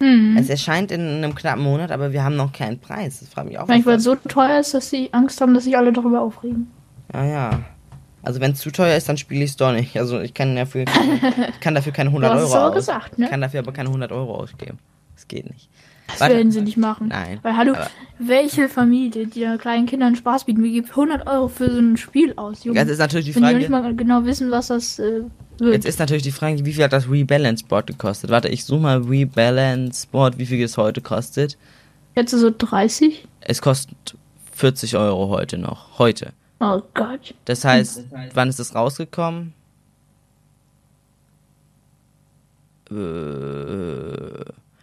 Hm. 0.00 0.36
Es 0.38 0.50
erscheint 0.50 0.90
in 0.90 1.00
einem 1.00 1.34
knappen 1.34 1.62
Monat, 1.62 1.90
aber 1.90 2.12
wir 2.12 2.22
haben 2.22 2.36
noch 2.36 2.52
keinen 2.52 2.78
Preis. 2.78 3.20
Das 3.20 3.28
fragt 3.28 3.48
mich 3.48 3.58
auch. 3.58 3.68
Es 3.68 4.04
so 4.04 4.14
teuer 4.14 4.60
ist, 4.60 4.74
dass 4.74 4.90
sie 4.90 5.08
Angst 5.12 5.40
haben, 5.40 5.54
dass 5.54 5.64
sich 5.64 5.76
alle 5.76 5.92
darüber 5.92 6.20
aufregen. 6.20 6.70
Ja, 7.14 7.24
ja. 7.24 7.60
Also 8.22 8.40
wenn 8.40 8.52
es 8.52 8.58
zu 8.58 8.70
teuer 8.72 8.96
ist, 8.96 9.08
dann 9.08 9.16
spiele 9.16 9.44
ich 9.44 9.50
es 9.50 9.56
doch 9.56 9.72
nicht. 9.72 9.96
Also 9.98 10.20
ich 10.20 10.34
kann 10.34 10.56
dafür, 10.56 10.84
ich 11.48 11.60
kann 11.60 11.74
dafür 11.74 11.92
keine 11.92 12.10
100 12.10 12.32
Du 12.32 12.34
hast 12.34 12.52
Euro 12.54 12.74
gesagt, 12.74 13.18
ne? 13.18 13.26
Ich 13.26 13.30
kann 13.30 13.40
dafür 13.40 13.60
aber 13.60 13.72
keine 13.72 13.88
100 13.88 14.12
Euro 14.12 14.34
ausgeben. 14.34 14.78
Das 15.14 15.28
geht 15.28 15.48
nicht. 15.48 15.70
Das 16.08 16.20
Warte. 16.20 16.36
werden 16.36 16.52
sie 16.52 16.60
nicht 16.62 16.76
machen. 16.76 17.08
Nein, 17.08 17.38
Weil, 17.42 17.56
hallo, 17.56 17.74
welche 18.18 18.68
Familie, 18.68 19.26
die 19.26 19.40
ja 19.40 19.56
kleinen 19.56 19.86
Kindern 19.86 20.16
Spaß 20.16 20.44
bieten, 20.44 20.62
wie 20.62 20.72
gibt 20.72 20.90
100 20.90 21.26
Euro 21.26 21.48
für 21.48 21.70
so 21.70 21.78
ein 21.78 21.96
Spiel 21.96 22.32
aus, 22.36 22.64
Junge? 22.64 22.78
Jetzt 22.78 22.90
ist 22.90 22.98
natürlich 22.98 23.26
die 23.26 23.34
Wenn 23.34 23.42
die 23.42 23.48
Frage, 23.48 23.58
nicht 23.58 23.70
mal 23.70 23.94
genau 23.94 24.24
wissen, 24.24 24.50
was 24.50 24.68
das 24.68 24.98
äh, 24.98 25.22
wird. 25.58 25.74
jetzt 25.74 25.84
ist 25.84 25.98
natürlich 25.98 26.22
die 26.22 26.30
Frage, 26.32 26.64
wie 26.64 26.72
viel 26.72 26.84
hat 26.84 26.92
das 26.92 27.10
Rebalance 27.10 27.64
Board 27.64 27.88
gekostet? 27.88 28.30
Warte, 28.30 28.48
ich 28.48 28.64
suche 28.64 28.80
mal 28.80 29.02
Rebalance 29.02 30.06
Board, 30.10 30.38
wie 30.38 30.46
viel 30.46 30.62
es 30.62 30.76
heute 30.76 31.00
kostet. 31.00 31.58
Jetzt 32.14 32.30
so 32.30 32.50
30? 32.56 33.26
Es 33.40 33.60
kostet 33.60 34.16
40 34.52 34.96
Euro 34.96 35.28
heute 35.28 35.58
noch. 35.58 35.98
Heute. 35.98 36.32
Oh 36.60 36.80
Gott. 36.94 37.34
Das 37.44 37.64
heißt, 37.64 38.04
wann 38.32 38.48
ist 38.48 38.58
es 38.58 38.74
rausgekommen? 38.74 39.52
Äh, 42.90 42.94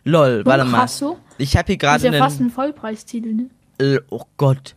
lol, 0.04 0.46
warte 0.46 0.66
mal. 0.66 0.80
krass 0.80 0.98
so. 0.98 1.18
Ich 1.38 1.56
habe 1.58 1.68
hier 1.68 1.78
Das 1.78 1.98
ist 1.98 2.04
gerade 2.04 2.18
ja 2.18 2.24
fast 2.24 2.40
ein 2.40 2.50
Vollpreistitel, 2.50 3.34
ne? 3.34 4.02
Oh 4.10 4.24
Gott. 4.38 4.76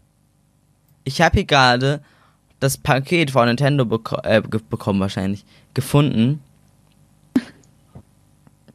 Ich 1.05 1.21
habe 1.21 1.35
hier 1.37 1.45
gerade 1.45 2.01
das 2.61 2.79
Paket 2.79 3.31
von 3.31 3.47
Nintendo 3.47 3.85
beko 3.85 4.17
äh, 4.23 4.41
bekommen, 4.41 5.01
wahrscheinlich, 5.01 5.45
gefunden. 5.75 6.43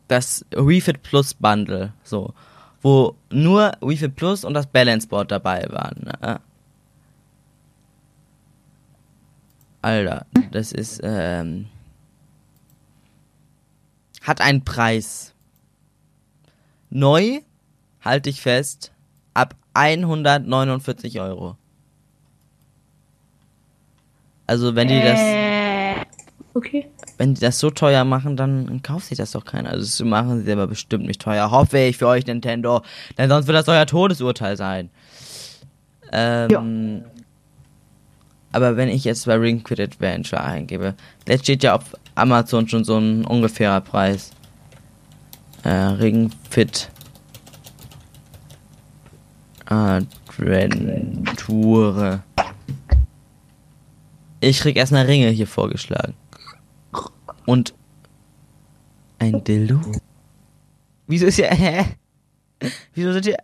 Das 0.08 0.46
Wii 0.52 0.82
Fit 0.82 1.04
Plus 1.04 1.34
Bundle, 1.34 1.94
so. 2.04 2.34
Wo 2.82 3.16
nur 3.30 3.72
Wii 3.82 3.98
Fit 3.98 4.16
Plus 4.16 4.44
und 4.44 4.54
das 4.54 4.68
Balance 4.68 5.08
Board 5.08 5.32
dabei 5.32 5.66
waren. 5.70 6.04
Ne? 6.04 6.40
Alter, 9.82 10.26
das 10.52 10.72
ist, 10.72 11.00
ähm, 11.04 11.68
hat 14.22 14.42
einen 14.42 14.64
Preis. 14.64 15.31
Neu, 16.92 17.40
halte 18.02 18.30
ich 18.30 18.42
fest, 18.42 18.92
ab 19.34 19.56
149 19.74 21.20
Euro. 21.20 21.58
Also 24.46 24.76
wenn 24.76 24.88
die 24.88 25.02
das, 25.02 25.20
Äh, 25.20 25.52
Okay. 26.54 26.90
Wenn 27.18 27.34
die 27.34 27.40
das 27.40 27.60
so 27.60 27.70
teuer 27.70 28.04
machen, 28.04 28.36
dann 28.36 28.82
kauft 28.84 29.06
sich 29.08 29.18
das 29.18 29.32
doch 29.32 29.46
keiner. 29.46 29.70
Also 29.70 29.86
das 29.86 30.00
machen 30.08 30.44
sie 30.44 30.52
aber 30.52 30.68
bestimmt 30.68 31.06
nicht 31.06 31.22
teuer. 31.22 31.50
Hoffe 31.50 31.78
ich 31.80 31.96
für 31.98 32.08
euch, 32.08 32.26
Nintendo. 32.26 32.82
Denn 33.18 33.30
sonst 33.30 33.48
wird 33.48 33.58
das 33.58 33.70
euer 33.70 33.86
Todesurteil 33.86 34.58
sein. 34.58 34.90
Ähm, 36.12 37.04
Aber 38.52 38.76
wenn 38.76 38.90
ich 38.90 39.06
jetzt 39.06 39.26
bei 39.28 39.36
Ring 39.36 39.66
Fit 39.66 39.80
Adventure 39.80 40.44
eingebe, 40.44 40.96
jetzt 41.26 41.44
steht 41.44 41.64
ja 41.64 41.76
auf 41.76 41.96
Amazon 42.16 42.68
schon 42.68 42.84
so 42.84 42.98
ein 42.98 43.26
ungefährer 43.26 43.80
Preis. 43.80 44.32
Äh, 45.64 45.70
Ring 45.70 46.32
Adventure. 49.68 52.24
Ich 54.40 54.60
krieg 54.60 54.76
erstmal 54.76 55.06
Ringe 55.06 55.30
hier 55.30 55.48
vorgeschlagen. 55.48 56.16
Und 57.46 57.74
ein 59.20 59.44
Dildo? 59.44 59.80
Wieso 61.08 61.28
ist 61.28 61.36
hier, 61.36 61.48
hä? 61.52 61.86
Wieso 62.94 63.14
sind 63.14 63.26
hier, 63.26 63.38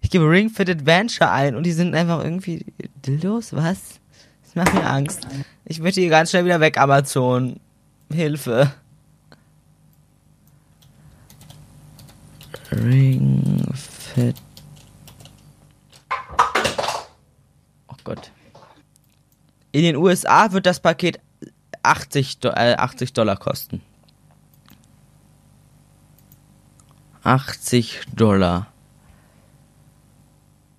ich 0.00 0.10
gebe 0.10 0.28
Ring 0.28 0.50
Fit 0.50 0.68
Adventure 0.68 1.30
ein 1.30 1.54
und 1.54 1.64
die 1.64 1.72
sind 1.72 1.94
einfach 1.94 2.22
irgendwie 2.22 2.66
Dildos? 3.06 3.54
Was? 3.54 4.00
Das 4.42 4.54
macht 4.56 4.74
mir 4.74 4.86
Angst. 4.86 5.26
Ich 5.64 5.80
möchte 5.80 6.00
hier 6.00 6.10
ganz 6.10 6.30
schnell 6.30 6.44
wieder 6.44 6.60
weg, 6.60 6.78
Amazon. 6.78 7.60
Hilfe. 8.12 8.72
Ring 12.72 13.62
Fit. 13.74 14.36
Oh 17.88 17.96
Gott. 18.04 18.30
In 19.72 19.82
den 19.82 19.96
USA 19.96 20.52
wird 20.52 20.66
das 20.66 20.80
Paket 20.80 21.20
80, 21.82 22.38
Do 22.40 22.48
äh, 22.48 22.74
80 22.74 23.12
Dollar 23.12 23.36
kosten. 23.36 23.82
80 27.22 28.02
Dollar. 28.14 28.68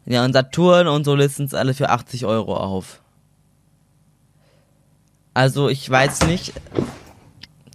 Ja, 0.06 0.26
und 0.26 0.34
Saturn 0.34 0.88
und 0.88 1.06
so 1.06 1.16
listen 1.16 1.46
es 1.46 1.54
alle 1.54 1.74
für 1.74 1.90
80 1.90 2.26
Euro 2.26 2.58
auf. 2.58 3.02
Also, 5.34 5.70
ich 5.70 5.90
weiß 5.90 6.28
nicht. 6.28 6.54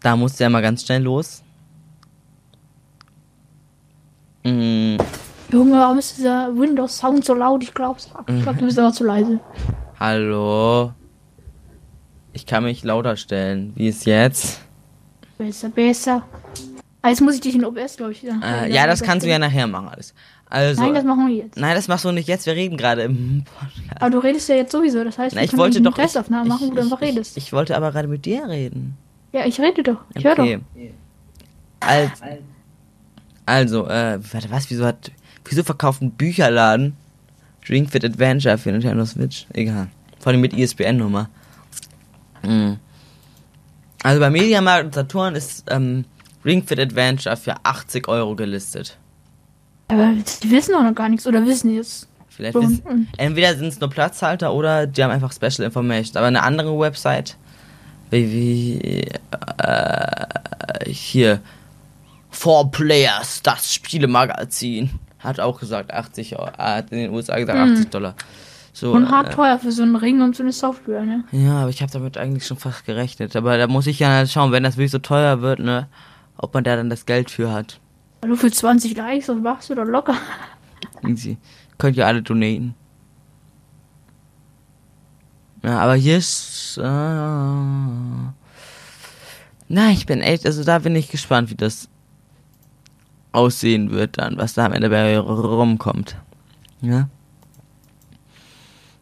Da 0.02 0.14
muss 0.16 0.36
der 0.36 0.50
mal 0.50 0.62
ganz 0.62 0.84
schnell 0.84 1.02
los. 1.02 1.42
Mm, 4.52 4.96
Junge, 5.52 5.72
warum 5.78 5.98
ist 5.98 6.18
dieser 6.18 6.54
Windows-Sound 6.56 7.24
so 7.24 7.34
laut? 7.34 7.62
Ich 7.62 7.72
glaub's. 7.74 8.10
Ich 8.28 8.42
glaub, 8.42 8.58
du 8.58 8.64
bist 8.66 8.78
aber 8.78 8.92
zu 8.92 9.04
leise. 9.04 9.40
hallo. 9.98 10.92
Ich 12.32 12.46
kann 12.46 12.62
mich 12.64 12.84
lauter 12.84 13.16
stellen. 13.16 13.72
Wie 13.74 13.88
ist 13.88 14.04
jetzt? 14.06 14.60
Besser, 15.38 15.70
besser. 15.70 16.22
Ah, 17.02 17.08
jetzt 17.08 17.20
muss 17.20 17.34
ich 17.34 17.40
dich 17.40 17.54
in 17.54 17.64
OBS, 17.64 17.96
glaube 17.96 18.12
ich. 18.12 18.22
wieder- 18.22 18.38
Äh, 18.44 18.72
ja, 18.72 18.86
das 18.86 19.02
kannst 19.02 19.24
du 19.26 19.30
ja 19.30 19.38
nachher 19.38 19.66
machen 19.66 19.88
alles. 19.88 20.14
Also, 20.50 20.82
Nein, 20.82 20.94
das 20.94 21.04
machen 21.04 21.26
wir 21.28 21.34
jetzt. 21.34 21.56
nein, 21.58 21.74
das 21.74 21.88
machst 21.88 22.04
du 22.04 22.12
nicht 22.12 22.28
jetzt. 22.28 22.46
Wir 22.46 22.54
reden 22.54 22.76
gerade 22.76 23.02
im 23.02 23.44
Podcast. 23.44 24.00
Aber 24.00 24.10
du 24.10 24.18
redest 24.18 24.48
ja 24.48 24.54
jetzt 24.56 24.72
sowieso. 24.72 25.02
Das 25.04 25.18
heißt, 25.18 25.34
Na, 25.36 25.42
ich 25.42 25.56
wollte 25.56 25.80
doch. 25.80 25.94
Testaufnahme 25.94 26.48
machen, 26.48 26.70
wo 26.70 26.74
du 26.74 26.80
einfach 26.82 27.00
ich, 27.02 27.08
redest. 27.08 27.36
Ich, 27.36 27.46
ich 27.46 27.52
wollte 27.52 27.76
aber 27.76 27.90
gerade 27.92 28.08
mit 28.08 28.24
dir 28.24 28.48
reden. 28.48 28.96
ja, 29.32 29.44
ich 29.46 29.60
rede 29.60 29.82
doch. 29.82 29.98
Ich 30.14 30.24
höre 30.24 30.32
Okay. 30.38 30.60
doch. 31.80 31.86
Als, 31.88 32.20
also, 33.48 33.86
äh, 33.86 34.18
warte, 34.32 34.50
was? 34.50 34.68
Wieso 34.70 34.84
hat. 34.84 35.10
Wieso 35.46 35.62
verkauft 35.62 36.02
ein 36.02 36.10
Bücherladen 36.10 36.94
Ring 37.66 37.88
Fit 37.88 38.04
Adventure 38.04 38.58
für 38.58 38.70
Nintendo 38.70 39.06
Switch? 39.06 39.46
Egal. 39.54 39.88
Vor 40.18 40.32
allem 40.32 40.42
mit 40.42 40.52
ISBN-Nummer. 40.52 41.30
Mhm. 42.42 42.76
Also 44.02 44.20
bei 44.20 44.28
Mediamarkt 44.28 44.84
und 44.84 44.94
Saturn 44.94 45.34
ist 45.34 45.64
ähm, 45.70 46.04
Ring 46.44 46.62
Fit 46.62 46.78
Adventure 46.78 47.36
für 47.38 47.54
80 47.62 48.06
Euro 48.08 48.36
gelistet. 48.36 48.98
Aber 49.88 50.12
die 50.42 50.50
wissen 50.50 50.72
doch 50.72 50.82
noch 50.82 50.94
gar 50.94 51.08
nichts 51.08 51.26
oder 51.26 51.44
wissen 51.46 51.74
jetzt. 51.74 52.06
Vielleicht 52.28 52.54
wissen, 52.54 52.80
Und 52.80 53.08
entweder 53.16 53.56
sind 53.56 53.68
es 53.68 53.80
nur 53.80 53.88
Platzhalter 53.88 54.52
oder 54.52 54.86
die 54.86 55.02
haben 55.02 55.10
einfach 55.10 55.32
Special 55.32 55.64
Information. 55.66 56.18
Aber 56.18 56.26
eine 56.26 56.42
andere 56.42 56.78
Website, 56.78 57.38
wie, 58.10 58.30
wie 58.30 59.08
äh, 59.58 60.26
hier, 60.92 61.40
Four 62.30 62.70
Players, 62.70 63.42
das 63.42 63.72
Spielemagazin, 63.72 64.90
hat 65.18 65.40
auch 65.40 65.60
gesagt 65.60 65.92
80 65.92 66.38
Euro, 66.38 66.48
äh, 66.48 66.76
hat 66.76 66.92
in 66.92 66.98
den 66.98 67.10
USA 67.12 67.38
gesagt 67.38 67.58
80 67.58 67.90
Dollar. 67.90 68.14
So, 68.72 68.92
Und 68.92 69.10
hart 69.10 69.30
äh, 69.30 69.34
teuer 69.34 69.58
für 69.58 69.72
so 69.72 69.82
einen 69.82 69.96
Ring 69.96 70.22
und 70.22 70.36
so 70.36 70.42
eine 70.42 70.52
Software, 70.52 71.04
ne? 71.04 71.24
ja, 71.32 71.62
aber 71.62 71.70
ich 71.70 71.82
habe 71.82 71.90
damit 71.90 72.16
eigentlich 72.16 72.46
schon 72.46 72.58
fast 72.58 72.84
gerechnet. 72.84 73.34
Aber 73.34 73.58
da 73.58 73.66
muss 73.66 73.88
ich 73.88 73.98
ja 73.98 74.24
schauen, 74.26 74.52
wenn 74.52 74.62
das 74.62 74.76
wirklich 74.76 74.92
so 74.92 74.98
teuer 74.98 75.40
wird, 75.40 75.58
ne, 75.58 75.88
ob 76.36 76.54
man 76.54 76.62
da 76.62 76.76
dann 76.76 76.90
das 76.90 77.04
Geld 77.04 77.30
für 77.30 77.50
hat. 77.50 77.80
Du 78.20 78.36
für 78.36 78.52
20 78.52 78.96
Likes, 78.96 79.26
das 79.26 79.36
machst 79.36 79.70
du 79.70 79.74
doch 79.74 79.84
locker. 79.84 80.14
Easy. 81.04 81.38
Könnt 81.78 81.96
ihr 81.96 82.06
alle 82.06 82.22
donaten. 82.22 82.74
Ja, 85.62 85.80
aber 85.80 85.94
hier 85.94 86.18
ist. 86.18 86.78
Äh, 86.78 86.82
na, 86.82 88.32
ich 89.90 90.06
bin 90.06 90.20
echt, 90.20 90.46
also 90.46 90.64
da 90.64 90.78
bin 90.78 90.96
ich 90.96 91.10
gespannt, 91.10 91.50
wie 91.50 91.56
das 91.56 91.88
aussehen 93.32 93.90
wird 93.90 94.18
dann, 94.18 94.36
was 94.36 94.54
da 94.54 94.66
am 94.66 94.72
Ende 94.72 94.90
bei 94.90 95.18
rumkommt. 95.18 96.16
Ja. 96.80 97.08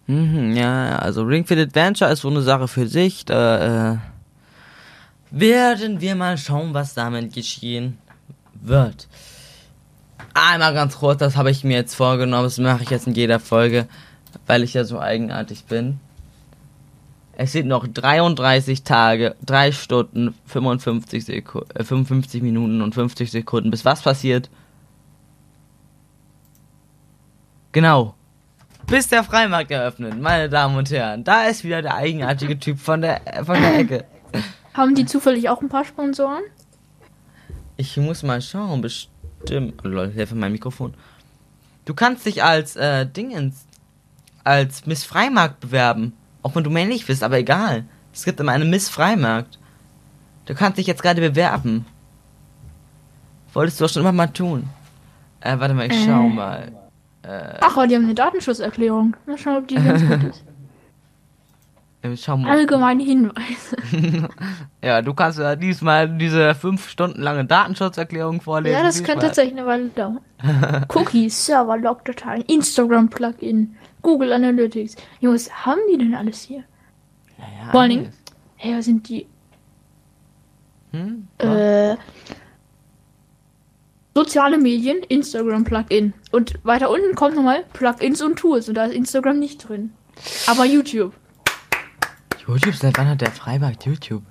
Mhm, 0.07 0.55
ja, 0.55 0.97
also 0.97 1.22
Ring 1.22 1.45
Fit 1.45 1.59
Adventure 1.59 2.11
ist 2.12 2.20
so 2.20 2.29
eine 2.29 2.43
Sache 2.43 2.68
für 2.68 2.87
sich. 2.87 3.24
Da 3.24 3.95
äh, 3.95 3.99
werden 5.31 6.01
wir 6.01 6.14
mal 6.14 6.39
schauen, 6.39 6.74
was 6.74 6.95
damit 6.95 7.33
geschehen 7.33 7.99
wird. 8.55 9.09
Einmal 10.35 10.74
ganz 10.74 10.99
kurz, 10.99 11.18
das 11.18 11.37
habe 11.37 11.51
ich 11.51 11.64
mir 11.64 11.77
jetzt 11.77 11.95
vorgenommen, 11.95 12.45
das 12.45 12.59
mache 12.59 12.83
ich 12.83 12.91
jetzt 12.91 13.07
in 13.07 13.14
jeder 13.14 13.41
Folge, 13.41 13.89
weil 14.47 14.62
ich 14.62 14.74
ja 14.74 14.85
so 14.85 15.01
eigenartig 15.01 15.64
bin. 15.64 15.99
Es 17.39 17.53
sind 17.53 17.68
noch 17.68 17.87
33 17.87 18.82
Tage, 18.82 19.37
3 19.45 19.70
Stunden, 19.72 20.34
55, 20.47 21.24
Seku 21.24 21.61
äh, 21.74 21.84
55 21.84 22.43
Minuten 22.43 22.80
und 22.80 22.95
50 22.95 23.30
Sekunden. 23.30 23.70
Bis 23.70 23.84
was 23.84 24.01
passiert? 24.01 24.49
Genau. 27.72 28.14
Bis 28.87 29.09
der 29.09 29.22
Freimarkt 29.22 29.70
eröffnet, 29.70 30.18
meine 30.18 30.49
Damen 30.49 30.78
und 30.78 30.91
Herren. 30.91 31.24
Da 31.24 31.45
ist 31.45 31.62
wieder 31.62 31.82
der 31.82 31.95
eigenartige 31.95 32.59
Typ 32.59 32.78
von 32.78 33.03
der, 33.03 33.20
äh, 33.26 33.45
von 33.45 33.61
der 33.61 33.80
Ecke. 33.80 34.05
Haben 34.72 34.95
die 34.95 35.05
zufällig 35.05 35.51
auch 35.51 35.61
ein 35.61 35.68
paar 35.68 35.84
Sponsoren? 35.84 36.43
Ich 37.76 37.99
muss 37.99 38.22
mal 38.22 38.41
schauen, 38.41 38.80
bestimmt. 38.80 39.82
Oh, 39.84 39.89
lol, 39.89 40.11
hilfe 40.11 40.34
mein 40.37 40.53
Mikrofon. 40.53 40.95
Du 41.84 41.93
kannst 41.93 42.24
dich 42.24 42.43
als 42.43 42.76
äh, 42.76 43.05
Dingens, 43.07 43.66
als 44.43 44.87
Miss 44.87 45.05
Freimarkt 45.05 45.61
bewerben. 45.61 46.14
Auch 46.47 46.55
wenn 46.55 46.62
du 46.62 46.70
männlich 46.70 47.05
bist, 47.07 47.24
aber 47.24 47.38
egal. 47.38 47.86
Es 48.12 48.22
gibt 48.24 48.38
immer 48.38 48.53
eine 48.53 48.64
Miss 48.64 48.88
Freimarkt. 48.88 49.59
Du 50.44 50.55
kannst 50.55 50.78
dich 50.78 50.86
jetzt 50.86 51.03
gerade 51.03 51.20
bewerben. 51.20 51.84
Wolltest 53.53 53.80
du 53.80 53.84
doch 53.84 53.92
schon 53.92 54.03
immer 54.03 54.12
mal 54.12 54.28
tun. 54.28 54.68
Äh, 55.40 55.59
warte 55.59 55.74
mal, 55.74 55.90
ich 55.90 56.05
schau 56.05 56.26
Äh. 56.26 56.28
mal. 56.28 56.72
Ach, 57.61 57.76
aber 57.76 57.88
die 57.88 57.97
haben 57.97 58.05
eine 58.05 58.14
Datenschutzerklärung. 58.14 59.16
Mal 59.26 59.36
schauen, 59.36 59.57
ob 59.57 59.66
die 59.66 59.74
ganz 59.74 60.01
gut 60.07 60.22
ist. 60.30 60.44
Äh, 62.12 62.16
schau 62.16 62.36
mal. 62.36 62.50
Allgemeine 62.50 63.02
Hinweise. 63.02 63.76
Ja, 64.82 65.02
du 65.02 65.14
kannst 65.14 65.38
ja 65.40 65.57
diesmal 65.57 66.09
diese 66.16 66.54
fünf 66.54 66.88
Stunden 66.88 67.20
lange 67.20 67.44
Datenschutzerklärung 67.44 68.40
vorlesen. 68.40 68.76
Ja, 68.76 68.84
das 68.84 69.02
kann 69.02 69.16
Spaß. 69.16 69.24
tatsächlich 69.24 69.59
eine 69.59 69.66
Weile 69.66 69.88
dauern. 69.88 70.20
Cookies, 70.94 71.44
Server, 71.46 71.76
Logdateien, 71.76 72.42
Instagram-Plugin, 72.42 73.74
Google 74.02 74.32
Analytics. 74.32 74.94
Jungs, 75.20 75.50
haben 75.66 75.80
die 75.92 75.98
denn 75.98 76.14
alles 76.14 76.42
hier? 76.42 76.62
Ja, 77.38 77.70
Vor 77.72 77.80
allen 77.80 77.90
Dingen-. 77.90 78.11
Hey, 78.57 78.76
was 78.78 78.84
sind 78.84 79.09
die? 79.09 79.26
Hm? 80.92 81.26
Äh, 81.38 81.96
soziale 84.14 84.57
Medien, 84.59 84.98
Instagram-Plugin. 85.09 86.12
Und 86.30 86.54
weiter 86.62 86.90
unten 86.90 87.14
kommt 87.16 87.34
nochmal 87.34 87.64
Plugins 87.72 88.22
und 88.22 88.36
Tools. 88.38 88.68
Und 88.68 88.76
da 88.76 88.84
ist 88.84 88.94
Instagram 88.94 89.38
nicht 89.40 89.68
drin. 89.68 89.92
Aber 90.46 90.64
YouTube. 90.64 91.12
YouTube, 92.47 92.74
seit 92.74 92.97
wann 92.99 93.09
hat 93.09 93.20
der 93.20 93.30
Freimarkt 93.30 93.84
YouTube? 93.86 94.22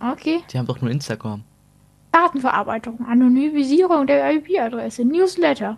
Okay. 0.00 0.40
Die 0.50 0.58
haben 0.58 0.66
doch 0.66 0.80
nur 0.80 0.90
Instagram. 0.90 1.42
Datenverarbeitung, 2.12 3.06
Anonymisierung 3.06 4.06
der 4.06 4.32
IP-Adresse, 4.34 5.04
Newsletter. 5.04 5.76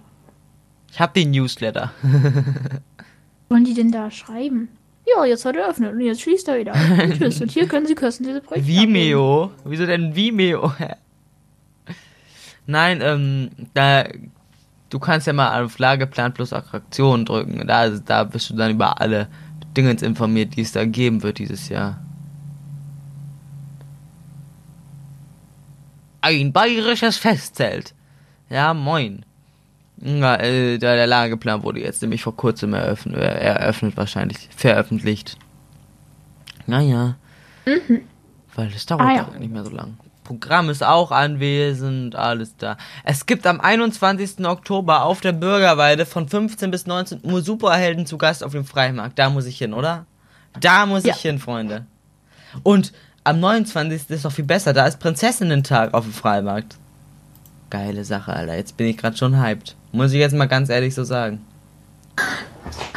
Ich 0.91 1.01
hab 1.01 1.15
den 1.15 1.31
Newsletter. 1.31 1.93
Wollen 3.49 3.65
die 3.65 3.75
denn 3.75 3.93
da 3.93 4.11
schreiben? 4.11 4.69
Ja, 5.07 5.25
jetzt 5.25 5.45
hat 5.45 5.57
er 5.57 5.65
eröffnet 5.65 5.93
und 5.93 6.01
jetzt 6.01 6.23
schließt 6.23 6.49
er 6.49 6.59
wieder. 6.59 6.73
Und 6.73 7.19
tschüss. 7.19 7.41
Und 7.41 7.51
hier 7.51 7.67
können 7.67 7.87
Sie 7.87 7.95
kostenlose 7.95 8.41
Projekte 8.41 8.71
abnehmen. 8.71 8.95
Vimeo? 8.95 9.51
Wieso 9.65 9.85
denn 9.85 10.15
Vimeo? 10.15 10.73
Nein, 12.67 13.01
ähm, 13.03 13.51
da, 13.75 14.05
du 14.91 14.99
kannst 14.99 15.27
ja 15.27 15.33
mal 15.33 15.65
auf 15.65 15.79
Lageplan 15.79 16.33
plus 16.33 16.53
Attraktionen 16.53 17.27
drücken. 17.27 17.67
Da, 17.67 17.89
da 17.91 18.25
bist 18.25 18.51
du 18.51 18.55
dann 18.55 18.71
über 18.71 19.01
alle 19.01 19.29
Dingens 19.77 20.03
informiert, 20.03 20.57
die 20.57 20.63
es 20.63 20.73
da 20.73 20.85
geben 20.85 21.23
wird 21.23 21.39
dieses 21.39 21.69
Jahr. 21.69 21.99
Ein 26.21 26.53
bayerisches 26.53 27.17
Festzelt. 27.17 27.95
Ja, 28.49 28.75
moin. 28.75 29.25
Ja, 30.01 30.37
äh, 30.37 30.79
der, 30.79 31.07
Lageplan 31.07 31.63
wurde 31.63 31.81
jetzt 31.81 32.03
nämlich 32.03 32.23
vor 32.23 32.37
kurzem 32.37 32.75
eröffnet, 32.75 33.17
äh, 33.17 33.41
eröffnet 33.41 33.97
wahrscheinlich, 33.97 34.49
veröffentlicht. 34.55 35.37
Naja. 36.67 37.17
Mhm. 37.67 38.03
Weil 38.55 38.69
es 38.69 38.87
dauert 38.87 39.03
ah, 39.03 39.15
ja. 39.15 39.39
nicht 39.39 39.53
mehr 39.53 39.65
so 39.65 39.71
lang. 39.71 39.97
Programm 40.41 40.71
ist 40.71 40.83
auch 40.83 41.11
anwesend, 41.11 42.17
alles 42.17 42.57
da. 42.57 42.77
Es 43.05 43.27
gibt 43.27 43.47
am 43.47 43.61
21. 43.61 44.47
Oktober 44.47 45.05
auf 45.05 45.21
der 45.21 45.33
Bürgerweide 45.33 46.07
von 46.07 46.29
15 46.29 46.71
bis 46.71 46.87
19 46.87 47.21
Uhr 47.23 47.43
Superhelden 47.43 48.07
zu 48.07 48.17
Gast 48.19 48.43
auf 48.43 48.53
dem 48.53 48.65
Freimarkt. 48.65 49.19
Da 49.19 49.31
muss 49.31 49.47
ich 49.47 49.59
hin, 49.59 49.75
oder? 49.75 50.07
Da 50.61 50.87
muss 50.87 51.05
ja. 51.05 51.15
ich 51.15 51.21
hin, 51.21 51.39
Freunde. 51.39 51.87
Und 52.63 52.93
am 53.25 53.41
29. 53.41 54.11
ist 54.11 54.25
noch 54.25 54.33
viel 54.33 54.45
besser, 54.45 54.73
da 54.73 54.87
ist 54.87 54.99
Prinzessinnen-Tag 54.99 55.95
auf 55.95 56.05
dem 56.05 56.13
Freimarkt. 56.13 56.77
Geile 57.71 58.05
Sache, 58.05 58.33
Alter. 58.33 58.57
Jetzt 58.57 58.77
bin 58.77 58.87
ich 58.87 58.97
gerade 58.97 59.17
schon 59.17 59.41
hyped. 59.41 59.77
Muss 59.93 60.13
ich 60.13 60.19
jetzt 60.19 60.35
mal 60.35 60.47
ganz 60.47 60.69
ehrlich 60.69 60.95
so 60.95 61.05
sagen. 61.05 61.45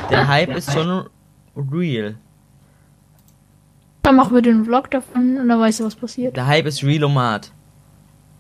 Der 0.10 0.28
Hype 0.28 0.56
ist 0.56 0.72
schon 0.72 1.08
real. 1.56 2.16
Dann 4.06 4.18
machen 4.18 4.36
wir 4.36 4.44
den 4.44 4.66
Vlog 4.66 4.92
davon 4.92 5.40
und 5.40 5.50
dann 5.50 5.60
weißt 5.60 5.80
du, 5.80 5.86
was 5.86 5.96
passiert. 5.96 6.38
Der 6.38 6.46
Hype 6.46 6.68
ist 6.68 6.84
Realomat. 6.84 7.52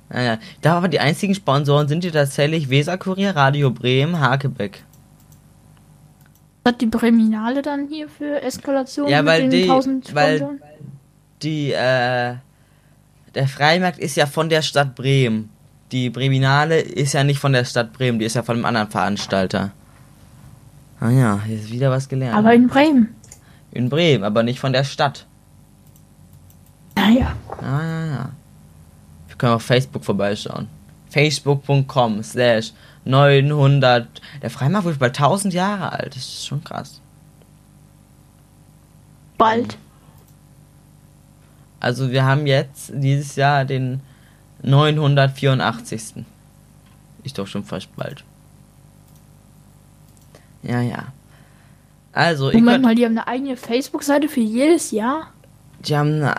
Naja, 0.09 0.37
da 0.61 0.77
aber 0.77 0.89
die 0.89 0.99
einzigen 0.99 1.33
Sponsoren 1.33 1.87
sind 1.87 2.03
hier 2.03 2.13
tatsächlich 2.13 2.69
Weser 2.69 2.99
Kurier, 2.99 3.35
Radio 3.35 3.71
Bremen, 3.71 4.19
Hakebeck. 4.19 4.83
Hat 6.63 6.79
die 6.81 6.85
Breminale 6.85 7.63
dann 7.63 7.87
hier 7.87 8.07
für 8.07 8.43
Eskalation 8.43 9.07
ja, 9.07 9.25
weil 9.25 9.49
die, 9.49 9.67
weil 9.67 10.59
die, 11.41 11.71
äh, 11.71 12.35
der 13.33 13.47
Freimarkt 13.47 13.97
ist 13.97 14.17
ja 14.17 14.27
von 14.27 14.49
der 14.49 14.61
Stadt 14.61 14.93
Bremen. 14.93 15.49
Die 15.91 16.11
Breminale 16.11 16.79
ist 16.79 17.13
ja 17.13 17.23
nicht 17.23 17.39
von 17.39 17.53
der 17.53 17.65
Stadt 17.65 17.91
Bremen, 17.91 18.19
die 18.19 18.25
ist 18.25 18.35
ja 18.35 18.43
von 18.43 18.57
einem 18.57 18.65
anderen 18.65 18.91
Veranstalter. 18.91 19.71
Ah 20.99 21.09
ja, 21.09 21.41
hier 21.43 21.55
ist 21.55 21.71
wieder 21.71 21.89
was 21.89 22.07
gelernt. 22.07 22.37
Aber 22.37 22.53
in 22.53 22.67
Bremen. 22.67 23.15
In 23.71 23.89
Bremen, 23.89 24.23
aber 24.23 24.43
nicht 24.43 24.59
von 24.59 24.71
der 24.71 24.83
Stadt. 24.83 25.25
Naja. 26.95 27.35
Ja, 27.61 27.83
ja, 27.83 28.05
ja. 28.05 28.29
Wir 29.27 29.35
können 29.37 29.53
auf 29.53 29.63
Facebook 29.63 30.05
vorbeischauen. 30.05 30.67
Facebook.com 31.09 32.23
slash 32.23 32.73
900. 33.05 34.21
Der 34.41 34.49
Freimarkt 34.49 34.85
wird 34.85 34.99
bald 34.99 35.19
1000 35.19 35.53
Jahre 35.53 35.91
alt. 35.91 36.15
Das 36.15 36.23
ist 36.23 36.47
schon 36.47 36.63
krass. 36.63 37.01
Bald. 39.37 39.77
Also 41.79 42.11
wir 42.11 42.25
haben 42.25 42.47
jetzt 42.47 42.91
dieses 42.93 43.35
Jahr 43.35 43.65
den 43.65 44.01
984. 44.63 46.25
Ist 47.23 47.37
doch 47.37 47.47
schon 47.47 47.63
fast 47.63 47.95
bald. 47.95 48.23
Ja, 50.63 50.81
ja. 50.81 51.05
Also, 52.11 52.51
Moment 52.51 52.81
mal, 52.81 52.95
die 52.95 53.05
haben 53.05 53.17
eine 53.17 53.27
eigene 53.27 53.57
Facebook-Seite 53.57 54.29
für 54.29 54.39
jedes 54.39 54.91
Jahr? 54.91 55.27
Die 55.79 55.95
haben 55.95 56.13
eine 56.13 56.35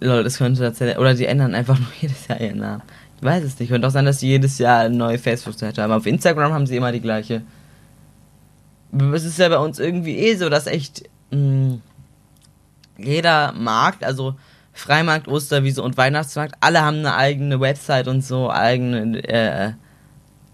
Leute, 0.00 0.24
das 0.24 0.38
könnte 0.38 0.60
tatsächlich. 0.60 0.98
Oder 0.98 1.14
die 1.14 1.26
ändern 1.26 1.54
einfach 1.54 1.78
nur 1.78 1.88
jedes 2.00 2.26
Jahr 2.28 2.40
ihren 2.40 2.58
Namen. 2.58 2.82
Ich 3.16 3.22
weiß 3.22 3.44
es 3.44 3.58
nicht. 3.58 3.70
Könnte 3.70 3.86
auch 3.88 3.92
sein, 3.92 4.04
dass 4.04 4.20
sie 4.20 4.28
jedes 4.28 4.58
Jahr 4.58 4.80
eine 4.80 4.96
neue 4.96 5.18
Facebook-Seite 5.18 5.82
haben. 5.82 5.92
Auf 5.92 6.06
Instagram 6.06 6.52
haben 6.52 6.66
sie 6.66 6.76
immer 6.76 6.92
die 6.92 7.00
gleiche. 7.00 7.42
Es 9.12 9.24
ist 9.24 9.38
ja 9.38 9.48
bei 9.48 9.58
uns 9.58 9.78
irgendwie 9.78 10.16
eh 10.16 10.36
so, 10.36 10.48
dass 10.48 10.66
echt 10.66 11.04
mh, 11.30 11.38
mm, 11.38 11.82
jeder 12.98 13.52
Markt, 13.52 14.04
also 14.04 14.34
Freimarkt, 14.72 15.28
Osterwiese 15.28 15.82
und 15.82 15.96
Weihnachtsmarkt, 15.96 16.54
alle 16.60 16.82
haben 16.82 16.98
eine 16.98 17.14
eigene 17.14 17.60
Website 17.60 18.08
und 18.08 18.24
so, 18.24 18.50
eigene 18.50 19.18
äh, 19.28 19.72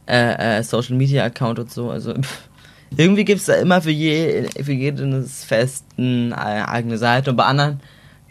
äh, 0.07 0.59
äh, 0.59 0.63
Social 0.63 0.97
Media 0.97 1.25
Account 1.25 1.59
und 1.59 1.71
so. 1.71 1.91
Also 1.91 2.15
pff, 2.15 2.49
irgendwie 2.97 3.25
gibt 3.25 3.41
es 3.41 3.47
da 3.47 3.55
immer 3.55 3.83
für, 3.83 3.91
je, 3.91 4.49
für 4.63 4.73
jedes 4.73 5.45
Fest 5.45 5.85
eine 5.97 6.37
eigene 6.69 6.99
Seite 6.99 7.31
und 7.31 7.37
bei 7.37 7.45
anderen 7.45 7.81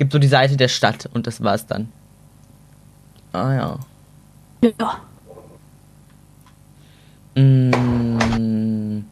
gibt 0.03 0.11
so 0.11 0.19
die 0.19 0.27
Seite 0.27 0.57
der 0.57 0.67
Stadt 0.67 1.09
und 1.13 1.27
das 1.27 1.41
war's 1.41 1.65
dann. 1.65 1.87
Ah 3.31 3.53
ja. 3.53 3.79
Ja. 4.79 5.01
Mm. 7.41 9.05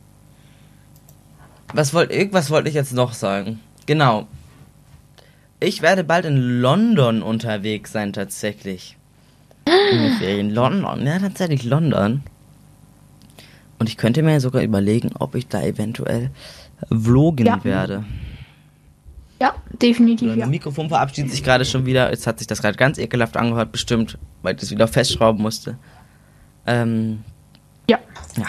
Was 1.74 1.94
wollte 1.94 2.14
ich, 2.14 2.34
was 2.34 2.50
wollte 2.50 2.68
ich 2.68 2.76
jetzt 2.76 2.92
noch 2.94 3.14
sagen? 3.14 3.62
Genau. 3.86 4.28
Ich 5.62 5.82
werde 5.82 6.04
bald 6.04 6.26
in 6.26 6.60
London 6.60 7.24
unterwegs 7.24 7.94
sein, 7.94 8.12
tatsächlich. 8.12 8.98
In 10.22 10.50
London, 10.54 11.06
ja, 11.06 11.20
tatsächlich 11.20 11.64
London. 11.64 12.22
Und 13.80 13.88
ich 13.88 13.96
könnte 13.96 14.24
mir 14.24 14.42
sogar 14.42 14.62
überlegen, 14.62 15.12
ob 15.18 15.36
ich 15.36 15.48
da 15.48 15.62
eventuell 15.62 16.32
vlogen 16.90 17.46
ja. 17.46 17.64
werde. 17.64 18.04
Ja, 19.42 19.56
definitiv. 19.82 20.36
Ja. 20.36 20.46
Mikrofon 20.46 20.88
verabschiedet 20.90 21.32
sich 21.32 21.44
gerade 21.44 21.66
schon 21.66 21.88
wieder. 21.88 22.12
Jetzt 22.12 22.28
hat 22.28 22.38
sich 22.38 22.46
das 22.46 22.62
gerade 22.62 22.78
ganz 22.78 23.00
ekelhaft 23.00 23.36
angehört, 23.38 23.72
bestimmt, 23.72 24.20
weil 24.44 24.54
ich 24.54 24.62
das 24.62 24.70
wieder 24.70 24.88
festschrauben 24.88 25.42
musste. 25.42 25.80
Ähm, 26.68 27.24
ja. 27.90 27.98
Ja. 28.38 28.46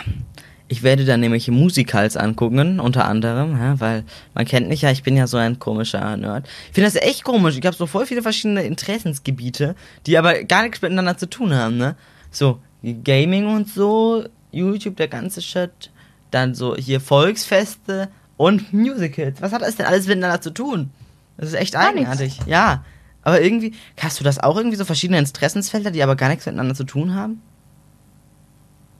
Ich 0.68 0.82
werde 0.82 1.06
dann 1.06 1.20
nämlich 1.20 1.48
Musicals 1.48 2.18
angucken, 2.18 2.78
unter 2.78 3.06
anderem, 3.06 3.58
ja, 3.58 3.80
weil 3.80 4.04
man 4.34 4.44
kennt 4.44 4.68
mich 4.68 4.82
ja, 4.82 4.90
ich 4.90 5.02
bin 5.02 5.16
ja 5.16 5.26
so 5.26 5.38
ein 5.38 5.58
komischer 5.58 6.14
Nerd. 6.18 6.46
Ich 6.68 6.74
finde 6.74 6.90
das 6.90 6.96
echt 6.96 7.24
komisch. 7.24 7.56
Ich 7.56 7.64
habe 7.64 7.76
so 7.76 7.86
voll 7.86 8.04
viele 8.04 8.20
verschiedene 8.20 8.62
Interessensgebiete, 8.62 9.74
die 10.06 10.18
aber 10.18 10.44
gar 10.44 10.62
nichts 10.62 10.82
miteinander 10.82 11.16
zu 11.16 11.28
tun 11.28 11.54
haben, 11.54 11.78
ne? 11.78 11.96
So, 12.30 12.60
Gaming 13.02 13.46
und 13.46 13.70
so, 13.70 14.24
YouTube, 14.50 14.96
der 14.96 15.08
ganze 15.08 15.40
Shit. 15.40 15.90
Dann 16.30 16.54
so 16.54 16.76
hier 16.76 17.00
Volksfeste, 17.00 18.10
und 18.42 18.72
Musicals. 18.72 19.40
Was 19.40 19.52
hat 19.52 19.62
das 19.62 19.76
denn 19.76 19.86
alles 19.86 20.08
miteinander 20.08 20.40
zu 20.40 20.50
tun? 20.50 20.90
Das 21.36 21.50
ist 21.50 21.54
echt 21.54 21.74
gar 21.74 21.88
eigenartig. 21.88 22.38
Nichts. 22.38 22.46
Ja. 22.46 22.84
Aber 23.22 23.40
irgendwie, 23.40 23.72
hast 24.00 24.18
du 24.18 24.24
das 24.24 24.40
auch 24.40 24.56
irgendwie 24.56 24.76
so 24.76 24.84
verschiedene 24.84 25.20
Interessensfelder, 25.20 25.92
die 25.92 26.02
aber 26.02 26.16
gar 26.16 26.28
nichts 26.28 26.44
miteinander 26.44 26.74
zu 26.74 26.82
tun 26.82 27.14
haben? 27.14 27.40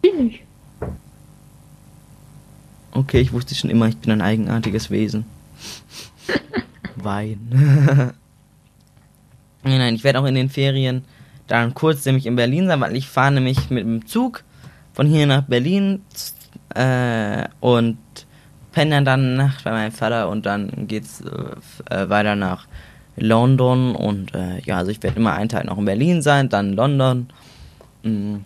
Nicht. 0.05 0.45
Okay, 2.93 3.19
ich 3.19 3.33
wusste 3.33 3.57
schon 3.57 3.69
immer, 3.69 3.89
ich 3.89 3.97
bin 3.97 4.13
ein 4.13 4.23
eigenartiges 4.23 4.93
Wesen. 4.93 5.25
Wein. 6.95 7.41
nein, 9.65 9.79
nein, 9.79 9.95
ich 9.97 10.05
werde 10.05 10.21
auch 10.21 10.27
in 10.27 10.37
den 10.37 10.51
Ferien 10.51 11.05
dann 11.49 11.75
kurz 11.75 12.05
nämlich 12.05 12.27
in 12.27 12.37
Berlin 12.37 12.69
sein, 12.69 12.81
weil 12.81 12.95
ich 12.95 13.09
fahre 13.09 13.33
nämlich 13.33 13.71
mit 13.71 13.85
dem 13.85 14.07
Zug 14.07 14.45
von 14.93 15.09
hier 15.09 15.27
nach 15.27 15.43
Berlin 15.43 16.03
äh, 16.77 17.49
und 17.59 17.99
penne 18.73 19.03
dann 19.03 19.37
Nacht 19.37 19.65
bei 19.65 19.71
meinem 19.71 19.93
Vater 19.93 20.29
und 20.29 20.47
dann 20.47 20.89
geht's 20.89 21.23
äh, 21.23 21.95
äh, 21.95 22.09
weiter 22.09 22.37
nach 22.37 22.67
London 23.17 23.95
und 23.95 24.35
äh, 24.35 24.61
ja, 24.65 24.79
also 24.79 24.91
ich 24.91 25.03
werde 25.03 25.19
immer 25.19 25.35
einen 25.35 25.49
Tag 25.49 25.65
noch 25.67 25.79
in 25.79 25.85
Berlin 25.85 26.23
sein, 26.23 26.49
dann 26.49 26.73
London. 26.73 27.29
Mhm. 28.03 28.45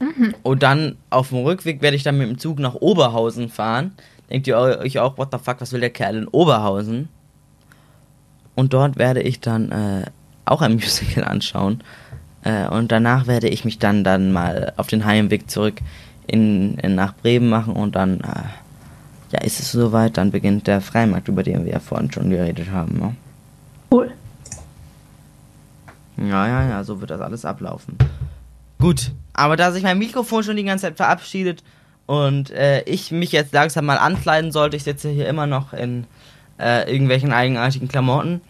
Mhm. 0.00 0.34
Und 0.42 0.62
dann 0.62 0.96
auf 1.10 1.28
dem 1.28 1.38
Rückweg 1.38 1.80
werde 1.80 1.96
ich 1.96 2.02
dann 2.02 2.18
mit 2.18 2.28
dem 2.28 2.38
Zug 2.38 2.58
nach 2.58 2.74
Oberhausen 2.74 3.48
fahren. 3.48 3.92
Denkt 4.30 4.46
ihr 4.46 4.58
euch 4.58 4.98
auch, 4.98 5.18
what 5.18 5.28
the 5.30 5.38
fuck, 5.38 5.60
was 5.60 5.72
will 5.72 5.80
der 5.80 5.90
Kerl 5.90 6.16
in 6.16 6.28
Oberhausen? 6.28 7.08
Und 8.54 8.72
dort 8.72 8.98
werde 8.98 9.22
ich 9.22 9.40
dann 9.40 9.70
äh, 9.70 10.04
auch 10.44 10.62
ein 10.62 10.72
Musical 10.76 11.24
anschauen. 11.24 11.82
Äh, 12.42 12.66
und 12.68 12.90
danach 12.90 13.26
werde 13.26 13.48
ich 13.48 13.64
mich 13.64 13.78
dann, 13.78 14.02
dann 14.02 14.32
mal 14.32 14.72
auf 14.76 14.88
den 14.88 15.04
Heimweg 15.04 15.50
zurück 15.50 15.80
in, 16.26 16.78
in 16.78 16.94
nach 16.94 17.14
Bremen 17.14 17.48
machen 17.48 17.74
und 17.74 17.94
dann 17.94 18.20
äh, 18.20 18.61
ja, 19.32 19.40
ist 19.40 19.60
es 19.60 19.72
soweit, 19.72 20.16
dann 20.16 20.30
beginnt 20.30 20.66
der 20.66 20.80
Freimarkt, 20.80 21.28
über 21.28 21.42
den 21.42 21.64
wir 21.64 21.72
ja 21.72 21.80
vorhin 21.80 22.12
schon 22.12 22.30
geredet 22.30 22.70
haben. 22.70 22.98
Ne? 22.98 23.16
Cool. 23.90 24.12
Ja, 26.18 26.46
ja, 26.46 26.68
ja, 26.68 26.84
so 26.84 27.00
wird 27.00 27.10
das 27.10 27.20
alles 27.20 27.44
ablaufen. 27.44 27.96
Gut, 28.78 29.12
aber 29.32 29.56
da 29.56 29.72
sich 29.72 29.82
mein 29.82 29.98
Mikrofon 29.98 30.42
schon 30.42 30.56
die 30.56 30.64
ganze 30.64 30.86
Zeit 30.86 30.96
verabschiedet 30.96 31.62
und 32.06 32.50
äh, 32.50 32.82
ich 32.82 33.10
mich 33.10 33.32
jetzt 33.32 33.52
langsam 33.52 33.86
mal 33.86 33.98
ankleiden 33.98 34.52
sollte, 34.52 34.76
ich 34.76 34.82
sitze 34.82 35.08
hier 35.08 35.28
immer 35.28 35.46
noch 35.46 35.72
in 35.72 36.04
äh, 36.58 36.90
irgendwelchen 36.92 37.32
eigenartigen 37.32 37.88
Klamotten. 37.88 38.40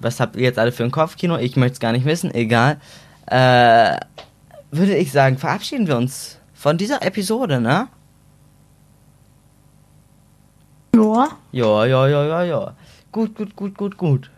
Was 0.00 0.20
habt 0.20 0.36
ihr 0.36 0.42
jetzt 0.42 0.58
alle 0.58 0.72
für 0.72 0.84
ein 0.84 0.90
Kopfkino? 0.90 1.38
Ich 1.38 1.56
möchte 1.56 1.74
es 1.74 1.80
gar 1.80 1.92
nicht 1.92 2.04
wissen, 2.04 2.34
egal. 2.34 2.78
Äh, 3.26 3.96
würde 4.70 4.96
ich 4.96 5.12
sagen, 5.12 5.38
verabschieden 5.38 5.86
wir 5.86 5.96
uns 5.96 6.38
von 6.52 6.76
dieser 6.76 7.02
Episode, 7.02 7.60
ne? 7.60 7.88
Ja. 11.02 11.28
Ja, 11.52 11.86
ja, 11.86 12.08
ja, 12.08 12.24
ja, 12.26 12.44
ja. 12.44 12.74
Gut, 13.12 13.34
gut, 13.34 13.56
gut, 13.56 13.76
gut, 13.76 13.96
gut. 13.96 14.30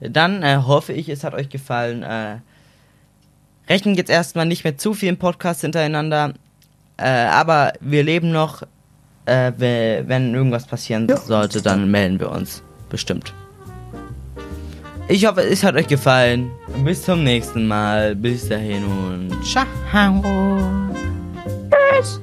Dann 0.00 0.42
äh, 0.42 0.58
hoffe 0.64 0.92
ich, 0.92 1.08
es 1.08 1.24
hat 1.24 1.34
euch 1.34 1.48
gefallen. 1.48 2.02
Äh, 2.02 2.38
rechnen 3.68 3.94
jetzt 3.94 4.10
erstmal 4.10 4.46
nicht 4.46 4.64
mit 4.64 4.80
zu 4.80 4.94
vielen 4.94 5.16
Podcasts 5.16 5.62
hintereinander. 5.62 6.34
Äh, 6.96 7.08
aber 7.08 7.72
wir 7.80 8.02
leben 8.02 8.30
noch. 8.32 8.62
Äh, 9.24 9.52
wenn 9.58 10.34
irgendwas 10.34 10.66
passieren 10.66 11.06
ja. 11.06 11.18
sollte, 11.18 11.60
dann 11.60 11.90
melden 11.90 12.18
wir 12.18 12.30
uns. 12.30 12.62
Bestimmt. 12.88 13.34
Ich 15.08 15.26
hoffe, 15.26 15.42
es 15.42 15.62
hat 15.64 15.74
euch 15.74 15.86
gefallen. 15.86 16.50
Bis 16.84 17.02
zum 17.02 17.24
nächsten 17.24 17.66
Mal. 17.66 18.14
Bis 18.14 18.48
dahin 18.48 18.84
und 18.84 19.44
ciao. 19.44 19.64
Tschüss. 21.70 22.20